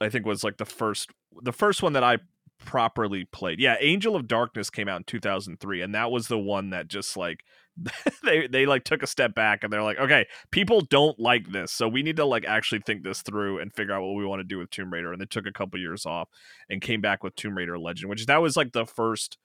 I 0.00 0.08
think 0.08 0.24
was 0.24 0.44
like 0.44 0.58
the 0.58 0.64
first 0.64 1.10
the 1.42 1.52
first 1.52 1.82
one 1.82 1.92
that 1.94 2.04
I 2.04 2.18
properly 2.64 3.24
played. 3.24 3.58
Yeah, 3.60 3.76
Angel 3.80 4.14
of 4.14 4.28
Darkness 4.28 4.70
came 4.70 4.88
out 4.88 4.98
in 4.98 5.04
2003 5.04 5.82
and 5.82 5.94
that 5.94 6.10
was 6.10 6.28
the 6.28 6.38
one 6.38 6.70
that 6.70 6.88
just 6.88 7.16
like 7.16 7.44
they 8.24 8.46
they 8.46 8.66
like 8.66 8.84
took 8.84 9.02
a 9.02 9.06
step 9.06 9.34
back 9.34 9.62
and 9.62 9.72
they're 9.72 9.82
like, 9.82 9.98
okay, 9.98 10.26
people 10.50 10.80
don't 10.80 11.18
like 11.18 11.50
this, 11.50 11.72
so 11.72 11.88
we 11.88 12.02
need 12.02 12.16
to 12.16 12.24
like 12.24 12.44
actually 12.44 12.80
think 12.80 13.02
this 13.02 13.22
through 13.22 13.58
and 13.58 13.72
figure 13.72 13.94
out 13.94 14.02
what 14.02 14.14
we 14.14 14.24
want 14.24 14.40
to 14.40 14.44
do 14.44 14.58
with 14.58 14.70
Tomb 14.70 14.92
Raider. 14.92 15.12
And 15.12 15.20
they 15.20 15.26
took 15.26 15.46
a 15.46 15.52
couple 15.52 15.78
years 15.78 16.06
off 16.06 16.28
and 16.68 16.80
came 16.80 17.00
back 17.00 17.22
with 17.22 17.36
Tomb 17.36 17.56
Raider 17.56 17.78
Legend, 17.78 18.10
which 18.10 18.26
that 18.26 18.42
was 18.42 18.56
like 18.56 18.72
the 18.72 18.86
first 18.86 19.38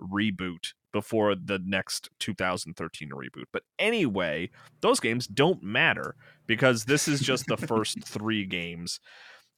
reboot 0.00 0.72
before 0.92 1.34
the 1.34 1.60
next 1.64 2.08
2013 2.20 3.10
reboot. 3.10 3.44
But 3.52 3.62
anyway, 3.78 4.50
those 4.80 5.00
games 5.00 5.26
don't 5.26 5.62
matter 5.62 6.14
because 6.46 6.84
this 6.84 7.08
is 7.08 7.20
just 7.20 7.46
the 7.46 7.56
first 7.56 8.04
three 8.04 8.44
games 8.44 9.00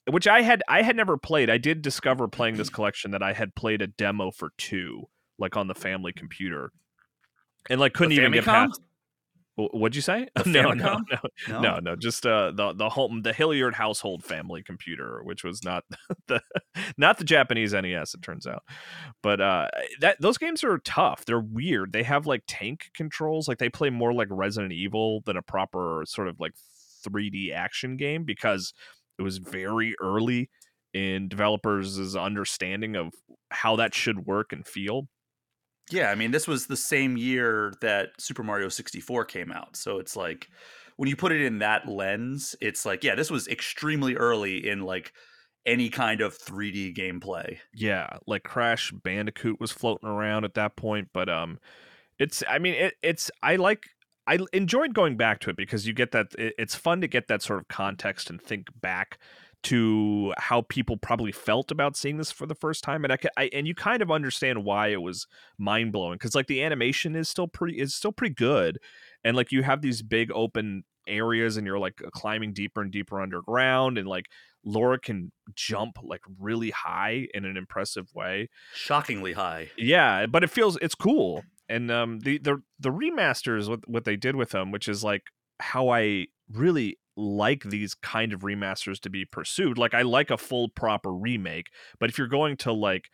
which 0.08 0.28
I 0.28 0.42
had 0.42 0.62
I 0.68 0.82
had 0.82 0.96
never 0.96 1.16
played. 1.16 1.50
I 1.50 1.58
did 1.58 1.82
discover 1.82 2.28
playing 2.28 2.56
this 2.56 2.70
collection 2.70 3.10
that 3.10 3.22
I 3.22 3.32
had 3.32 3.54
played 3.54 3.82
a 3.82 3.86
demo 3.86 4.30
for 4.30 4.50
2 4.58 5.04
like 5.38 5.56
on 5.56 5.66
the 5.66 5.74
family 5.74 6.12
computer 6.12 6.72
and 7.70 7.80
like 7.80 7.94
couldn't 7.94 8.12
even 8.12 8.32
get 8.32 8.44
past. 8.44 8.80
What'd 9.56 9.96
you 9.96 10.02
say? 10.02 10.28
No, 10.46 10.72
no, 10.72 10.98
no, 11.10 11.18
no, 11.48 11.60
no, 11.60 11.78
no. 11.78 11.96
Just 11.96 12.26
uh, 12.26 12.52
the 12.54 12.74
the 12.74 12.90
home 12.90 13.22
the 13.22 13.32
Hilliard 13.32 13.74
household 13.74 14.22
family 14.22 14.62
computer, 14.62 15.20
which 15.24 15.44
was 15.44 15.64
not 15.64 15.84
the 16.28 16.42
not 16.98 17.16
the 17.18 17.24
Japanese 17.24 17.72
NES. 17.72 18.14
It 18.14 18.22
turns 18.22 18.46
out, 18.46 18.62
but 19.22 19.40
uh, 19.40 19.68
that 20.00 20.20
those 20.20 20.36
games 20.36 20.62
are 20.62 20.78
tough. 20.78 21.24
They're 21.24 21.40
weird. 21.40 21.92
They 21.92 22.02
have 22.02 22.26
like 22.26 22.42
tank 22.46 22.90
controls. 22.94 23.48
Like 23.48 23.58
they 23.58 23.70
play 23.70 23.88
more 23.88 24.12
like 24.12 24.28
Resident 24.30 24.72
Evil 24.72 25.22
than 25.24 25.38
a 25.38 25.42
proper 25.42 26.04
sort 26.06 26.28
of 26.28 26.38
like 26.38 26.52
3D 27.08 27.52
action 27.54 27.96
game 27.96 28.24
because 28.24 28.74
it 29.18 29.22
was 29.22 29.38
very 29.38 29.94
early 30.02 30.50
in 30.92 31.28
developers' 31.28 32.14
understanding 32.14 32.94
of 32.94 33.12
how 33.50 33.76
that 33.76 33.94
should 33.94 34.26
work 34.26 34.52
and 34.52 34.66
feel. 34.66 35.08
Yeah, 35.90 36.10
I 36.10 36.14
mean, 36.14 36.32
this 36.32 36.48
was 36.48 36.66
the 36.66 36.76
same 36.76 37.16
year 37.16 37.72
that 37.80 38.10
Super 38.18 38.42
Mario 38.42 38.68
64 38.68 39.24
came 39.26 39.52
out. 39.52 39.76
So 39.76 39.98
it's 39.98 40.16
like 40.16 40.48
when 40.96 41.08
you 41.08 41.16
put 41.16 41.32
it 41.32 41.42
in 41.42 41.58
that 41.58 41.86
lens, 41.88 42.56
it's 42.60 42.84
like, 42.84 43.04
yeah, 43.04 43.14
this 43.14 43.30
was 43.30 43.46
extremely 43.48 44.16
early 44.16 44.68
in 44.68 44.82
like 44.82 45.12
any 45.64 45.88
kind 45.88 46.20
of 46.20 46.36
3D 46.36 46.92
gameplay. 46.92 47.58
Yeah, 47.72 48.18
like 48.26 48.42
Crash 48.42 48.92
Bandicoot 48.92 49.60
was 49.60 49.72
floating 49.72 50.08
around 50.08 50.44
at 50.44 50.54
that 50.54 50.76
point, 50.76 51.08
but 51.12 51.28
um 51.28 51.58
it's 52.18 52.42
I 52.48 52.58
mean 52.58 52.74
it, 52.74 52.94
it's 53.02 53.30
I 53.42 53.56
like 53.56 53.84
I 54.26 54.38
enjoyed 54.52 54.94
going 54.94 55.16
back 55.16 55.40
to 55.40 55.50
it 55.50 55.56
because 55.56 55.86
you 55.86 55.92
get 55.92 56.12
that 56.12 56.28
it, 56.38 56.54
it's 56.58 56.74
fun 56.74 57.00
to 57.02 57.08
get 57.08 57.28
that 57.28 57.42
sort 57.42 57.60
of 57.60 57.68
context 57.68 58.30
and 58.30 58.40
think 58.40 58.68
back 58.80 59.18
to 59.66 60.32
how 60.38 60.62
people 60.62 60.96
probably 60.96 61.32
felt 61.32 61.72
about 61.72 61.96
seeing 61.96 62.18
this 62.18 62.30
for 62.30 62.46
the 62.46 62.54
first 62.54 62.84
time 62.84 63.02
and 63.02 63.12
I, 63.12 63.18
I 63.36 63.50
and 63.52 63.66
you 63.66 63.74
kind 63.74 64.00
of 64.00 64.12
understand 64.12 64.62
why 64.62 64.88
it 64.88 65.02
was 65.02 65.26
mind 65.58 65.92
blowing 65.92 66.20
cuz 66.20 66.36
like 66.36 66.46
the 66.46 66.62
animation 66.62 67.16
is 67.16 67.28
still 67.28 67.48
pretty 67.48 67.80
is 67.80 67.92
still 67.92 68.12
pretty 68.12 68.34
good 68.34 68.78
and 69.24 69.36
like 69.36 69.50
you 69.50 69.64
have 69.64 69.82
these 69.82 70.02
big 70.02 70.30
open 70.30 70.84
areas 71.08 71.56
and 71.56 71.66
you're 71.66 71.80
like 71.80 72.00
climbing 72.12 72.52
deeper 72.52 72.80
and 72.80 72.92
deeper 72.92 73.20
underground 73.20 73.98
and 73.98 74.06
like 74.06 74.26
Laura 74.64 75.00
can 75.00 75.32
jump 75.56 75.98
like 76.00 76.22
really 76.38 76.70
high 76.70 77.26
in 77.34 77.44
an 77.44 77.56
impressive 77.56 78.12
way. 78.14 78.48
Shockingly 78.72 79.32
high. 79.32 79.70
Yeah 79.76 80.26
but 80.26 80.44
it 80.44 80.50
feels 80.50 80.78
it's 80.80 80.94
cool 80.94 81.42
and 81.68 81.90
um 81.90 82.20
the 82.20 82.38
the 82.38 82.62
the 82.78 82.90
remasters 82.90 83.68
what 83.68 83.88
what 83.88 84.04
they 84.04 84.16
did 84.16 84.36
with 84.36 84.50
them 84.50 84.70
which 84.70 84.86
is 84.86 85.02
like 85.02 85.24
how 85.58 85.88
I 85.88 86.26
really 86.52 86.98
like 87.16 87.62
these 87.64 87.94
kind 87.94 88.32
of 88.32 88.40
remasters 88.40 89.00
to 89.00 89.10
be 89.10 89.24
pursued. 89.24 89.78
Like 89.78 89.94
I 89.94 90.02
like 90.02 90.30
a 90.30 90.36
full 90.36 90.68
proper 90.68 91.12
remake, 91.12 91.68
but 91.98 92.10
if 92.10 92.18
you're 92.18 92.26
going 92.26 92.56
to 92.58 92.72
like, 92.72 93.08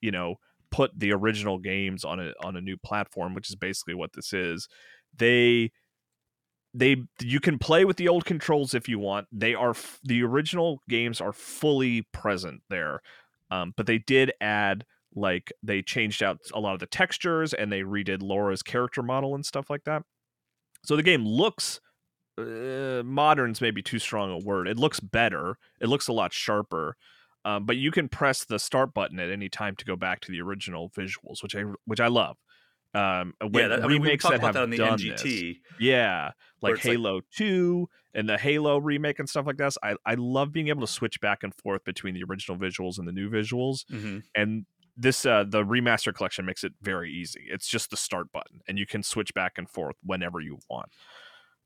you 0.00 0.10
know, 0.10 0.36
put 0.70 0.90
the 0.98 1.12
original 1.12 1.58
games 1.58 2.04
on 2.04 2.20
a 2.20 2.32
on 2.42 2.56
a 2.56 2.60
new 2.60 2.76
platform, 2.76 3.34
which 3.34 3.50
is 3.50 3.56
basically 3.56 3.94
what 3.94 4.12
this 4.12 4.32
is, 4.32 4.68
they 5.16 5.72
they 6.74 6.96
you 7.20 7.40
can 7.40 7.58
play 7.58 7.84
with 7.84 7.96
the 7.96 8.08
old 8.08 8.24
controls 8.24 8.74
if 8.74 8.88
you 8.88 8.98
want. 8.98 9.26
They 9.32 9.54
are 9.54 9.74
the 10.04 10.22
original 10.22 10.80
games 10.88 11.20
are 11.20 11.32
fully 11.32 12.02
present 12.12 12.62
there. 12.70 13.00
Um, 13.50 13.72
but 13.76 13.86
they 13.86 13.98
did 13.98 14.32
add 14.40 14.84
like 15.14 15.52
they 15.62 15.82
changed 15.82 16.22
out 16.22 16.38
a 16.52 16.60
lot 16.60 16.74
of 16.74 16.80
the 16.80 16.86
textures 16.86 17.54
and 17.54 17.72
they 17.72 17.80
redid 17.80 18.22
Laura's 18.22 18.62
character 18.62 19.02
model 19.02 19.34
and 19.34 19.44
stuff 19.44 19.70
like 19.70 19.84
that. 19.84 20.02
So 20.84 20.96
the 20.96 21.02
game 21.02 21.24
looks 21.24 21.80
uh, 22.38 23.02
modern's 23.04 23.60
maybe 23.60 23.82
too 23.82 23.98
strong 23.98 24.30
a 24.30 24.38
word. 24.38 24.68
It 24.68 24.78
looks 24.78 25.00
better. 25.00 25.58
It 25.80 25.88
looks 25.88 26.08
a 26.08 26.12
lot 26.12 26.32
sharper. 26.32 26.96
Um, 27.44 27.64
but 27.64 27.76
you 27.76 27.90
can 27.90 28.08
press 28.08 28.44
the 28.44 28.58
start 28.58 28.92
button 28.92 29.18
at 29.18 29.30
any 29.30 29.48
time 29.48 29.76
to 29.76 29.84
go 29.84 29.96
back 29.96 30.20
to 30.20 30.32
the 30.32 30.40
original 30.40 30.90
visuals, 30.90 31.42
which 31.42 31.54
I 31.56 31.64
which 31.84 32.00
I 32.00 32.08
love. 32.08 32.36
Um, 32.94 33.34
yeah, 33.52 33.68
that, 33.68 33.84
I 33.84 33.86
mean, 33.86 34.02
we 34.02 34.16
talked 34.16 34.36
about 34.36 34.54
that 34.54 34.62
on 34.62 34.70
the 34.70 34.78
NGT. 34.78 35.22
This. 35.22 35.56
Yeah, 35.78 36.32
like 36.62 36.78
Halo 36.78 37.16
like... 37.16 37.24
Two 37.34 37.88
and 38.14 38.28
the 38.28 38.38
Halo 38.38 38.78
remake 38.78 39.18
and 39.18 39.28
stuff 39.28 39.46
like 39.46 39.56
this. 39.56 39.78
I 39.82 39.94
I 40.04 40.14
love 40.14 40.52
being 40.52 40.68
able 40.68 40.80
to 40.80 40.92
switch 40.92 41.20
back 41.20 41.42
and 41.42 41.54
forth 41.54 41.84
between 41.84 42.14
the 42.14 42.24
original 42.24 42.58
visuals 42.58 42.98
and 42.98 43.06
the 43.06 43.12
new 43.12 43.30
visuals. 43.30 43.84
Mm-hmm. 43.90 44.18
And 44.34 44.66
this 44.96 45.24
uh 45.24 45.44
the 45.48 45.62
remaster 45.62 46.12
collection 46.12 46.44
makes 46.44 46.64
it 46.64 46.72
very 46.82 47.12
easy. 47.12 47.46
It's 47.50 47.68
just 47.68 47.90
the 47.90 47.96
start 47.96 48.32
button, 48.32 48.60
and 48.66 48.78
you 48.78 48.86
can 48.86 49.02
switch 49.02 49.32
back 49.32 49.52
and 49.56 49.70
forth 49.70 49.96
whenever 50.02 50.40
you 50.40 50.58
want 50.68 50.90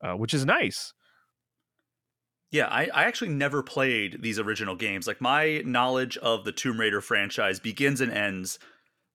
uh, 0.02 0.14
which 0.14 0.34
is 0.34 0.44
nice. 0.44 0.92
Yeah, 2.50 2.66
I, 2.66 2.88
I 2.92 3.04
actually 3.04 3.30
never 3.30 3.62
played 3.62 4.18
these 4.20 4.38
original 4.38 4.76
games. 4.76 5.06
Like 5.06 5.22
my 5.22 5.62
knowledge 5.64 6.18
of 6.18 6.44
the 6.44 6.52
Tomb 6.52 6.78
Raider 6.78 7.00
franchise 7.00 7.58
begins 7.58 8.02
and 8.02 8.12
ends 8.12 8.58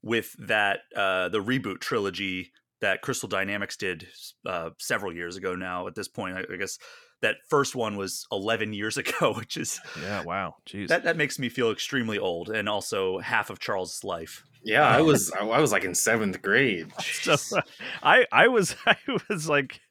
with 0.02 0.36
that 0.40 0.80
uh, 0.96 1.30
the 1.30 1.44
reboot 1.44 1.80
trilogy 1.80 2.52
that 2.82 3.02
Crystal 3.02 3.30
Dynamics 3.30 3.78
did 3.78 4.08
uh, 4.46 4.72
several 4.80 5.14
years 5.14 5.36
ago. 5.36 5.56
Now, 5.56 5.88
at 5.88 5.96
this 5.96 6.08
point, 6.08 6.36
I, 6.36 6.42
I, 6.52 6.58
guess 6.58 6.78
that 7.22 7.38
first 7.48 7.76
one 7.76 7.98
was 7.98 8.26
11 8.32 8.74
years 8.74 8.98
ago, 8.98 9.34
which 9.34 9.58
is 9.58 9.80
yeah, 10.02 10.24
wow, 10.24 10.56
jeez, 10.68 10.88
that 10.88 11.04
that 11.04 11.18
makes 11.18 11.40
me 11.40 11.50
feel 11.50 11.72
extremely 11.72 12.20
old, 12.20 12.50
and 12.50 12.68
also 12.70 13.20
half 13.20 13.50
of 13.50 13.60
Charles' 13.60 14.04
life. 14.04 14.44
Yeah, 14.64 14.88
I 14.88 15.02
was 15.02 15.32
I 15.32 15.60
was 15.60 15.72
like 15.72 15.84
in 15.84 15.96
seventh 15.96 16.42
grade. 16.42 16.92
So, 17.28 17.60
I 18.04 18.26
I 18.32 18.48
was 18.48 18.76
I 18.86 18.96
was 19.30 19.50
like, 19.50 19.82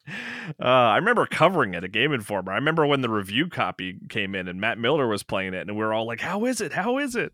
uh, 0.59 0.65
I 0.65 0.95
remember 0.97 1.25
covering 1.27 1.75
it 1.75 1.83
at 1.83 1.91
Game 1.91 2.13
Informer. 2.13 2.51
I 2.51 2.55
remember 2.55 2.85
when 2.85 3.01
the 3.01 3.09
review 3.09 3.47
copy 3.47 3.99
came 4.09 4.33
in 4.33 4.47
and 4.47 4.59
Matt 4.59 4.79
Miller 4.79 5.07
was 5.07 5.23
playing 5.23 5.53
it, 5.53 5.67
and 5.67 5.77
we 5.77 5.83
were 5.83 5.93
all 5.93 6.07
like, 6.07 6.21
"How 6.21 6.45
is 6.45 6.61
it? 6.61 6.73
How 6.73 6.97
is 6.97 7.15
it?" 7.15 7.33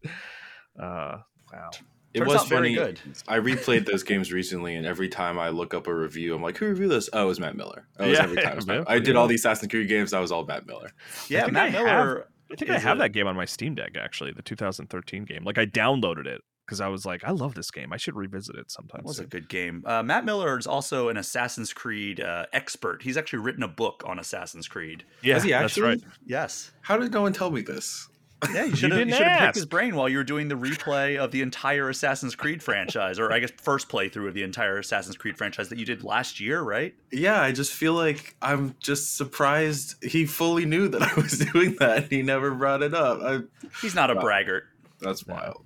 Uh, 0.78 1.20
wow. 1.54 1.70
It 2.14 2.20
Turns 2.20 2.32
was 2.32 2.44
funny. 2.44 2.76
Good. 2.76 3.00
I 3.28 3.40
replayed 3.40 3.86
those 3.86 4.04
games 4.04 4.32
recently, 4.32 4.76
and 4.76 4.86
every 4.86 5.10
time 5.10 5.40
I 5.40 5.50
look 5.50 5.74
up 5.74 5.88
a 5.88 5.94
review, 5.94 6.36
I'm 6.36 6.44
like, 6.44 6.58
"Who 6.58 6.68
reviewed 6.68 6.92
this?" 6.92 7.10
Oh, 7.12 7.24
it 7.24 7.28
was 7.28 7.40
Matt 7.40 7.56
Miller. 7.56 7.88
Oh, 7.98 8.06
yeah, 8.06 8.24
every 8.24 8.42
time. 8.42 8.60
Yeah, 8.68 8.84
I 8.88 9.00
did 9.00 9.16
all 9.16 9.28
the 9.28 9.36
Assassin's 9.36 9.72
Creed 9.72 9.88
games. 9.88 10.14
I 10.14 10.20
was 10.20 10.32
all 10.32 10.46
Matt 10.46 10.68
Miller. 10.68 10.92
Yeah, 11.28 11.48
Matt 11.48 11.72
Miller. 11.72 11.88
Have, 11.88 12.18
I 12.52 12.56
think 12.56 12.72
I 12.72 12.78
have 12.78 13.00
that 13.00 13.14
game 13.14 13.28
on 13.28 13.36
my 13.36 13.46
Steam 13.46 13.74
Deck. 13.76 13.94
Actually, 14.00 14.32
the 14.32 14.44
2013 14.44 15.26
game. 15.26 15.44
Like 15.44 15.58
I 15.58 15.66
downloaded 15.66 16.28
it 16.28 16.42
because 16.66 16.82
I 16.82 16.88
was 16.88 17.06
like, 17.06 17.24
I 17.24 17.32
love 17.32 17.56
this 17.56 17.72
game. 17.72 17.92
I 17.92 17.98
should 17.98 18.16
revisit 18.16 18.56
it 18.56 18.72
sometime. 18.72 19.00
It 19.00 19.06
was 19.06 19.18
soon. 19.18 19.26
a 19.26 19.30
good 19.30 19.50
game. 19.50 19.84
Uh, 19.86 20.04
Matt 20.04 20.26
Miller 20.26 20.58
is 20.58 20.68
also 20.68 21.10
an 21.10 21.18
Assassin's 21.18 21.74
Creed 21.74 22.22
uh, 22.22 22.46
expert. 22.54 23.02
He's 23.02 23.18
actually 23.18 23.40
written 23.40 23.64
a 23.64 23.68
book 23.68 24.04
on 24.06 24.20
Assassin's 24.20 24.68
Creed. 24.68 25.04
Yeah, 25.22 25.36
Has 25.36 25.44
he 25.44 25.54
actually? 25.54 25.88
Right. 25.88 26.02
Yes. 26.26 26.72
How 26.82 26.98
did 26.98 27.12
no 27.12 27.22
one 27.22 27.34
tell 27.34 27.52
me 27.52 27.62
this? 27.62 28.08
Yeah, 28.52 28.66
you 28.66 28.76
should 28.76 28.92
have 28.92 29.40
picked 29.40 29.56
his 29.56 29.66
brain 29.66 29.96
while 29.96 30.10
you 30.10 30.18
were 30.18 30.24
doing 30.24 30.48
the 30.48 30.56
replay 30.56 31.18
of 31.18 31.32
the 31.32 31.42
entire 31.42 31.90
Assassin's 31.90 32.36
Creed 32.36 32.62
franchise, 32.64 33.20
or 33.20 33.32
I 33.32 33.40
guess 33.40 33.52
first 33.58 33.90
playthrough 33.90 34.28
of 34.28 34.34
the 34.34 34.44
entire 34.44 34.78
Assassin's 34.78 35.18
Creed 35.18 35.38
franchise 35.38 35.70
that 35.70 35.80
you 35.80 35.86
did 35.86 36.04
last 36.04 36.40
year, 36.40 36.62
right? 36.62 36.94
Yeah, 37.12 37.42
I 37.42 37.52
just 37.52 37.74
feel 37.74 37.94
like 37.94 38.36
I'm 38.42 38.76
just 38.80 39.16
surprised 39.16 40.04
he 40.04 40.26
fully 40.26 40.66
knew 40.66 40.88
that 40.90 41.02
I 41.04 41.14
was 41.16 41.40
doing 41.40 41.76
that. 41.80 42.04
and 42.04 42.12
He 42.12 42.22
never 42.22 42.52
brought 42.52 42.82
it 42.82 42.94
up. 42.94 43.22
I, 43.22 43.40
He's 43.82 43.96
not 43.96 44.10
a 44.10 44.16
wow. 44.16 44.22
braggart. 44.22 44.64
That's 45.00 45.26
wild. 45.26 45.64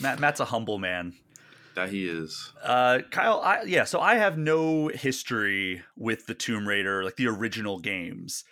Matt 0.00 0.20
Matt's 0.20 0.40
a 0.40 0.46
humble 0.46 0.78
man. 0.78 1.14
That 1.74 1.88
he 1.88 2.06
is. 2.06 2.52
Uh, 2.62 2.98
Kyle, 3.10 3.40
I, 3.40 3.62
yeah. 3.62 3.84
So 3.84 4.00
I 4.00 4.16
have 4.16 4.36
no 4.36 4.88
history 4.88 5.82
with 5.96 6.26
the 6.26 6.34
Tomb 6.34 6.68
Raider, 6.68 7.02
like 7.02 7.16
the 7.16 7.28
original 7.28 7.78
games. 7.78 8.44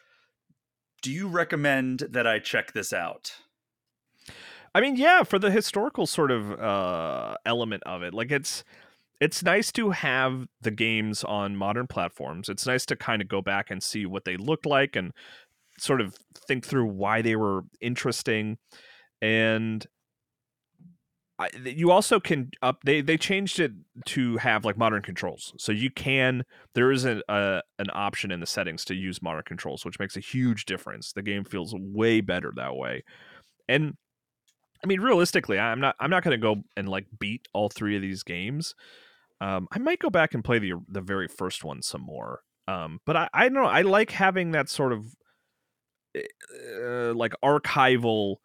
Do 1.02 1.10
you 1.12 1.28
recommend 1.28 2.00
that 2.10 2.26
I 2.26 2.38
check 2.38 2.72
this 2.72 2.92
out? 2.92 3.32
I 4.74 4.80
mean, 4.80 4.96
yeah, 4.96 5.24
for 5.24 5.38
the 5.38 5.50
historical 5.50 6.06
sort 6.06 6.30
of 6.30 6.52
uh, 6.60 7.36
element 7.44 7.82
of 7.84 8.02
it, 8.02 8.14
like 8.14 8.30
it's 8.30 8.62
it's 9.20 9.42
nice 9.42 9.72
to 9.72 9.90
have 9.90 10.46
the 10.62 10.70
games 10.70 11.24
on 11.24 11.56
modern 11.56 11.86
platforms. 11.86 12.48
It's 12.48 12.66
nice 12.66 12.86
to 12.86 12.96
kind 12.96 13.20
of 13.20 13.28
go 13.28 13.42
back 13.42 13.70
and 13.70 13.82
see 13.82 14.06
what 14.06 14.24
they 14.24 14.36
looked 14.36 14.66
like 14.66 14.96
and 14.96 15.12
sort 15.78 16.00
of 16.00 16.16
think 16.48 16.66
through 16.66 16.86
why 16.86 17.22
they 17.22 17.36
were 17.36 17.62
interesting. 17.80 18.58
And 19.20 19.86
I, 21.38 21.48
you 21.64 21.90
also 21.90 22.20
can 22.20 22.50
up 22.60 22.82
they 22.84 23.00
they 23.00 23.16
changed 23.16 23.60
it 23.60 23.72
to 24.06 24.36
have 24.36 24.66
like 24.66 24.76
modern 24.76 25.00
controls 25.00 25.54
so 25.56 25.72
you 25.72 25.90
can 25.90 26.44
there 26.74 26.92
is 26.92 27.06
a, 27.06 27.22
a, 27.30 27.62
an 27.78 27.86
option 27.94 28.30
in 28.30 28.40
the 28.40 28.46
settings 28.46 28.84
to 28.86 28.94
use 28.94 29.22
modern 29.22 29.44
controls 29.46 29.86
which 29.86 29.98
makes 29.98 30.18
a 30.18 30.20
huge 30.20 30.66
difference 30.66 31.12
the 31.12 31.22
game 31.22 31.44
feels 31.44 31.74
way 31.74 32.20
better 32.20 32.52
that 32.56 32.76
way 32.76 33.02
and 33.70 33.94
i 34.82 34.86
mean 34.86 35.00
realistically 35.00 35.58
i'm 35.58 35.80
not 35.80 35.96
i'm 36.00 36.10
not 36.10 36.22
going 36.22 36.38
to 36.38 36.42
go 36.42 36.62
and 36.76 36.88
like 36.88 37.06
beat 37.18 37.48
all 37.52 37.68
three 37.68 37.96
of 37.96 38.02
these 38.02 38.22
games. 38.22 38.74
Um, 39.40 39.68
i 39.72 39.78
might 39.78 39.98
go 39.98 40.10
back 40.10 40.34
and 40.34 40.44
play 40.44 40.58
the 40.58 40.74
the 40.88 41.00
very 41.00 41.28
first 41.28 41.64
one 41.64 41.82
some 41.82 42.02
more. 42.02 42.40
Um, 42.68 43.00
but 43.06 43.16
i 43.16 43.28
i 43.32 43.44
don't 43.44 43.54
know 43.54 43.64
i 43.64 43.82
like 43.82 44.10
having 44.10 44.52
that 44.52 44.68
sort 44.68 44.92
of 44.92 45.14
uh, 46.16 47.14
like 47.14 47.34
archival 47.44 48.36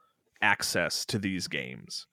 access 0.41 1.05
to 1.05 1.19
these 1.19 1.47
games. 1.47 2.07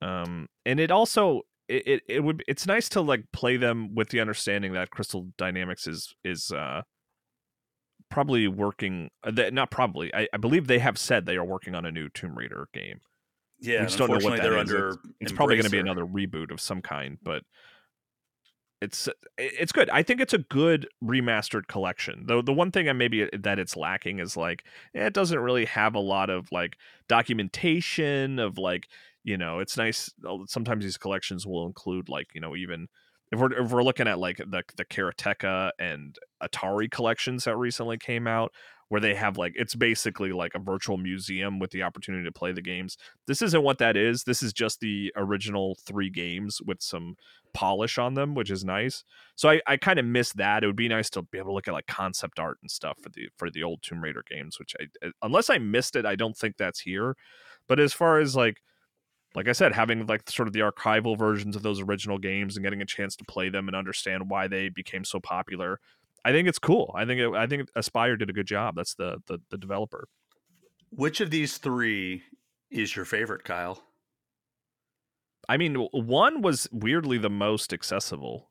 Um, 0.00 0.48
and 0.64 0.78
it 0.78 0.90
also 0.90 1.42
it, 1.68 1.86
it, 1.86 2.02
it 2.08 2.20
would 2.20 2.44
it's 2.46 2.66
nice 2.66 2.88
to 2.90 3.00
like 3.00 3.24
play 3.32 3.56
them 3.56 3.94
with 3.94 4.10
the 4.10 4.20
understanding 4.20 4.72
that 4.74 4.90
Crystal 4.90 5.28
Dynamics 5.38 5.86
is 5.86 6.14
is 6.24 6.50
uh 6.50 6.82
probably 8.10 8.46
working 8.46 9.10
uh, 9.24 9.32
not 9.50 9.70
probably 9.70 10.14
I, 10.14 10.28
I 10.32 10.36
believe 10.36 10.66
they 10.66 10.78
have 10.78 10.98
said 10.98 11.26
they 11.26 11.36
are 11.36 11.44
working 11.44 11.74
on 11.74 11.84
a 11.84 11.90
new 11.90 12.08
Tomb 12.08 12.36
Raider 12.36 12.68
game. 12.72 13.00
Yeah, 13.60 13.80
we 13.80 13.86
just 13.86 13.98
don't 13.98 14.10
know 14.10 14.18
what 14.18 14.40
they're 14.40 14.58
is. 14.58 14.70
under. 14.70 14.88
It's, 14.88 14.98
it's 15.20 15.32
probably 15.32 15.56
going 15.56 15.64
to 15.64 15.70
be 15.70 15.78
another 15.78 16.04
reboot 16.04 16.50
of 16.50 16.60
some 16.60 16.82
kind, 16.82 17.18
but 17.22 17.44
it's 18.84 19.08
it's 19.38 19.72
good. 19.72 19.88
I 19.90 20.02
think 20.02 20.20
it's 20.20 20.34
a 20.34 20.38
good 20.38 20.86
remastered 21.02 21.66
collection. 21.66 22.24
Though 22.26 22.42
the 22.42 22.52
one 22.52 22.70
thing 22.70 22.88
I 22.88 22.92
maybe 22.92 23.24
uh, 23.24 23.28
that 23.40 23.58
it's 23.58 23.76
lacking 23.76 24.18
is 24.18 24.36
like 24.36 24.64
it 24.92 25.14
doesn't 25.14 25.38
really 25.38 25.64
have 25.64 25.94
a 25.94 26.00
lot 26.00 26.30
of 26.30 26.52
like 26.52 26.76
documentation 27.08 28.38
of 28.38 28.58
like 28.58 28.88
you 29.24 29.38
know 29.38 29.58
it's 29.58 29.76
nice 29.76 30.12
sometimes 30.46 30.84
these 30.84 30.98
collections 30.98 31.46
will 31.46 31.66
include 31.66 32.08
like 32.08 32.28
you 32.34 32.40
know 32.40 32.54
even 32.54 32.88
if 33.32 33.40
we're 33.40 33.52
if 33.52 33.72
we're 33.72 33.82
looking 33.82 34.06
at 34.06 34.18
like 34.18 34.36
the 34.36 34.62
the 34.76 34.84
Karateka 34.84 35.70
and 35.78 36.16
Atari 36.42 36.90
collections 36.90 37.44
that 37.44 37.56
recently 37.56 37.96
came 37.96 38.26
out 38.26 38.52
where 38.94 39.00
they 39.00 39.12
have 39.12 39.36
like 39.36 39.54
it's 39.56 39.74
basically 39.74 40.30
like 40.30 40.54
a 40.54 40.60
virtual 40.60 40.96
museum 40.96 41.58
with 41.58 41.72
the 41.72 41.82
opportunity 41.82 42.22
to 42.22 42.30
play 42.30 42.52
the 42.52 42.62
games. 42.62 42.96
This 43.26 43.42
isn't 43.42 43.64
what 43.64 43.78
that 43.78 43.96
is. 43.96 44.22
This 44.22 44.40
is 44.40 44.52
just 44.52 44.78
the 44.78 45.12
original 45.16 45.76
three 45.84 46.08
games 46.08 46.62
with 46.64 46.80
some 46.80 47.16
polish 47.54 47.98
on 47.98 48.14
them, 48.14 48.36
which 48.36 48.52
is 48.52 48.64
nice. 48.64 49.02
So 49.34 49.50
I, 49.50 49.60
I 49.66 49.78
kind 49.78 49.98
of 49.98 50.04
miss 50.04 50.32
that. 50.34 50.62
It 50.62 50.68
would 50.68 50.76
be 50.76 50.86
nice 50.86 51.10
to 51.10 51.22
be 51.22 51.38
able 51.38 51.48
to 51.48 51.54
look 51.54 51.66
at 51.66 51.74
like 51.74 51.88
concept 51.88 52.38
art 52.38 52.58
and 52.62 52.70
stuff 52.70 52.96
for 53.02 53.08
the 53.08 53.28
for 53.36 53.50
the 53.50 53.64
old 53.64 53.82
Tomb 53.82 54.00
Raider 54.00 54.22
games, 54.30 54.60
which 54.60 54.76
I 54.80 55.08
unless 55.22 55.50
I 55.50 55.58
missed 55.58 55.96
it, 55.96 56.06
I 56.06 56.14
don't 56.14 56.36
think 56.36 56.56
that's 56.56 56.78
here. 56.78 57.16
But 57.66 57.80
as 57.80 57.92
far 57.92 58.20
as 58.20 58.36
like 58.36 58.60
like 59.34 59.48
I 59.48 59.52
said, 59.52 59.74
having 59.74 60.06
like 60.06 60.30
sort 60.30 60.46
of 60.46 60.52
the 60.54 60.60
archival 60.60 61.18
versions 61.18 61.56
of 61.56 61.62
those 61.62 61.80
original 61.80 62.18
games 62.18 62.56
and 62.56 62.62
getting 62.62 62.80
a 62.80 62.86
chance 62.86 63.16
to 63.16 63.24
play 63.24 63.48
them 63.48 63.66
and 63.66 63.74
understand 63.74 64.30
why 64.30 64.46
they 64.46 64.68
became 64.68 65.04
so 65.04 65.18
popular, 65.18 65.80
I 66.24 66.32
think 66.32 66.48
it's 66.48 66.58
cool. 66.58 66.92
I 66.96 67.04
think 67.04 67.20
it, 67.20 67.30
I 67.34 67.46
think 67.46 67.70
Aspyr 67.76 68.18
did 68.18 68.30
a 68.30 68.32
good 68.32 68.46
job. 68.46 68.74
That's 68.76 68.94
the, 68.94 69.18
the 69.26 69.38
the 69.50 69.58
developer. 69.58 70.08
Which 70.90 71.20
of 71.20 71.30
these 71.30 71.58
three 71.58 72.22
is 72.70 72.96
your 72.96 73.04
favorite, 73.04 73.44
Kyle? 73.44 73.82
I 75.48 75.56
mean, 75.56 75.74
one 75.92 76.40
was 76.40 76.68
weirdly 76.72 77.18
the 77.18 77.30
most 77.30 77.72
accessible. 77.72 78.50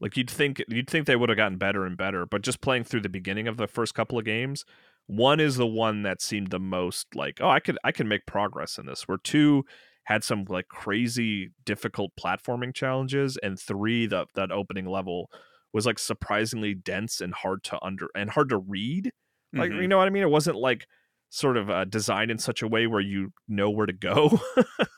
Like 0.00 0.16
you'd 0.16 0.30
think 0.30 0.62
you'd 0.68 0.90
think 0.90 1.06
they 1.06 1.16
would 1.16 1.28
have 1.28 1.38
gotten 1.38 1.58
better 1.58 1.84
and 1.84 1.96
better, 1.96 2.26
but 2.26 2.42
just 2.42 2.60
playing 2.60 2.84
through 2.84 3.00
the 3.00 3.08
beginning 3.08 3.48
of 3.48 3.56
the 3.56 3.66
first 3.66 3.94
couple 3.94 4.18
of 4.18 4.24
games, 4.24 4.64
one 5.06 5.40
is 5.40 5.56
the 5.56 5.66
one 5.66 6.02
that 6.02 6.20
seemed 6.20 6.50
the 6.50 6.60
most 6.60 7.06
like, 7.14 7.38
oh, 7.40 7.48
I 7.48 7.60
could 7.60 7.78
I 7.82 7.92
can 7.92 8.06
make 8.08 8.26
progress 8.26 8.78
in 8.78 8.86
this. 8.86 9.08
Where 9.08 9.18
two 9.18 9.64
had 10.04 10.22
some 10.22 10.44
like 10.48 10.68
crazy 10.68 11.50
difficult 11.64 12.12
platforming 12.18 12.74
challenges, 12.74 13.38
and 13.42 13.58
three 13.58 14.06
the 14.06 14.26
that 14.34 14.52
opening 14.52 14.86
level 14.86 15.30
was 15.72 15.86
like 15.86 15.98
surprisingly 15.98 16.74
dense 16.74 17.20
and 17.20 17.34
hard 17.34 17.62
to 17.64 17.84
under 17.84 18.08
and 18.14 18.30
hard 18.30 18.48
to 18.50 18.58
read. 18.58 19.10
Like 19.52 19.70
mm-hmm. 19.70 19.82
you 19.82 19.88
know 19.88 19.98
what 19.98 20.06
I 20.06 20.10
mean? 20.10 20.22
It 20.22 20.30
wasn't 20.30 20.56
like 20.56 20.86
sort 21.30 21.56
of 21.56 21.68
uh, 21.68 21.84
designed 21.84 22.30
in 22.30 22.38
such 22.38 22.62
a 22.62 22.68
way 22.68 22.86
where 22.86 23.00
you 23.00 23.32
know 23.46 23.70
where 23.70 23.86
to 23.86 23.92
go. 23.92 24.40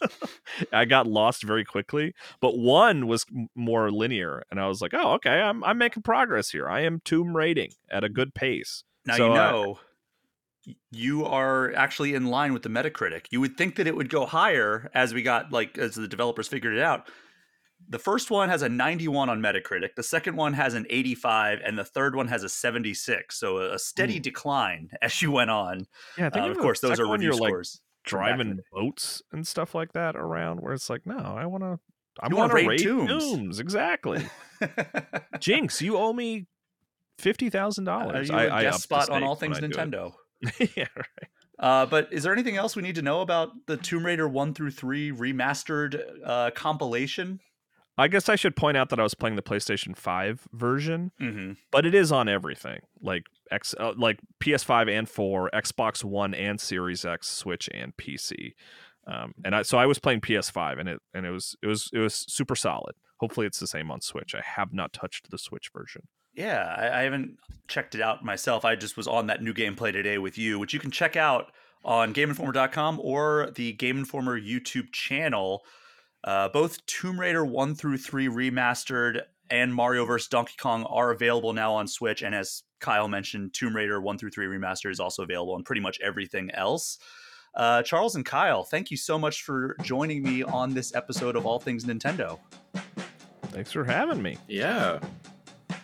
I 0.73 0.85
got 0.85 1.07
lost 1.07 1.43
very 1.43 1.65
quickly, 1.65 2.15
but 2.41 2.57
one 2.57 3.07
was 3.07 3.27
more 3.55 3.91
linear, 3.91 4.43
and 4.51 4.61
I 4.61 4.69
was 4.69 4.81
like, 4.81 4.93
"Oh, 4.95 5.15
okay, 5.15 5.41
I'm 5.41 5.63
I'm 5.65 5.79
making 5.79 6.03
progress 6.03 6.51
here. 6.51 6.69
I 6.69 6.81
am 6.81 7.01
tomb 7.05 7.37
raiding 7.37 7.71
at 7.91 8.05
a 8.05 8.09
good 8.09 8.35
pace." 8.35 8.85
Now 9.07 9.17
so, 9.17 9.29
you 9.29 9.35
know. 9.35 9.73
Uh, 9.73 10.73
you 10.91 11.25
are 11.25 11.73
actually 11.75 12.15
in 12.15 12.27
line 12.27 12.53
with 12.53 12.63
the 12.63 12.69
Metacritic. 12.69 13.27
You 13.31 13.41
would 13.41 13.57
think 13.57 13.77
that 13.77 13.87
it 13.87 13.97
would 13.97 14.11
go 14.11 14.27
higher 14.27 14.91
as 14.95 15.15
we 15.15 15.23
got 15.23 15.51
like 15.51 15.79
as 15.79 15.95
the 15.95 16.07
developers 16.07 16.49
figured 16.49 16.77
it 16.77 16.83
out. 16.83 17.09
The 17.89 17.99
first 17.99 18.31
one 18.31 18.49
has 18.49 18.63
a 18.63 18.69
91 18.69 19.29
on 19.29 19.41
Metacritic, 19.41 19.95
the 19.97 20.03
second 20.03 20.37
one 20.37 20.53
has 20.53 20.75
an 20.75 20.87
85, 20.89 21.61
and 21.65 21.79
the 21.79 21.85
third 21.85 22.15
one 22.15 22.29
has 22.29 22.45
a 22.45 22.49
76. 22.49 23.39
So 23.39 23.59
a 23.59 23.79
steady 23.79 24.19
mm. 24.19 24.23
decline 24.23 24.91
as 25.03 25.21
you 25.23 25.33
went 25.33 25.51
on. 25.51 25.87
Yeah, 26.17 26.31
uh, 26.35 26.51
of 26.51 26.59
course, 26.59 26.81
those 26.81 27.01
are 27.01 27.11
review 27.11 27.33
scores. 27.33 27.81
Like 27.81 27.87
driving 28.03 28.61
boats 28.73 29.23
and 29.33 29.47
stuff 29.47 29.75
like 29.75 29.93
that 29.93 30.17
around, 30.17 30.61
where 30.61 30.73
it's 30.73 30.89
like, 30.89 31.07
no, 31.07 31.19
I 31.19 31.47
want 31.47 31.65
to. 31.65 31.79
I 32.19 32.29
want 32.29 32.51
to 32.51 32.57
raid, 32.57 32.67
raid 32.67 32.83
tombs. 32.83 33.09
tombs. 33.09 33.61
Exactly. 33.61 34.23
Jinx, 35.41 35.81
you 35.81 35.97
owe 35.97 36.13
me 36.13 36.47
fifty 37.19 37.51
thousand 37.51 37.89
uh, 37.89 37.99
dollars. 37.99 38.31
I, 38.31 38.59
I 38.59 38.63
guest 38.63 38.83
spot 38.83 39.11
on 39.11 39.23
all 39.23 39.37
things 39.37 39.59
Nintendo. 39.59 40.13
yeah, 40.77 40.87
right. 40.97 41.29
Uh, 41.59 41.87
but 41.87 42.09
is 42.11 42.23
there 42.23 42.33
anything 42.33 42.57
else 42.57 42.75
we 42.75 42.83
need 42.83 42.95
to 42.95 43.03
know 43.03 43.21
about 43.21 43.51
the 43.67 43.77
Tomb 43.77 44.05
Raider 44.05 44.27
one 44.27 44.55
through 44.55 44.71
three 44.71 45.13
remastered 45.13 46.01
uh, 46.25 46.51
compilation? 46.53 47.39
I 47.99 48.09
guess 48.09 48.29
I 48.29 48.37
should 48.37 48.57
point 48.57 48.77
out 48.77 48.89
that 48.91 49.01
I 49.01 49.03
was 49.03 49.15
playing 49.15 49.37
the 49.37 49.43
PlayStation 49.43 49.97
Five 49.97 50.49
version, 50.53 51.13
mm-hmm. 51.21 51.53
but 51.71 51.85
it 51.85 51.95
is 51.95 52.11
on 52.11 52.29
everything, 52.29 52.81
like 53.03 53.25
X, 53.51 53.75
uh, 53.79 53.93
like 53.97 54.21
PS5 54.43 54.91
and 54.91 55.09
four, 55.09 55.51
Xbox 55.53 56.03
One 56.03 56.33
and 56.33 56.61
Series 56.61 57.05
X, 57.05 57.29
Switch 57.29 57.69
and 57.75 57.97
PC. 57.97 58.55
Um, 59.07 59.35
and 59.45 59.55
I, 59.55 59.63
so 59.63 59.77
I 59.77 59.87
was 59.87 59.99
playing 59.99 60.21
PS5, 60.21 60.79
and 60.79 60.89
it 60.89 61.01
and 61.15 61.27
it 61.27 61.31
was 61.31 61.57
it 61.63 61.67
was 61.67 61.91
it 61.93 61.99
was 61.99 62.15
super 62.15 62.55
solid. 62.55 62.95
Hopefully, 63.19 63.47
it's 63.47 63.61
the 63.61 63.67
same 63.67 63.91
on 63.91 64.01
Switch. 64.01 64.35
I 64.35 64.43
have 64.43 64.73
not 64.73 64.93
touched 64.93 65.31
the 65.31 65.39
Switch 65.39 65.71
version. 65.75 66.03
Yeah, 66.35 66.75
I, 66.79 67.01
I, 67.01 67.03
haven't 67.03 67.39
checked 67.67 67.95
it 67.95 68.01
out 68.01 68.25
myself. 68.25 68.65
I 68.65 68.77
just 68.77 68.97
was 68.97 69.09
on 69.09 69.27
that 69.27 69.43
new 69.43 69.53
gameplay 69.53 69.93
today 69.93 70.17
with 70.17 70.39
you, 70.39 70.59
which 70.59 70.73
you 70.73 70.79
can 70.79 70.93
check 70.93 71.17
out 71.17 71.51
on 71.85 72.15
GameInformer.com 72.15 73.01
or 73.03 73.51
the 73.55 73.73
Game 73.73 73.99
Informer 73.99 74.41
YouTube 74.41 74.93
channel. 74.93 75.65
Uh, 76.25 76.49
both 76.49 76.85
Tomb 76.87 77.19
Raider 77.19 77.45
1 77.45 77.75
through 77.75 77.99
3 77.99 78.29
remastered 78.29 79.23
and 79.51 79.75
Mario 79.75 80.05
vs. 80.05 80.29
Donkey 80.29 80.55
Kong 80.59 80.85
are 80.85 81.11
available 81.11 81.53
now 81.53 81.73
on 81.73 81.89
Switch. 81.89 82.23
And 82.23 82.35
as 82.35 82.63
Kyle 82.79 83.09
mentioned, 83.09 83.53
Tomb 83.53 83.75
Raider 83.75 84.01
1 84.01 84.19
through 84.19 84.31
3 84.31 84.47
remastered 84.47 84.93
is 84.93 85.01
also 85.01 85.23
available 85.23 85.55
on 85.55 85.65
pretty 85.65 85.81
much 85.81 85.99
everything 86.01 86.51
else. 86.53 86.99
Uh, 87.55 87.83
Charles 87.83 88.15
and 88.15 88.25
Kyle, 88.25 88.63
thank 88.63 88.91
you 88.91 88.97
so 88.97 89.19
much 89.19 89.43
for 89.43 89.77
joining 89.83 90.23
me 90.23 90.43
on 90.45 90.73
this 90.73 90.95
episode 90.95 91.35
of 91.35 91.47
All 91.47 91.59
Things 91.59 91.85
Nintendo. 91.85 92.39
Thanks 93.47 93.73
for 93.73 93.85
having 93.85 94.23
me. 94.23 94.39
Yeah. 94.47 95.01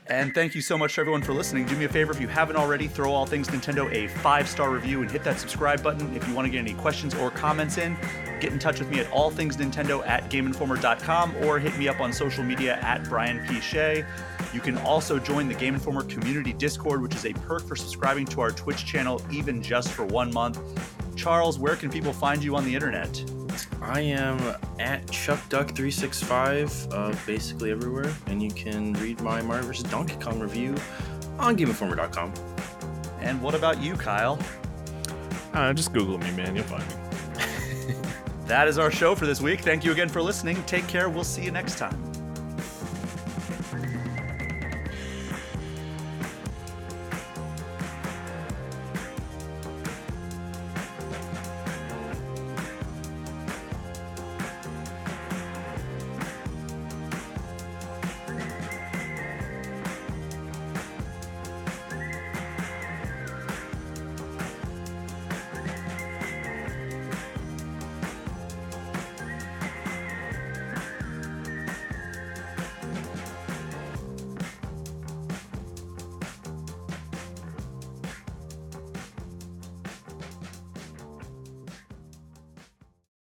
And 0.08 0.32
thank 0.34 0.54
you 0.54 0.60
so 0.60 0.78
much 0.78 0.94
to 0.94 1.00
everyone 1.00 1.22
for 1.22 1.32
listening. 1.32 1.66
Do 1.66 1.74
me 1.74 1.84
a 1.84 1.88
favor 1.88 2.12
if 2.12 2.20
you 2.20 2.28
haven't 2.28 2.56
already, 2.56 2.86
throw 2.86 3.12
All 3.12 3.26
Things 3.26 3.48
Nintendo 3.48 3.92
a 3.92 4.06
five 4.06 4.48
star 4.48 4.70
review 4.70 5.02
and 5.02 5.10
hit 5.10 5.24
that 5.24 5.40
subscribe 5.40 5.82
button. 5.82 6.14
If 6.14 6.26
you 6.28 6.34
want 6.34 6.46
to 6.46 6.50
get 6.50 6.58
any 6.58 6.74
questions 6.74 7.12
or 7.14 7.30
comments 7.30 7.76
in, 7.76 7.96
get 8.40 8.52
in 8.52 8.58
touch 8.60 8.78
with 8.78 8.88
me 8.88 9.00
at 9.00 9.06
allthingsnintendo 9.06 10.06
at 10.06 10.30
gameinformer.com 10.30 11.36
or 11.44 11.58
hit 11.58 11.76
me 11.76 11.88
up 11.88 12.00
on 12.00 12.12
social 12.12 12.44
media 12.44 12.76
at 12.82 13.02
Brian 13.08 13.44
P. 13.48 13.60
Shea. 13.60 14.04
You 14.54 14.60
can 14.60 14.78
also 14.78 15.18
join 15.18 15.48
the 15.48 15.54
Game 15.54 15.74
Informer 15.74 16.04
community 16.04 16.52
Discord, 16.52 17.02
which 17.02 17.14
is 17.16 17.26
a 17.26 17.32
perk 17.32 17.66
for 17.66 17.74
subscribing 17.74 18.26
to 18.26 18.40
our 18.40 18.52
Twitch 18.52 18.86
channel, 18.86 19.20
even 19.32 19.60
just 19.60 19.88
for 19.88 20.04
one 20.04 20.32
month. 20.32 20.60
Charles, 21.16 21.58
where 21.58 21.74
can 21.74 21.90
people 21.90 22.12
find 22.12 22.44
you 22.44 22.54
on 22.54 22.64
the 22.64 22.74
internet? 22.74 23.24
I 23.80 24.00
am 24.00 24.38
at 24.78 25.06
ChuckDuck365, 25.06 26.92
uh, 26.92 27.14
basically 27.26 27.70
everywhere, 27.70 28.12
and 28.26 28.42
you 28.42 28.50
can 28.50 28.92
read 28.94 29.20
my 29.20 29.42
Mario 29.42 29.64
vs. 29.64 29.84
Donkey 29.90 30.16
Kong 30.16 30.40
review 30.40 30.74
on 31.38 31.56
GameInformer.com. 31.56 32.32
And 33.20 33.40
what 33.42 33.54
about 33.54 33.80
you, 33.80 33.94
Kyle? 33.94 34.38
Uh, 35.52 35.72
just 35.72 35.92
Google 35.92 36.18
me, 36.18 36.30
man. 36.32 36.54
You'll 36.54 36.64
find 36.64 36.84
me. 36.86 37.94
that 38.46 38.68
is 38.68 38.78
our 38.78 38.90
show 38.90 39.14
for 39.14 39.26
this 39.26 39.40
week. 39.40 39.60
Thank 39.60 39.84
you 39.84 39.92
again 39.92 40.08
for 40.08 40.20
listening. 40.20 40.62
Take 40.64 40.86
care. 40.86 41.08
We'll 41.08 41.24
see 41.24 41.44
you 41.44 41.50
next 41.50 41.78
time. 41.78 42.15